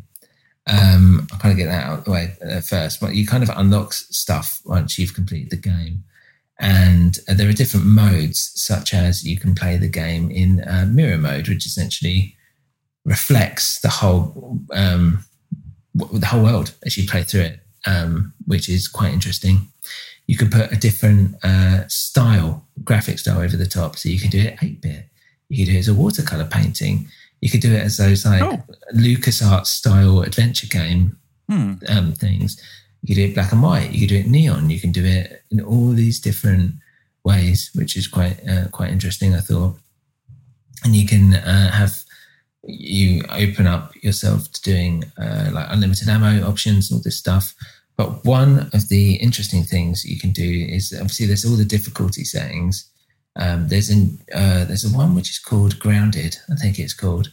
[0.66, 3.42] um, I'll kind of get that out of the way uh, first, but you kind
[3.42, 6.04] of unlock stuff once you've completed the game.
[6.60, 10.86] And uh, there are different modes, such as you can play the game in uh,
[10.90, 12.36] mirror mode, which essentially
[13.04, 15.24] reflects the whole um,
[15.94, 19.68] the whole world as you play through it, um, which is quite interesting.
[20.26, 24.30] You can put a different uh, style, graphic style over the top, so you can
[24.30, 25.06] do it eight bit.
[25.48, 27.08] You can do it as a watercolor painting.
[27.40, 28.60] You could do it as those like
[28.94, 31.16] LucasArts style adventure game
[31.48, 31.74] Hmm.
[31.88, 32.60] um, things.
[33.02, 33.92] You can do it black and white.
[33.92, 34.68] You can do it neon.
[34.68, 36.74] You can do it in all these different
[37.24, 39.34] ways, which is quite uh, quite interesting.
[39.34, 39.76] I thought,
[40.84, 42.04] and you can uh, have
[42.64, 47.54] you open up yourself to doing uh, like unlimited ammo options, and all this stuff.
[47.96, 52.24] But one of the interesting things you can do is obviously there's all the difficulty
[52.24, 52.88] settings.
[53.36, 57.32] Um, there's an uh, there's a one which is called grounded, I think it's called,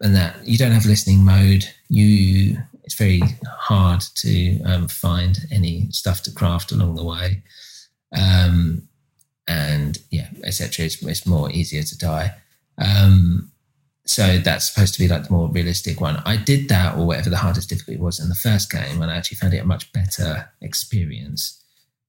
[0.00, 1.68] and that you don't have listening mode.
[1.88, 7.42] You it's very hard to um, find any stuff to craft along the way,
[8.16, 8.88] um,
[9.46, 10.86] and yeah, etc.
[10.86, 12.34] It's, it's more easier to die.
[12.78, 13.50] Um,
[14.08, 16.22] so that's supposed to be like the more realistic one.
[16.24, 19.16] I did that, or whatever the hardest difficulty was in the first game, and I
[19.16, 21.62] actually found it a much better experience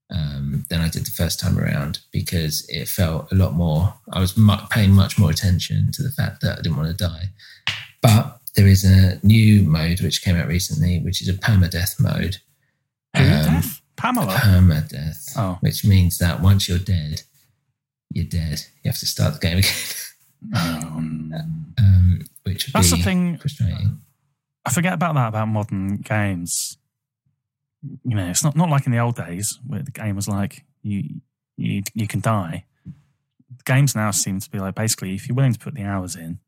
[0.09, 3.93] um, than I did the first time around because it felt a lot more.
[4.11, 7.05] I was mu- paying much more attention to the fact that I didn't want to
[7.05, 7.26] die.
[8.01, 12.38] But there is a new mode which came out recently, which is a permadeath mode.
[13.13, 13.61] Um.
[13.97, 14.34] Pamela.
[14.35, 15.57] Permadeath, Oh.
[15.59, 17.23] which means that once you're dead,
[18.13, 18.63] you're dead.
[18.81, 19.73] You have to start the game again.
[20.55, 21.31] Um,
[22.43, 23.37] which would That's be the thing.
[23.37, 24.01] frustrating.
[24.65, 26.77] I forget about that about modern games.
[28.03, 30.63] You know, it's not not like in the old days where the game was like
[30.81, 31.21] you
[31.57, 32.65] you you can die.
[33.65, 36.39] Games now seem to be like basically if you're willing to put the hours in,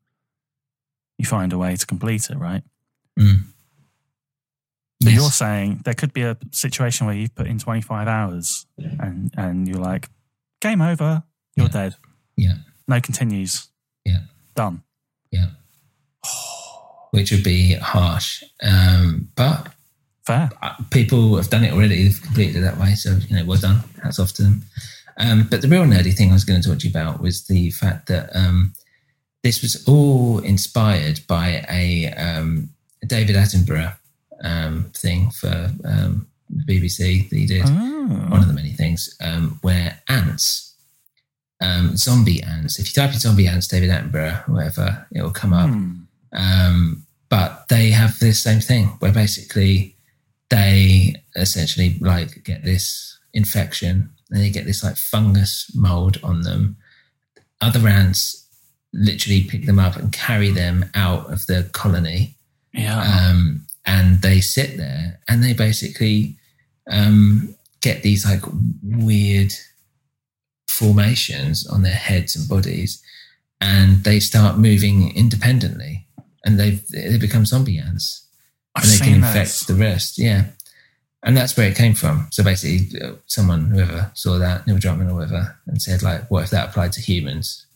[1.18, 2.62] you find a way to complete it, right?
[3.18, 3.44] Mm.
[5.00, 5.20] But Yes.
[5.20, 9.66] you're saying there could be a situation where you've put in 25 hours and and
[9.66, 10.08] you're like,
[10.60, 11.24] game over,
[11.56, 11.96] you're dead.
[12.36, 12.54] Yeah.
[12.86, 13.68] No continues.
[14.54, 14.82] Done.
[15.30, 15.46] Yeah.
[17.10, 18.42] Which would be harsh.
[18.62, 19.68] Um, but
[20.24, 20.50] Fair.
[20.90, 22.04] people have done it already.
[22.04, 22.94] They've completed it that way.
[22.94, 23.80] So, you know, well done.
[24.02, 24.62] Hats off to them.
[25.18, 27.46] Um, but the real nerdy thing I was going to talk to you about was
[27.46, 28.72] the fact that um,
[29.42, 32.70] this was all inspired by a, um,
[33.06, 33.96] David Attenborough
[34.42, 37.64] um, thing for um, the BBC that he did.
[37.66, 38.26] Oh.
[38.28, 40.71] One of the many things um, where ants,
[41.62, 45.52] um, zombie ants, if you type in zombie ants, David Attenborough, whatever, it will come
[45.52, 45.70] up.
[45.70, 45.92] Hmm.
[46.32, 49.96] Um, but they have this same thing where basically
[50.50, 56.76] they essentially like get this infection and they get this like fungus mold on them.
[57.60, 58.46] Other ants
[58.92, 62.36] literally pick them up and carry them out of the colony.
[62.74, 63.00] Yeah.
[63.00, 66.36] Um, and they sit there and they basically
[66.90, 68.42] um, get these like
[68.82, 69.52] weird
[70.72, 73.02] formations on their heads and bodies
[73.60, 76.06] and they start moving independently
[76.44, 78.26] and they they become zombie ants
[78.74, 79.60] I've and they can infect those.
[79.66, 80.18] the rest.
[80.18, 80.46] Yeah,
[81.22, 82.28] and that's where it came from.
[82.30, 86.44] So basically, uh, someone whoever saw that Neil Druckmann or whatever, and said like, "What
[86.44, 87.66] if that applied to humans?"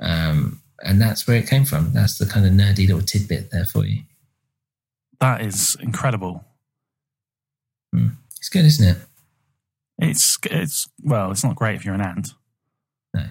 [0.00, 1.92] Um, and that's where it came from.
[1.92, 4.02] That's the kind of nerdy little tidbit there for you.
[5.20, 6.44] That is incredible.
[7.92, 8.96] It's good, isn't it?
[10.02, 12.28] It's it's well, it's not great if you're an ant.
[13.14, 13.24] No.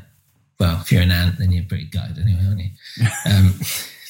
[0.59, 2.69] Well, if you're an ant, then you're pretty gutted anyway, aren't you?
[3.25, 3.59] Um,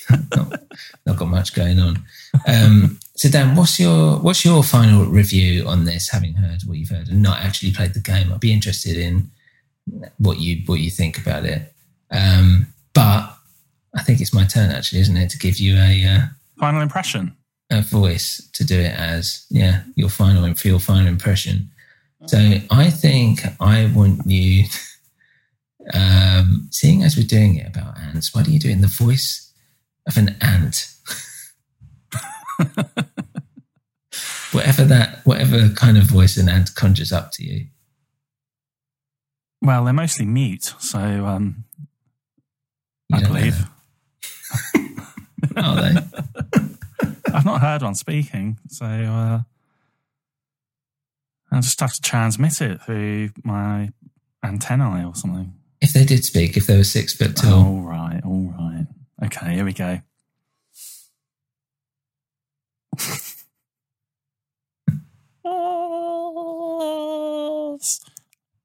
[0.35, 0.61] not,
[1.05, 2.03] not got much going on.
[2.45, 6.09] Um, so, Dan, what's your what's your final review on this?
[6.09, 9.31] Having heard what you've heard and not actually played the game, I'd be interested in
[10.17, 11.73] what you what you think about it.
[12.11, 13.33] Um, but
[13.95, 16.19] I think it's my turn, actually, isn't it, to give you a uh,
[16.59, 17.35] Final impression.
[17.71, 21.69] a voice to do it as yeah your final and your final impression.
[22.27, 22.37] So
[22.69, 24.65] I think I want you,
[25.93, 28.87] um, seeing as we're doing it about ants, why don't you do it in the
[28.87, 29.51] voice
[30.07, 30.87] of an ant?
[34.51, 37.67] whatever that, whatever kind of voice an ant conjures up to you.
[39.61, 41.65] Well, they're mostly mute, so um,
[43.09, 43.65] You I believe.
[45.57, 45.95] Are they?
[47.33, 49.41] I've not heard one speaking, so uh,
[51.51, 53.91] I'll just have to transmit it through my
[54.43, 55.53] antennae or something.
[55.81, 58.87] If they did speak, if they were six foot tall, All right, all right.
[59.23, 60.01] Okay, here we go.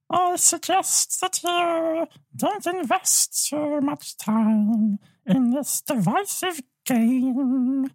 [0.08, 2.06] I suggest that you
[2.36, 7.90] don't invest too much time in this divisive game.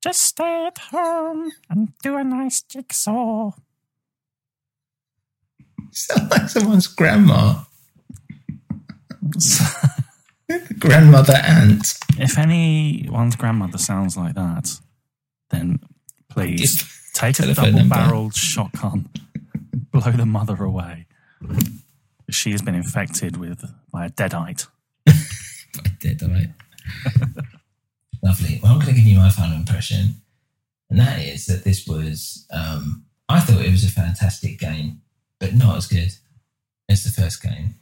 [0.00, 3.50] Just stay at home and do a nice jigsaw.
[5.92, 7.62] Sound like someone's grandma,
[10.78, 11.94] grandmother ant.
[12.18, 14.78] If anyone's grandmother sounds like that,
[15.50, 15.80] then
[16.28, 16.84] please
[17.14, 19.08] take a double barreled shotgun,
[19.92, 21.06] blow the mother away.
[22.30, 24.66] She has been infected with by a deadite.
[25.06, 26.48] All right.
[28.22, 28.60] Lovely.
[28.62, 30.16] Well, I'm going to give you my final impression,
[30.88, 32.46] and that is that this was.
[32.52, 35.02] Um, I thought it was a fantastic game,
[35.40, 36.12] but not as good
[36.88, 37.74] as the first game.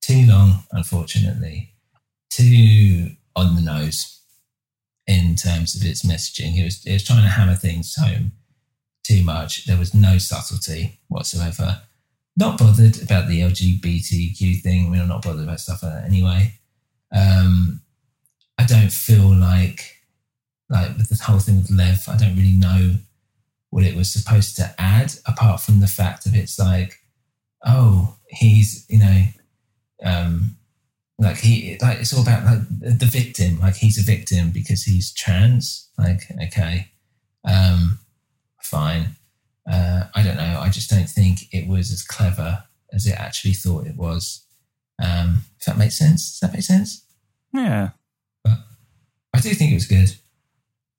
[0.00, 1.72] Too long, unfortunately.
[2.30, 4.20] Too on the nose
[5.06, 6.58] in terms of its messaging.
[6.58, 8.32] It was, it was trying to hammer things home
[9.02, 9.64] too much.
[9.64, 11.80] There was no subtlety whatsoever.
[12.36, 14.94] Not bothered about the LGBTQ thing.
[14.94, 16.52] I'm not bothered about stuff like that anyway.
[17.10, 17.80] Um,
[18.58, 19.96] I don't feel like
[20.70, 22.96] like with the whole thing with Lev, I don't really know
[23.70, 27.00] what it was supposed to add, apart from the fact of it's like,
[27.66, 29.24] oh, he's you know,
[30.04, 30.56] um,
[31.18, 32.68] like he like it's all about like
[32.98, 35.88] the victim, like he's a victim because he's trans.
[35.98, 36.88] Like okay,
[37.44, 37.98] um,
[38.62, 39.16] fine.
[39.70, 40.60] Uh, I don't know.
[40.60, 44.44] I just don't think it was as clever as it actually thought it was.
[45.02, 47.04] Um, if that makes sense, does that make sense?
[47.52, 47.90] Yeah.
[49.34, 50.16] I do think it was good.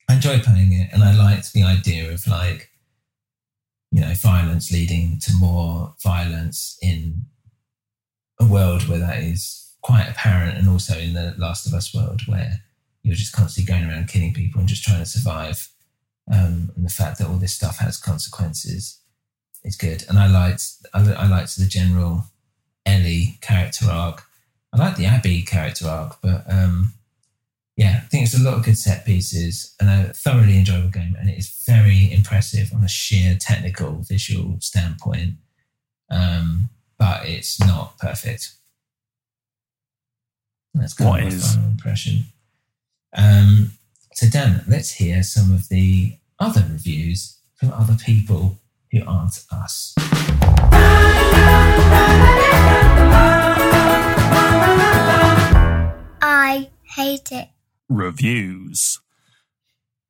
[0.10, 2.72] I enjoy playing it, and I liked the idea of like,
[3.92, 7.26] you know, violence leading to more violence in
[8.40, 12.22] a world where that is quite apparent, and also in the Last of Us world
[12.26, 12.54] where
[13.04, 15.70] you're just constantly going around killing people and just trying to survive.
[16.32, 19.00] Um, and the fact that all this stuff has consequences
[19.64, 20.06] is good.
[20.10, 20.64] And I liked,
[20.94, 22.26] I, liked the general
[22.86, 24.24] Ellie character arc.
[24.74, 26.94] I like the Abby character arc, but um,
[27.80, 31.16] yeah, I think it's a lot of good set pieces and a thoroughly enjoyable game.
[31.18, 35.36] And it is very impressive on a sheer technical, visual standpoint.
[36.12, 38.52] Um, but it's not perfect.
[40.74, 41.56] That's kind What of my is?
[41.56, 42.26] final impression.
[43.16, 43.72] Um,
[44.14, 48.60] so, Dan, let's hear some of the other reviews from other people
[48.92, 49.96] who aren't us.
[56.22, 57.48] I hate it.
[57.90, 59.02] Reviews.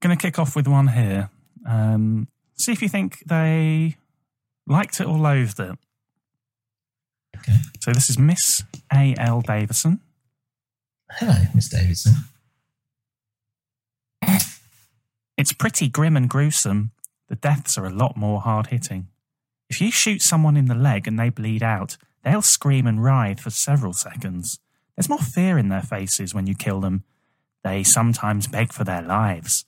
[0.01, 1.29] Going to kick off with one here.
[1.65, 3.95] Um, see if you think they
[4.67, 5.75] liked it or loathed it.
[7.37, 7.57] Okay.
[7.79, 9.15] So this is Miss A.
[9.17, 9.41] L.
[9.41, 10.01] Davison.
[11.11, 12.13] Hello, Miss Davidson.
[15.37, 16.91] It's pretty grim and gruesome.
[17.29, 19.07] The deaths are a lot more hard hitting.
[19.69, 23.39] If you shoot someone in the leg and they bleed out, they'll scream and writhe
[23.39, 24.59] for several seconds.
[24.95, 27.05] There's more fear in their faces when you kill them.
[27.63, 29.65] They sometimes beg for their lives.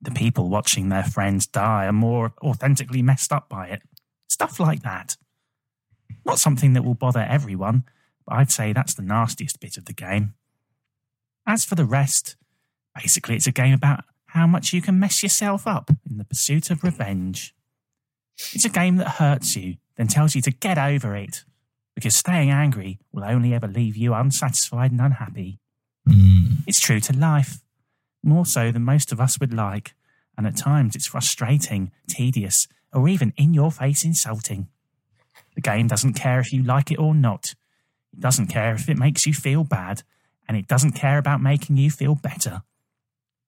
[0.00, 3.82] The people watching their friends die are more authentically messed up by it.
[4.28, 5.16] Stuff like that.
[6.24, 7.84] Not something that will bother everyone,
[8.26, 10.34] but I'd say that's the nastiest bit of the game.
[11.46, 12.36] As for the rest,
[12.94, 16.70] basically it's a game about how much you can mess yourself up in the pursuit
[16.70, 17.54] of revenge.
[18.52, 21.44] It's a game that hurts you, then tells you to get over it,
[21.94, 25.60] because staying angry will only ever leave you unsatisfied and unhappy.
[26.08, 26.62] Mm.
[26.66, 27.62] It's true to life,
[28.22, 29.94] more so than most of us would like,
[30.36, 34.68] and at times it's frustrating, tedious, or even in your face insulting.
[35.54, 37.54] The game doesn't care if you like it or not.
[38.12, 40.02] It doesn't care if it makes you feel bad,
[40.48, 42.62] and it doesn't care about making you feel better.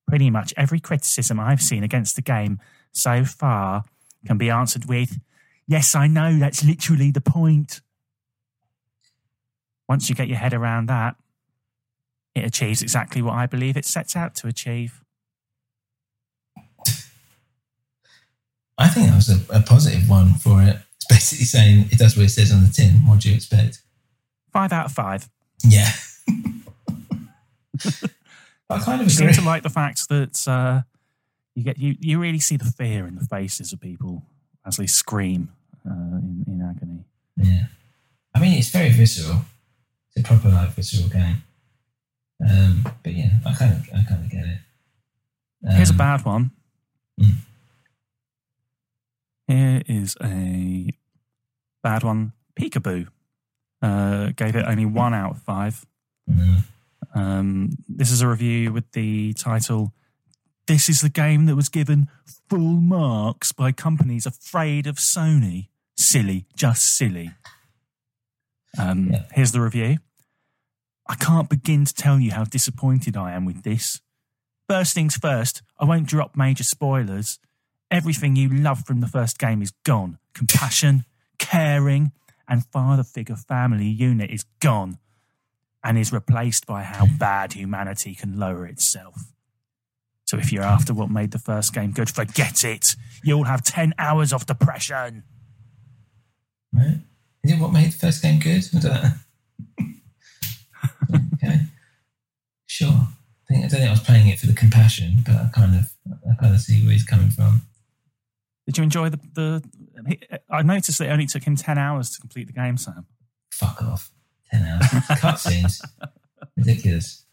[0.07, 2.61] Pretty much every criticism I've seen against the game
[2.93, 3.85] so far
[4.25, 5.19] can be answered with,
[5.69, 7.81] Yes, I know, that's literally the point.
[9.89, 11.17] Once you get your head around that,
[12.37, 15.03] it achieves exactly what I believe it sets out to achieve.
[18.79, 20.77] I think that was a, a positive one for it.
[20.97, 23.07] It's basically saying it does what it says on the tin.
[23.07, 23.81] What do you expect?
[24.53, 25.29] Five out of five.
[25.65, 25.91] Yeah.
[28.69, 30.83] I kind of seem to like the fact that uh,
[31.55, 34.25] you get you, you really see the fear in the faces of people
[34.67, 35.51] as they scream
[35.89, 37.05] uh, in, in agony.
[37.37, 37.67] Yeah.
[38.35, 39.41] I mean, it's very visceral.
[40.15, 41.43] It's a proper like visceral game.
[42.41, 44.59] Um, but yeah, I kind of, I kind of get it.
[45.75, 46.51] Here's a Um, bad one.
[47.21, 47.35] mm.
[49.49, 50.91] Here is a
[51.83, 52.33] bad one.
[52.59, 53.09] Peekaboo.
[53.83, 55.85] Uh, gave it only one out of five.
[56.29, 56.63] Mm.
[57.15, 59.93] Um, this is a review with the title
[60.67, 62.09] This is the game that was given
[62.51, 65.69] full marks by companies afraid of Sony.
[65.97, 67.31] Silly, just silly.
[68.77, 69.99] Um, Here's the review.
[71.09, 74.01] I can't begin to tell you how disappointed I am with this.
[74.69, 77.39] First things first, I won't drop major spoilers.
[77.91, 80.19] Everything you love from the first game is gone.
[80.35, 81.05] Compassion,
[81.39, 82.13] caring,
[82.49, 84.99] and father figure family unit is gone
[85.85, 89.33] and is replaced by how bad humanity can lower itself.
[90.25, 92.97] So if you're after what made the first game good, forget it.
[93.23, 95.23] You'll have 10 hours of depression.
[96.73, 96.99] Right?
[97.45, 98.65] Is it what made the first game good?
[98.75, 99.13] I don't know.
[101.35, 101.61] okay.
[102.77, 102.89] Sure.
[102.89, 105.77] I, think, I don't think I was playing it for the compassion, but I kind
[105.77, 105.95] of,
[106.31, 107.63] I kind of see where he's coming from.
[108.67, 109.21] Did you enjoy the.
[109.33, 113.07] the I noticed that it only took him 10 hours to complete the game, Sam.
[113.51, 114.11] Fuck off.
[114.51, 114.83] 10 hours.
[115.23, 115.83] Cutscenes.
[116.55, 117.25] Ridiculous.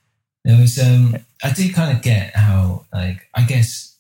[0.46, 3.98] There was, um, I do kind of get how, like, I guess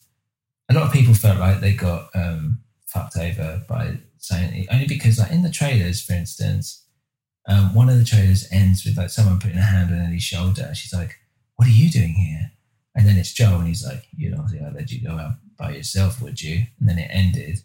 [0.70, 5.20] a lot of people felt like they got um, fucked over by Sony, only because,
[5.20, 6.86] like, in the trailers, for instance,
[7.50, 10.72] um, one of the trailers ends with, like, someone putting a hand on Ellie's shoulder.
[10.74, 11.18] She's like,
[11.64, 12.52] What are you doing here?
[12.94, 15.36] And then it's Joel, and he's like, You don't think I'd let you go out
[15.58, 16.66] by yourself, would you?
[16.78, 17.60] And then it ended.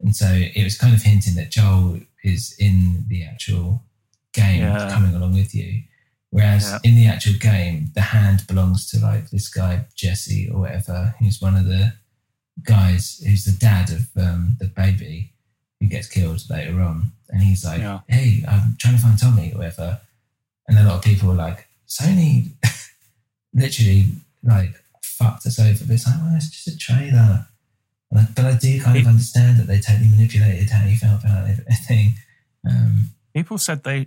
[0.00, 3.82] And so it was kind of hinting that Joel is in the actual
[4.32, 4.90] game Yeah.
[4.92, 5.82] coming along with you.
[6.30, 6.78] Whereas Yeah.
[6.84, 11.40] in the actual game, the hand belongs to like this guy, Jesse or whatever, who's
[11.42, 11.94] one of the
[12.62, 15.32] guys who's the dad of um, the baby
[15.80, 17.10] who gets killed later on.
[17.30, 18.02] And he's like, Yeah.
[18.06, 20.00] hey, I'm trying to find Tommy or whatever.
[20.68, 22.52] And a lot of people were like, Sony
[23.56, 24.04] literally
[24.44, 25.84] like fucked us over.
[25.84, 27.46] But it's like, well, it's just a trailer.
[28.10, 31.24] But I, but I do kind of understand that they totally manipulated how you felt
[31.24, 32.14] about everything.
[32.68, 34.06] Um, People said they,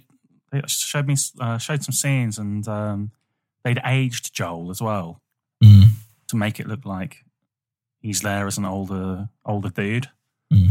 [0.51, 3.11] they showed me uh, showed some scenes and um,
[3.63, 5.21] they'd aged Joel as well
[5.63, 5.89] Mm.
[6.30, 7.26] to make it look like
[8.01, 10.07] he's there as an older older dude.
[10.53, 10.69] Mm.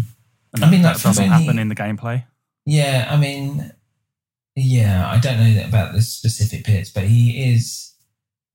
[0.55, 2.25] And I mean, that, that doesn't any- happen in the gameplay.
[2.65, 3.71] Yeah, I mean,
[4.57, 7.93] yeah, I don't know about the specific bits, but he is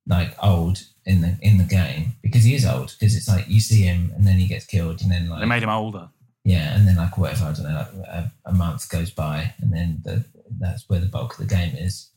[0.08, 3.60] like old in the in the game because he is old because it's like you
[3.60, 6.10] see him and then he gets killed and then like They made him older.
[6.44, 9.72] yeah, and then like whatever I don't know, like a, a month goes by and
[9.72, 10.26] then the,
[10.60, 12.10] that's where the bulk of the game is.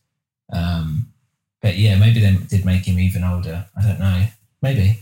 [0.52, 1.12] Um,
[1.62, 3.66] but yeah, maybe they did make him even older.
[3.76, 4.26] I don't know.
[4.62, 5.00] Maybe.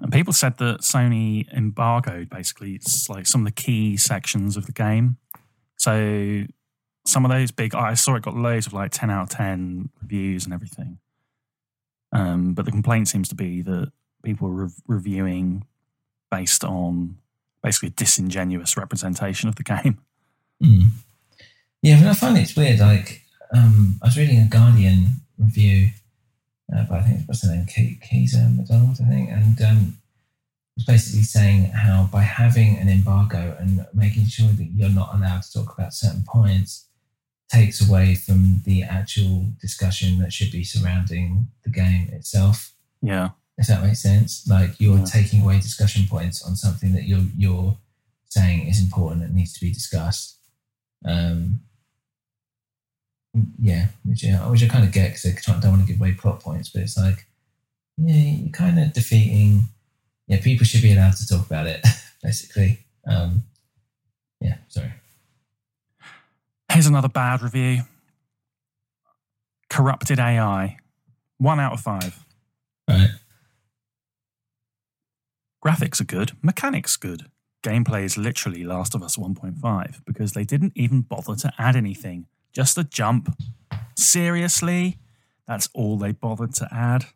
[0.00, 4.66] And people said that Sony embargoed basically it's like some of the key sections of
[4.66, 5.16] the game.
[5.76, 6.44] So
[7.06, 9.90] some of those big, I saw it got loads of like 10 out of 10
[10.02, 10.98] reviews and everything.
[12.16, 13.92] Um, but the complaint seems to be that
[14.24, 15.64] people are rev- reviewing
[16.30, 17.18] based on
[17.62, 19.98] basically a disingenuous representation of the game.
[20.62, 20.88] Mm.
[21.82, 22.80] Yeah, but I find it's weird.
[22.80, 23.22] Like,
[23.54, 25.90] um, I was reading a Guardian review,
[26.74, 29.98] uh, but I think what's her name, Ke- Keza MacDonald, I think, and um,
[30.76, 35.42] was basically saying how by having an embargo and making sure that you're not allowed
[35.42, 36.85] to talk about certain points
[37.48, 42.72] takes away from the actual discussion that should be surrounding the game itself.
[43.02, 43.30] Yeah.
[43.58, 47.78] If that makes sense, like you're taking away discussion points on something that you're you're
[48.28, 50.36] saying is important and needs to be discussed.
[51.06, 51.60] Um,
[53.60, 56.12] yeah, which, yeah, which I kind of get because I don't want to give away
[56.12, 57.26] plot points, but it's like,
[57.96, 59.62] yeah, you're kind of defeating.
[60.26, 61.84] Yeah, people should be allowed to talk about it.
[62.22, 63.42] Basically, um,
[64.40, 64.56] yeah.
[64.68, 64.92] Sorry.
[66.70, 67.82] Here's another bad review.
[69.70, 70.76] Corrupted AI.
[71.38, 72.24] One out of five.
[72.88, 73.10] Right.
[75.64, 77.26] Graphics are good, mechanics good.
[77.62, 82.26] Gameplay is literally Last of Us 1.5 because they didn't even bother to add anything.
[82.52, 83.34] Just a jump.
[83.96, 84.98] Seriously?
[85.48, 87.06] That's all they bothered to add?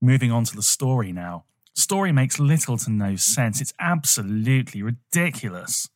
[0.00, 1.44] Moving on to the story now.
[1.74, 3.60] Story makes little to no sense.
[3.60, 5.90] It's absolutely ridiculous.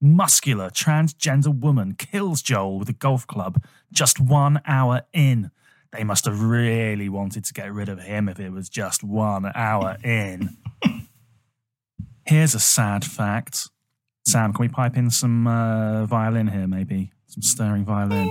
[0.00, 3.62] Muscular transgender woman kills Joel with a golf club
[3.92, 5.50] just one hour in.
[5.92, 9.50] They must have really wanted to get rid of him if it was just one
[9.54, 10.56] hour in.
[12.26, 13.68] Here's a sad fact.
[14.26, 17.10] Sam, can we pipe in some uh, violin here, maybe?
[17.26, 18.28] Some stirring violin.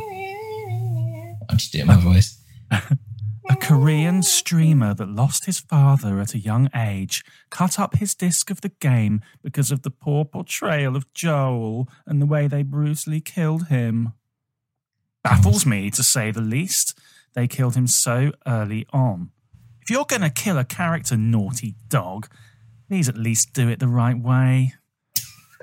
[1.49, 2.39] I'm just doing my voice.
[3.49, 8.49] A Korean streamer that lost his father at a young age cut up his disc
[8.49, 13.21] of the game because of the poor portrayal of Joel and the way they brutally
[13.21, 14.13] killed him.
[15.23, 16.97] Baffles me, to say the least.
[17.33, 19.31] They killed him so early on.
[19.81, 22.27] If you're going to kill a character, naughty dog,
[22.89, 24.73] please at least do it the right way.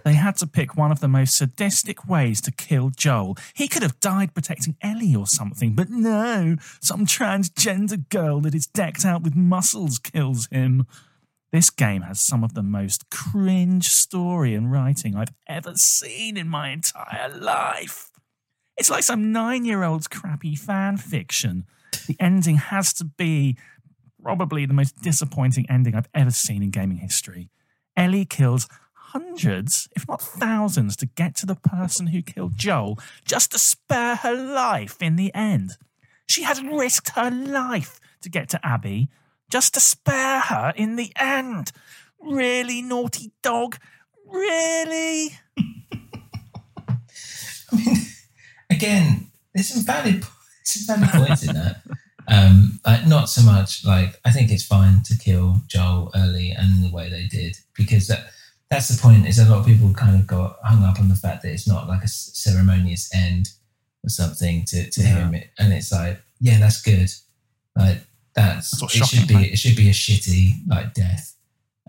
[0.04, 3.38] They had to pick one of the most sadistic ways to kill Joel.
[3.54, 8.66] He could have died protecting Ellie or something, but no, some transgender girl that is
[8.66, 10.86] decked out with muscles kills him.
[11.52, 16.48] This game has some of the most cringe story and writing I've ever seen in
[16.48, 18.10] my entire life.
[18.76, 21.64] It's like some nine year old's crappy fan fiction.
[22.06, 23.56] The ending has to be
[24.22, 27.50] probably the most disappointing ending I've ever seen in gaming history.
[27.96, 28.66] Ellie kills
[29.14, 34.16] hundreds, if not thousands, to get to the person who killed Joel just to spare
[34.16, 35.76] her life in the end.
[36.26, 39.08] She had risked her life to get to Abby
[39.50, 41.70] just to spare her in the end.
[42.20, 43.76] Really, naughty dog?
[44.26, 45.38] Really?
[47.72, 47.96] I mean,
[48.70, 50.24] Again, there's some valid,
[51.12, 51.82] points in that.
[52.26, 56.82] Um, like not so much like I think it's fine to kill Joel early and
[56.82, 58.30] the way they did because that
[58.70, 59.26] that's the point.
[59.26, 61.68] Is a lot of people kind of got hung up on the fact that it's
[61.68, 63.50] not like a ceremonious end
[64.04, 65.28] or something to, to Yeah.
[65.30, 67.10] him, and it's like yeah, that's good.
[67.76, 67.98] Like
[68.34, 69.52] that's, That's it should be right?
[69.52, 71.36] it should be a shitty like death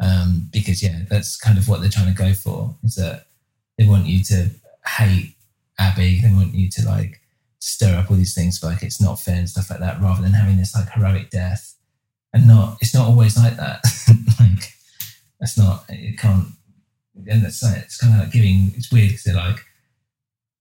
[0.02, 2.76] um, because yeah, that's kind of what they're trying to go for.
[2.84, 3.28] Is that
[3.78, 4.50] they want you to
[4.86, 5.36] hate
[5.80, 7.20] Abby, they want you to like
[7.60, 10.34] stir up all these things like it's not fair and stuff like that, rather than
[10.34, 11.74] having this like heroic death.
[12.34, 13.82] And not, it's not always like that.
[14.40, 14.74] like
[15.40, 16.48] that's not, it can't.
[17.16, 18.72] That's like, it's kind of like giving.
[18.76, 19.60] It's weird because they're like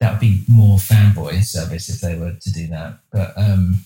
[0.01, 2.99] that would be more fanboy service if they were to do that.
[3.13, 3.85] But um,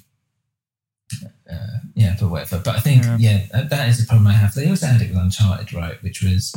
[1.51, 2.61] uh, yeah, but whatever.
[2.65, 3.17] But I think Yeah.
[3.19, 4.55] yeah, that- is the problem I have.
[4.55, 6.03] They also had it with Uncharted, right?
[6.03, 6.55] Which was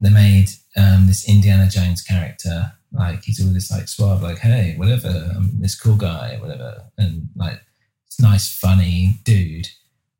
[0.00, 4.74] they made um, this Indiana Jones character like he's all this like suave, like hey,
[4.76, 7.60] whatever, I'm this cool guy, whatever, and like
[8.06, 9.68] this nice, funny dude.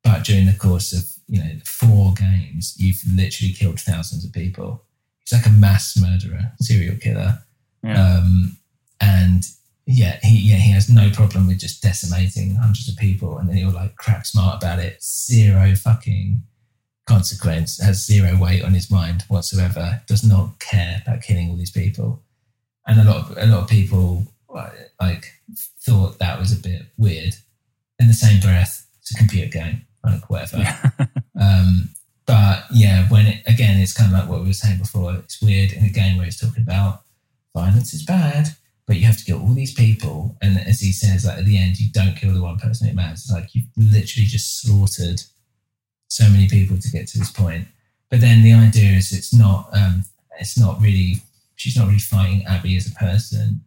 [0.08, 4.84] But during the course of you know four games, you've literally killed thousands of people.
[5.20, 7.38] He's like a mass murderer, serial killer.
[7.82, 8.16] Yeah.
[8.16, 8.56] Um,
[9.02, 9.44] and
[9.84, 13.56] yeah, he yeah he has no problem with just decimating hundreds of people, and then
[13.56, 15.02] he'll like crap smart about it.
[15.02, 16.42] Zero fucking
[17.06, 17.78] consequence.
[17.82, 20.00] Has zero weight on his mind whatsoever.
[20.06, 22.22] Does not care about killing all these people.
[22.86, 24.26] And a lot of a lot of people
[24.98, 25.34] like
[25.86, 27.34] thought that was a bit weird.
[27.98, 30.64] In the same breath, it's a computer game, like whatever.
[31.40, 31.90] Um,
[32.26, 35.14] but yeah, when it again, it's kind of like what we were saying before.
[35.14, 37.02] It's weird in a game where it's talking about
[37.54, 38.48] violence is bad,
[38.86, 40.36] but you have to kill all these people.
[40.42, 42.94] And as he says, like at the end, you don't kill the one person it
[42.94, 43.20] matters.
[43.20, 45.22] It's like you've literally just slaughtered
[46.08, 47.68] so many people to get to this point.
[48.10, 50.04] But then the idea is it's not, um,
[50.40, 51.22] it's not really,
[51.56, 53.62] she's not really fighting Abby as a person,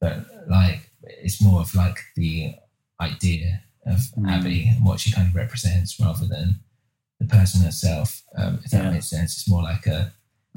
[0.00, 2.54] but like it's more of like the
[3.00, 4.30] idea of Mm.
[4.30, 6.60] Abby and what she kind of represents rather than
[7.18, 8.22] the person herself.
[8.36, 8.90] Um, if that Yeah.
[8.90, 10.12] makes sense, it's more like a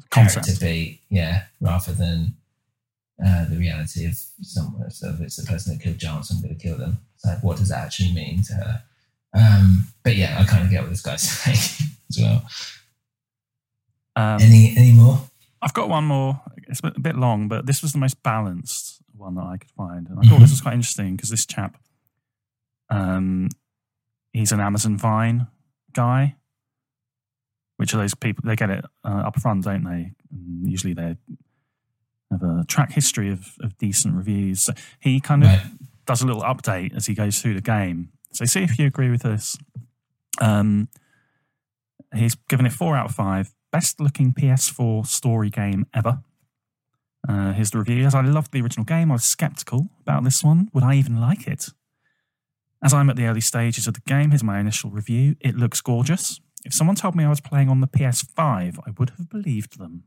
[0.10, 0.45] Concept.
[0.45, 2.35] character beat, yeah, rather than
[3.26, 4.91] uh, the reality of someone.
[4.91, 6.97] So if it's the person that killed John, so I'm going to kill them.
[7.15, 8.84] It's like, what does that actually mean to her?
[9.34, 12.45] Um, but yeah, I kind of get what this guy's saying as well.
[14.18, 15.22] Um, any any more?
[15.61, 16.41] I've got one more.
[16.68, 20.07] It's a bit long, but this was the most balanced one that I could find,
[20.10, 21.77] and I thought this was quite interesting because this chap,
[22.90, 23.49] um,
[24.34, 25.48] he's an Amazon Vine
[25.94, 26.36] guy,
[27.78, 30.12] which are those people they get it uh, up front, don't they?
[30.32, 31.16] And usually they
[32.32, 34.64] have a track history of, of decent reviews.
[34.64, 35.62] So he kind of Right.
[36.06, 38.10] does a little update as he goes through the game.
[38.34, 39.57] So see if you agree with this.
[40.41, 40.90] Um,
[42.14, 43.53] he's given it four out of five.
[43.72, 46.20] Best looking PS4 story game ever.
[47.28, 48.06] Uh, here's the review.
[48.06, 50.70] As I loved the original game, I was skeptical about this one.
[50.74, 51.70] Would I even like it?
[52.86, 55.36] As I'm at the early stages of the game, here's my initial review.
[55.40, 56.40] It looks gorgeous.
[56.64, 60.03] If someone told me I was playing on the PS5, I would have believed them.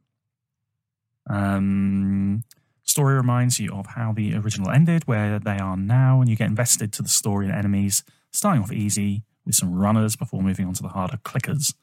[1.28, 2.44] Um,
[2.84, 6.46] story reminds you of how the original ended, where they are now, and you get
[6.46, 10.74] invested to the story and enemies, starting off easy with some runners before moving on
[10.74, 11.74] to the harder clickers.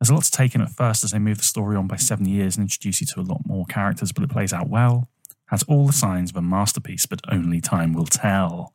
[0.00, 1.94] There's a lot to take in at first as they move the story on by
[1.94, 5.08] seven years and introduce you to a lot more characters, but it plays out well.
[5.50, 8.72] Has all the signs of a masterpiece, but only time will tell.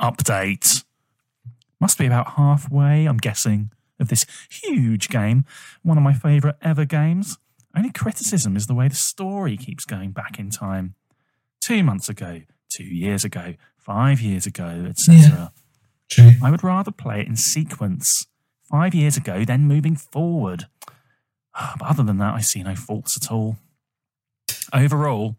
[0.00, 0.84] Update.
[1.80, 5.44] Must be about halfway, I'm guessing, of this huge game.
[5.82, 7.38] One of my favourite ever games.
[7.76, 10.94] Only criticism is the way the story keeps going back in time.
[11.60, 15.52] Two months ago, two years ago, five years ago, etc.
[16.08, 16.32] True.
[16.42, 18.26] I would rather play it in sequence.
[18.62, 20.66] Five years ago, then moving forward.
[21.54, 23.56] Ah, but other than that, I see no faults at all.
[24.72, 25.36] Overall,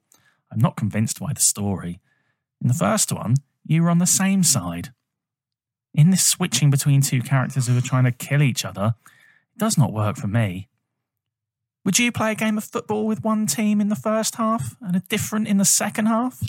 [0.51, 1.99] I'm not convinced by the story.
[2.61, 3.35] In the first one,
[3.67, 4.89] you were on the same side.
[5.93, 8.95] In this switching between two characters who are trying to kill each other,
[9.55, 10.69] it does not work for me.
[11.85, 14.95] Would you play a game of football with one team in the first half and
[14.95, 16.41] a different in the second half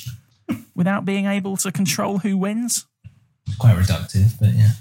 [0.74, 2.86] without being able to control who wins?
[3.58, 4.72] Quite reductive, but yeah.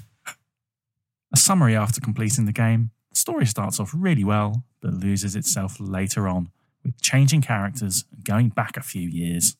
[1.33, 2.91] A summary after completing the game.
[3.11, 6.49] The story starts off really well, but loses itself later on,
[6.83, 9.57] with changing characters and going back a few years.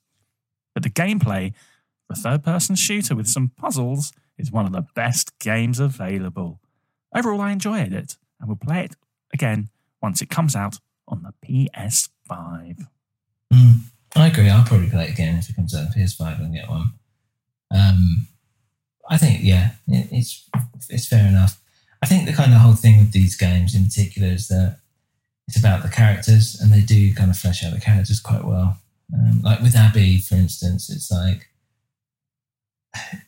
[0.74, 1.54] But the gameplay,
[2.10, 6.60] a third person shooter with some puzzles, is one of the best games available.
[7.16, 8.96] Overall, I enjoyed it and will play it
[9.34, 9.70] again
[10.02, 12.88] once it comes out on the PS5.
[13.54, 13.80] Mm,
[14.16, 14.50] I agree.
[14.50, 16.94] I'll probably play it again if it comes out on PS5 and get one.
[17.72, 18.28] Um,
[19.10, 20.50] I think, yeah, it, it's
[20.90, 21.60] it's fair enough.
[22.02, 24.80] I think the kind of whole thing with these games in particular is that
[25.48, 28.78] it's about the characters, and they do kind of flesh out the characters quite well.
[29.14, 31.48] Um, like with Abby, for instance, it's like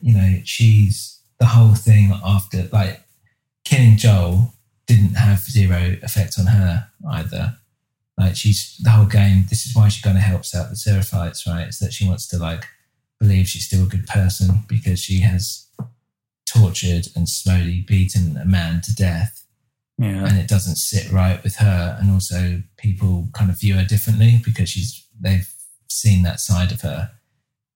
[0.01, 3.01] you know she's the whole thing after like
[3.63, 4.53] killing Joel
[4.87, 7.55] didn't have zero effect on her either.
[8.17, 9.45] Like she's the whole game.
[9.49, 11.67] This is why she kind of helps out the Seraphites, right?
[11.67, 12.65] Is that she wants to like
[13.19, 15.67] believe she's still a good person because she has
[16.45, 19.45] tortured and slowly beaten a man to death.
[19.97, 20.25] Yeah.
[20.25, 21.97] And it doesn't sit right with her.
[21.99, 25.53] And also people kind of view her differently because she's they've
[25.87, 27.11] seen that side of her.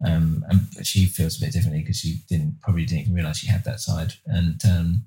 [0.05, 3.37] Um, and but she feels a bit differently because she didn't probably didn't even realize
[3.37, 4.13] she had that side.
[4.25, 5.05] And um,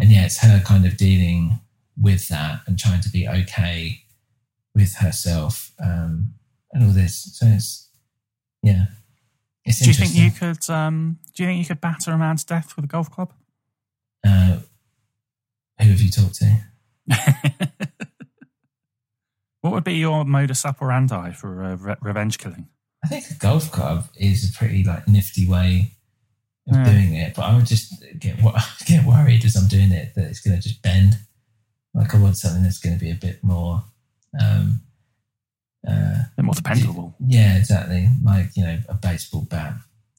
[0.00, 1.60] and yeah, it's her kind of dealing
[2.00, 4.02] with that and trying to be okay
[4.74, 6.34] with herself um,
[6.72, 7.36] and all this.
[7.38, 7.88] So it's
[8.62, 8.86] yeah,
[9.64, 10.68] it's do you think you could?
[10.70, 13.32] Um, do you think you could batter a man to death with a golf club?
[14.26, 14.58] Uh,
[15.80, 16.58] who have you talked to?
[19.66, 22.68] What would be your modus operandi for uh, re- revenge killing?
[23.06, 25.92] I think a golf club is a pretty like nifty way
[26.68, 26.84] of Yeah.
[26.84, 28.36] doing it, but I would just get
[28.86, 31.18] get worried as I'm doing it that it's going to just bend.
[31.94, 33.84] Like I want something that's going to be a bit more,
[34.40, 34.80] um,
[35.86, 37.14] uh, A bit more dependable.
[37.26, 38.08] yeah, exactly.
[38.22, 39.74] Like you know, a baseball bat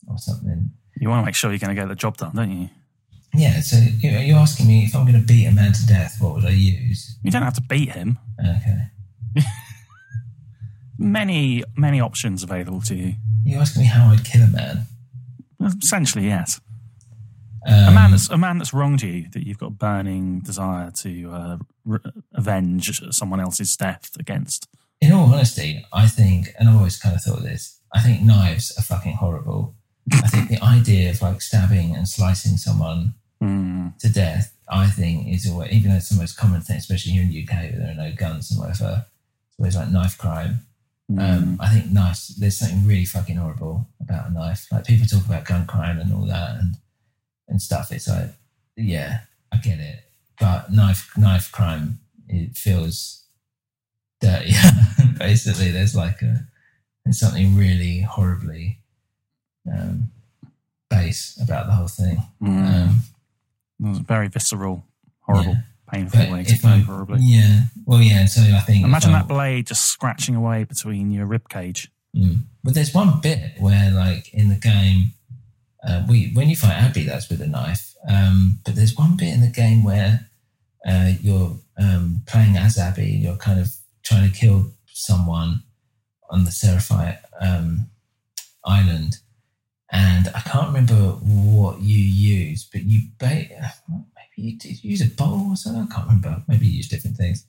[0.08, 0.72] or something.
[1.00, 2.70] You want to make sure you're going to get the job done, don't you?
[3.34, 3.60] Yeah.
[3.62, 6.16] So you know, you're asking me if I'm going to beat a man to death,
[6.20, 7.18] what would I use?
[7.24, 8.18] You don't have to beat him.
[8.40, 8.88] Okay.
[10.98, 13.14] Many, many options available to you.
[13.46, 14.86] You're asking me how I'd kill a man.
[15.62, 16.60] Essentially, yes.
[17.66, 20.90] Um, a man that's a man that's wronged you, that you've got a burning desire
[20.92, 22.00] to uh, re-
[22.34, 24.68] avenge someone else's death against.
[25.02, 28.72] in all honesty, I think, and I've always kind of thought this, I think knives
[28.78, 29.76] are fucking horrible.
[30.14, 33.90] I think the idea of like stabbing and slicing someone Hmm.
[34.00, 37.22] to death, I think is always, even though it's the most common thing, especially here
[37.22, 39.06] in the UK where there are no guns and whatever,
[39.50, 40.66] it's always like knife crime.
[41.10, 44.68] Um, I think knives, there's something really fucking horrible about a knife.
[44.72, 46.76] Like people talk about gun crime and all that and,
[47.48, 47.92] and stuff.
[47.92, 48.30] It's like,
[48.76, 49.22] yeah,
[49.54, 50.04] I get it.
[50.40, 53.24] But knife, knife crime, it feels
[54.20, 54.52] dirty.
[55.18, 56.46] Basically, there's like a,
[57.06, 58.80] there's something really horribly
[59.72, 60.12] um,
[60.90, 62.22] base about the whole thing.
[62.42, 63.00] Mm.
[63.80, 64.84] Um, very visceral,
[65.22, 67.62] horrible, but painful way to I- Yeah.
[67.86, 68.26] Well, yeah.
[68.26, 71.90] So I think Imagine I- that blade just scratching away between your rib cage.
[72.16, 72.44] Mm.
[72.64, 75.12] But there's one bit where, like in the game,
[75.88, 77.94] uh, we when you fight Abby, that's with a knife.
[78.08, 80.30] Um, but there's one bit in the game where
[80.88, 83.06] uh, you're um, playing as Abby.
[83.12, 83.74] You're kind of
[84.04, 85.64] trying to kill someone
[86.30, 87.88] on the Seraphite um,
[88.66, 89.18] island,
[89.92, 93.48] and I can't remember what you use, but you ba-
[93.90, 95.88] maybe you, you use a bowl or something?
[95.90, 96.44] I can't remember.
[96.48, 97.46] Maybe you use different things.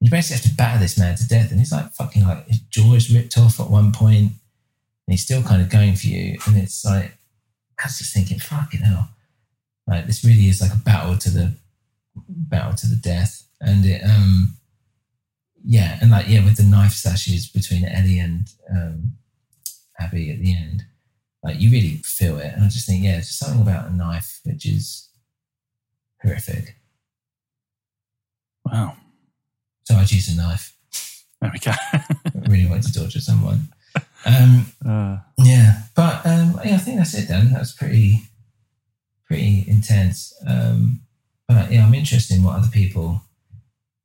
[0.00, 2.60] You basically have to batter this man to death, and he's like fucking like his
[2.60, 6.38] jaw is ripped off at one point, and he's still kind of going for you.
[6.46, 7.18] And it's like
[7.78, 9.10] I was just thinking, fucking hell,
[9.86, 11.52] like this really is like a battle to the
[12.28, 14.56] battle to the death, and it um
[15.64, 19.12] yeah, and like yeah, with the knife slashes between Ellie and um,
[19.98, 20.84] Abby at the end,
[21.42, 22.52] like you really feel it.
[22.54, 25.09] And I just think, yeah, it's just something about a knife which is
[26.22, 26.76] horrific.
[28.64, 28.96] Wow.
[29.84, 30.76] So I'd use a knife.
[31.40, 31.72] There we go.
[31.92, 32.02] I
[32.48, 33.68] really wanted to torture someone.
[34.26, 37.26] Um, Uh, yeah, but um, yeah, I think that's it.
[37.26, 38.20] Then that's pretty,
[39.24, 40.34] pretty intense.
[40.46, 41.00] Um,
[41.48, 43.22] but yeah, I'm interested in what other people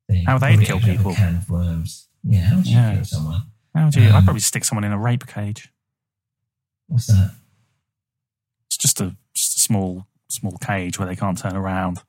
[0.08, 0.26] think.
[0.26, 1.14] How Probably kill people.
[1.14, 2.08] can of worms.
[2.24, 2.94] Yeah, how would you Yeah.
[2.94, 3.42] kill someone?
[3.74, 4.08] how do you?
[4.08, 5.70] I'd Um, probably stick someone in a rape cage.
[6.86, 7.34] What's that?
[8.68, 12.02] It's just a just a small small cage where they can't turn around.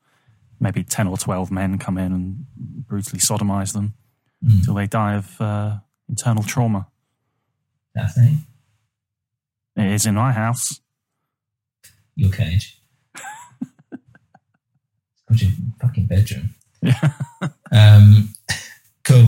[0.60, 2.46] Maybe ten or twelve men come in and
[2.86, 3.94] brutally sodomize them
[4.44, 4.58] Mm.
[4.60, 5.78] until they die of uh,
[6.08, 6.86] internal trauma.
[7.96, 8.46] That thing?
[9.76, 10.80] It is in my house.
[12.14, 12.80] Your cage?
[13.92, 15.50] it's called your
[15.80, 16.50] fucking bedroom.
[16.82, 17.12] Yeah.
[17.70, 18.30] Um,
[19.04, 19.26] cool.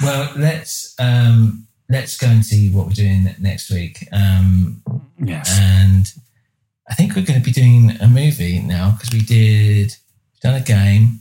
[0.00, 4.06] Well, let's um, let's go and see what we're doing next week.
[4.12, 4.82] Um,
[5.18, 5.50] Yes.
[5.60, 6.12] and
[6.90, 9.94] I think we're going to be doing a movie now because we did
[10.42, 11.20] done a game.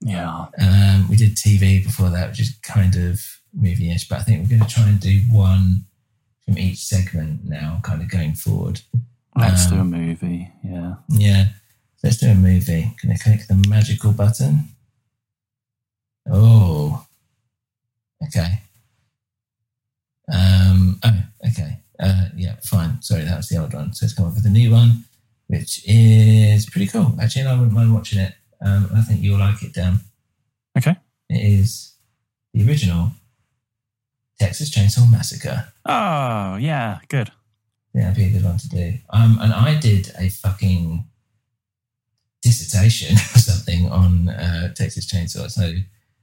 [0.00, 0.46] Yeah.
[0.58, 3.20] Um, we did TV before that, which is kind of
[3.54, 4.08] movie-ish.
[4.08, 5.84] But I think we're going to try and do one
[6.44, 8.80] from each segment now, kind of going forward.
[9.36, 10.50] Let's do a Um, movie.
[10.64, 10.94] Yeah.
[11.10, 11.44] Yeah.
[12.02, 12.92] Let's do a movie.
[13.00, 14.68] Can I click the magical button.
[16.30, 17.06] Oh.
[18.26, 18.60] Okay.
[20.32, 21.78] Um oh, okay.
[21.98, 23.00] Uh yeah, fine.
[23.02, 23.92] Sorry, that was the old one.
[23.92, 25.04] So let's come up with a new one,
[25.48, 27.14] which is pretty cool.
[27.20, 28.34] Actually, and I wouldn't mind watching it.
[28.60, 30.00] Um I think you'll like it, Dan.
[30.76, 30.96] Okay.
[31.30, 31.94] It is
[32.54, 33.12] the original
[34.38, 35.68] Texas Chainsaw Massacre.
[35.86, 36.98] Oh yeah.
[37.08, 37.30] Good.
[37.94, 38.92] Yeah, it'd be a good one to do.
[39.08, 41.06] Um, and I did a fucking
[42.42, 45.50] dissertation or something on uh, Texas Chainsaw.
[45.50, 45.72] So,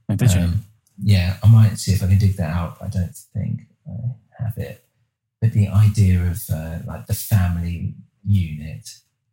[0.09, 0.41] Oh, did you?
[0.41, 0.65] um,
[1.01, 2.77] yeah, I might see if I can dig that out.
[2.81, 4.82] I don't think I have it.
[5.43, 7.95] But the idea of uh, like the family
[8.25, 8.89] unit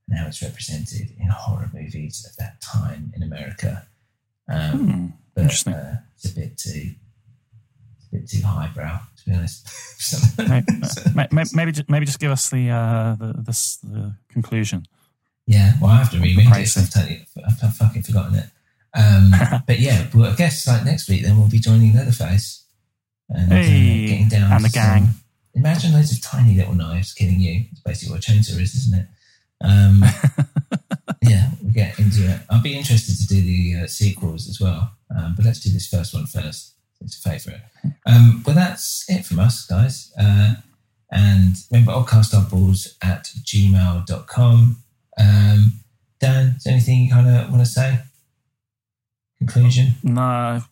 [0.09, 3.87] and how it's represented in horror movies at that time in America.
[4.49, 5.07] Um, Hmm,
[5.37, 5.75] but interesting.
[5.75, 6.95] uh, it's a bit too,
[7.97, 9.69] it's a bit too highbrow, to be honest.
[10.49, 10.65] May-
[11.15, 14.87] may- may- maybe ju- maybe just give us the uh, the, the s- the conclusion.
[15.47, 16.77] Yeah, well, I have to reread it.
[16.77, 18.47] I've, totally, I've, I've fucking forgotten it.
[18.99, 19.31] Um,
[19.69, 22.65] but yeah, well, I guess like next week, then we'll be joining Leatherface
[23.29, 25.09] and uh, getting down and the to some- gang.
[25.55, 27.65] Imagine loads of tiny little knives killing you.
[27.71, 29.07] It's basically what a chainsaw is, isn't it?
[29.63, 30.03] Um,
[31.23, 32.41] yeah, we'll get into it.
[32.49, 34.93] I'll be interested to do the uh, sequels as well.
[35.15, 36.75] Um, but let's do this first one first.
[37.01, 37.61] It's a favourite.
[38.07, 40.13] Um, but that's it from us, guys.
[40.19, 40.55] Uh,
[41.11, 44.77] and remember, oddcastoddballs at gmail.com.
[45.19, 45.73] Um,
[46.21, 47.99] Dan, is there anything you kind of want to say?
[49.39, 49.93] Conclusion?
[50.03, 50.63] No.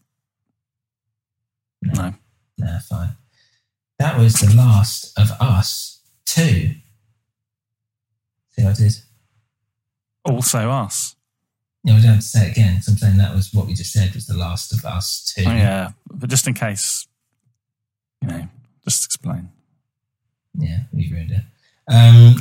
[1.82, 2.14] No.
[2.58, 3.16] Nah, fine.
[3.98, 6.74] That was the last of us two.
[8.50, 8.92] See what I did?
[10.24, 11.16] Also us.
[11.84, 12.76] No, I don't have to say it again.
[12.76, 15.44] 'cause I'm saying that was what we just said was the last of us two.
[15.46, 17.06] Oh, yeah, but just in case,
[18.20, 18.48] you know,
[18.84, 19.50] just explain.
[20.54, 21.42] Yeah, we ruined it.
[21.90, 22.36] Um,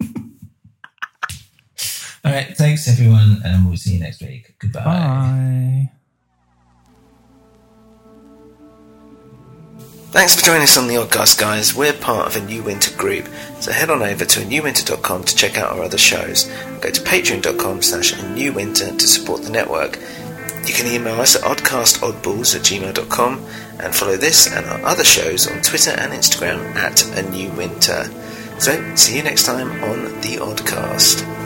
[2.24, 4.54] all right, thanks everyone, and we'll see you next week.
[4.58, 4.84] Goodbye.
[4.84, 5.92] Bye.
[10.16, 11.74] Thanks for joining us on the Oddcast, guys.
[11.74, 13.28] We're part of a New Winter group,
[13.60, 16.44] so head on over to newwinter.com to check out our other shows.
[16.80, 19.98] Go to patreon.com slash newwinter to support the network.
[20.66, 23.44] You can email us at oddcastoddballs at gmail.com
[23.78, 28.04] and follow this and our other shows on Twitter and Instagram at a new winter.
[28.58, 31.45] So, see you next time on The Oddcast.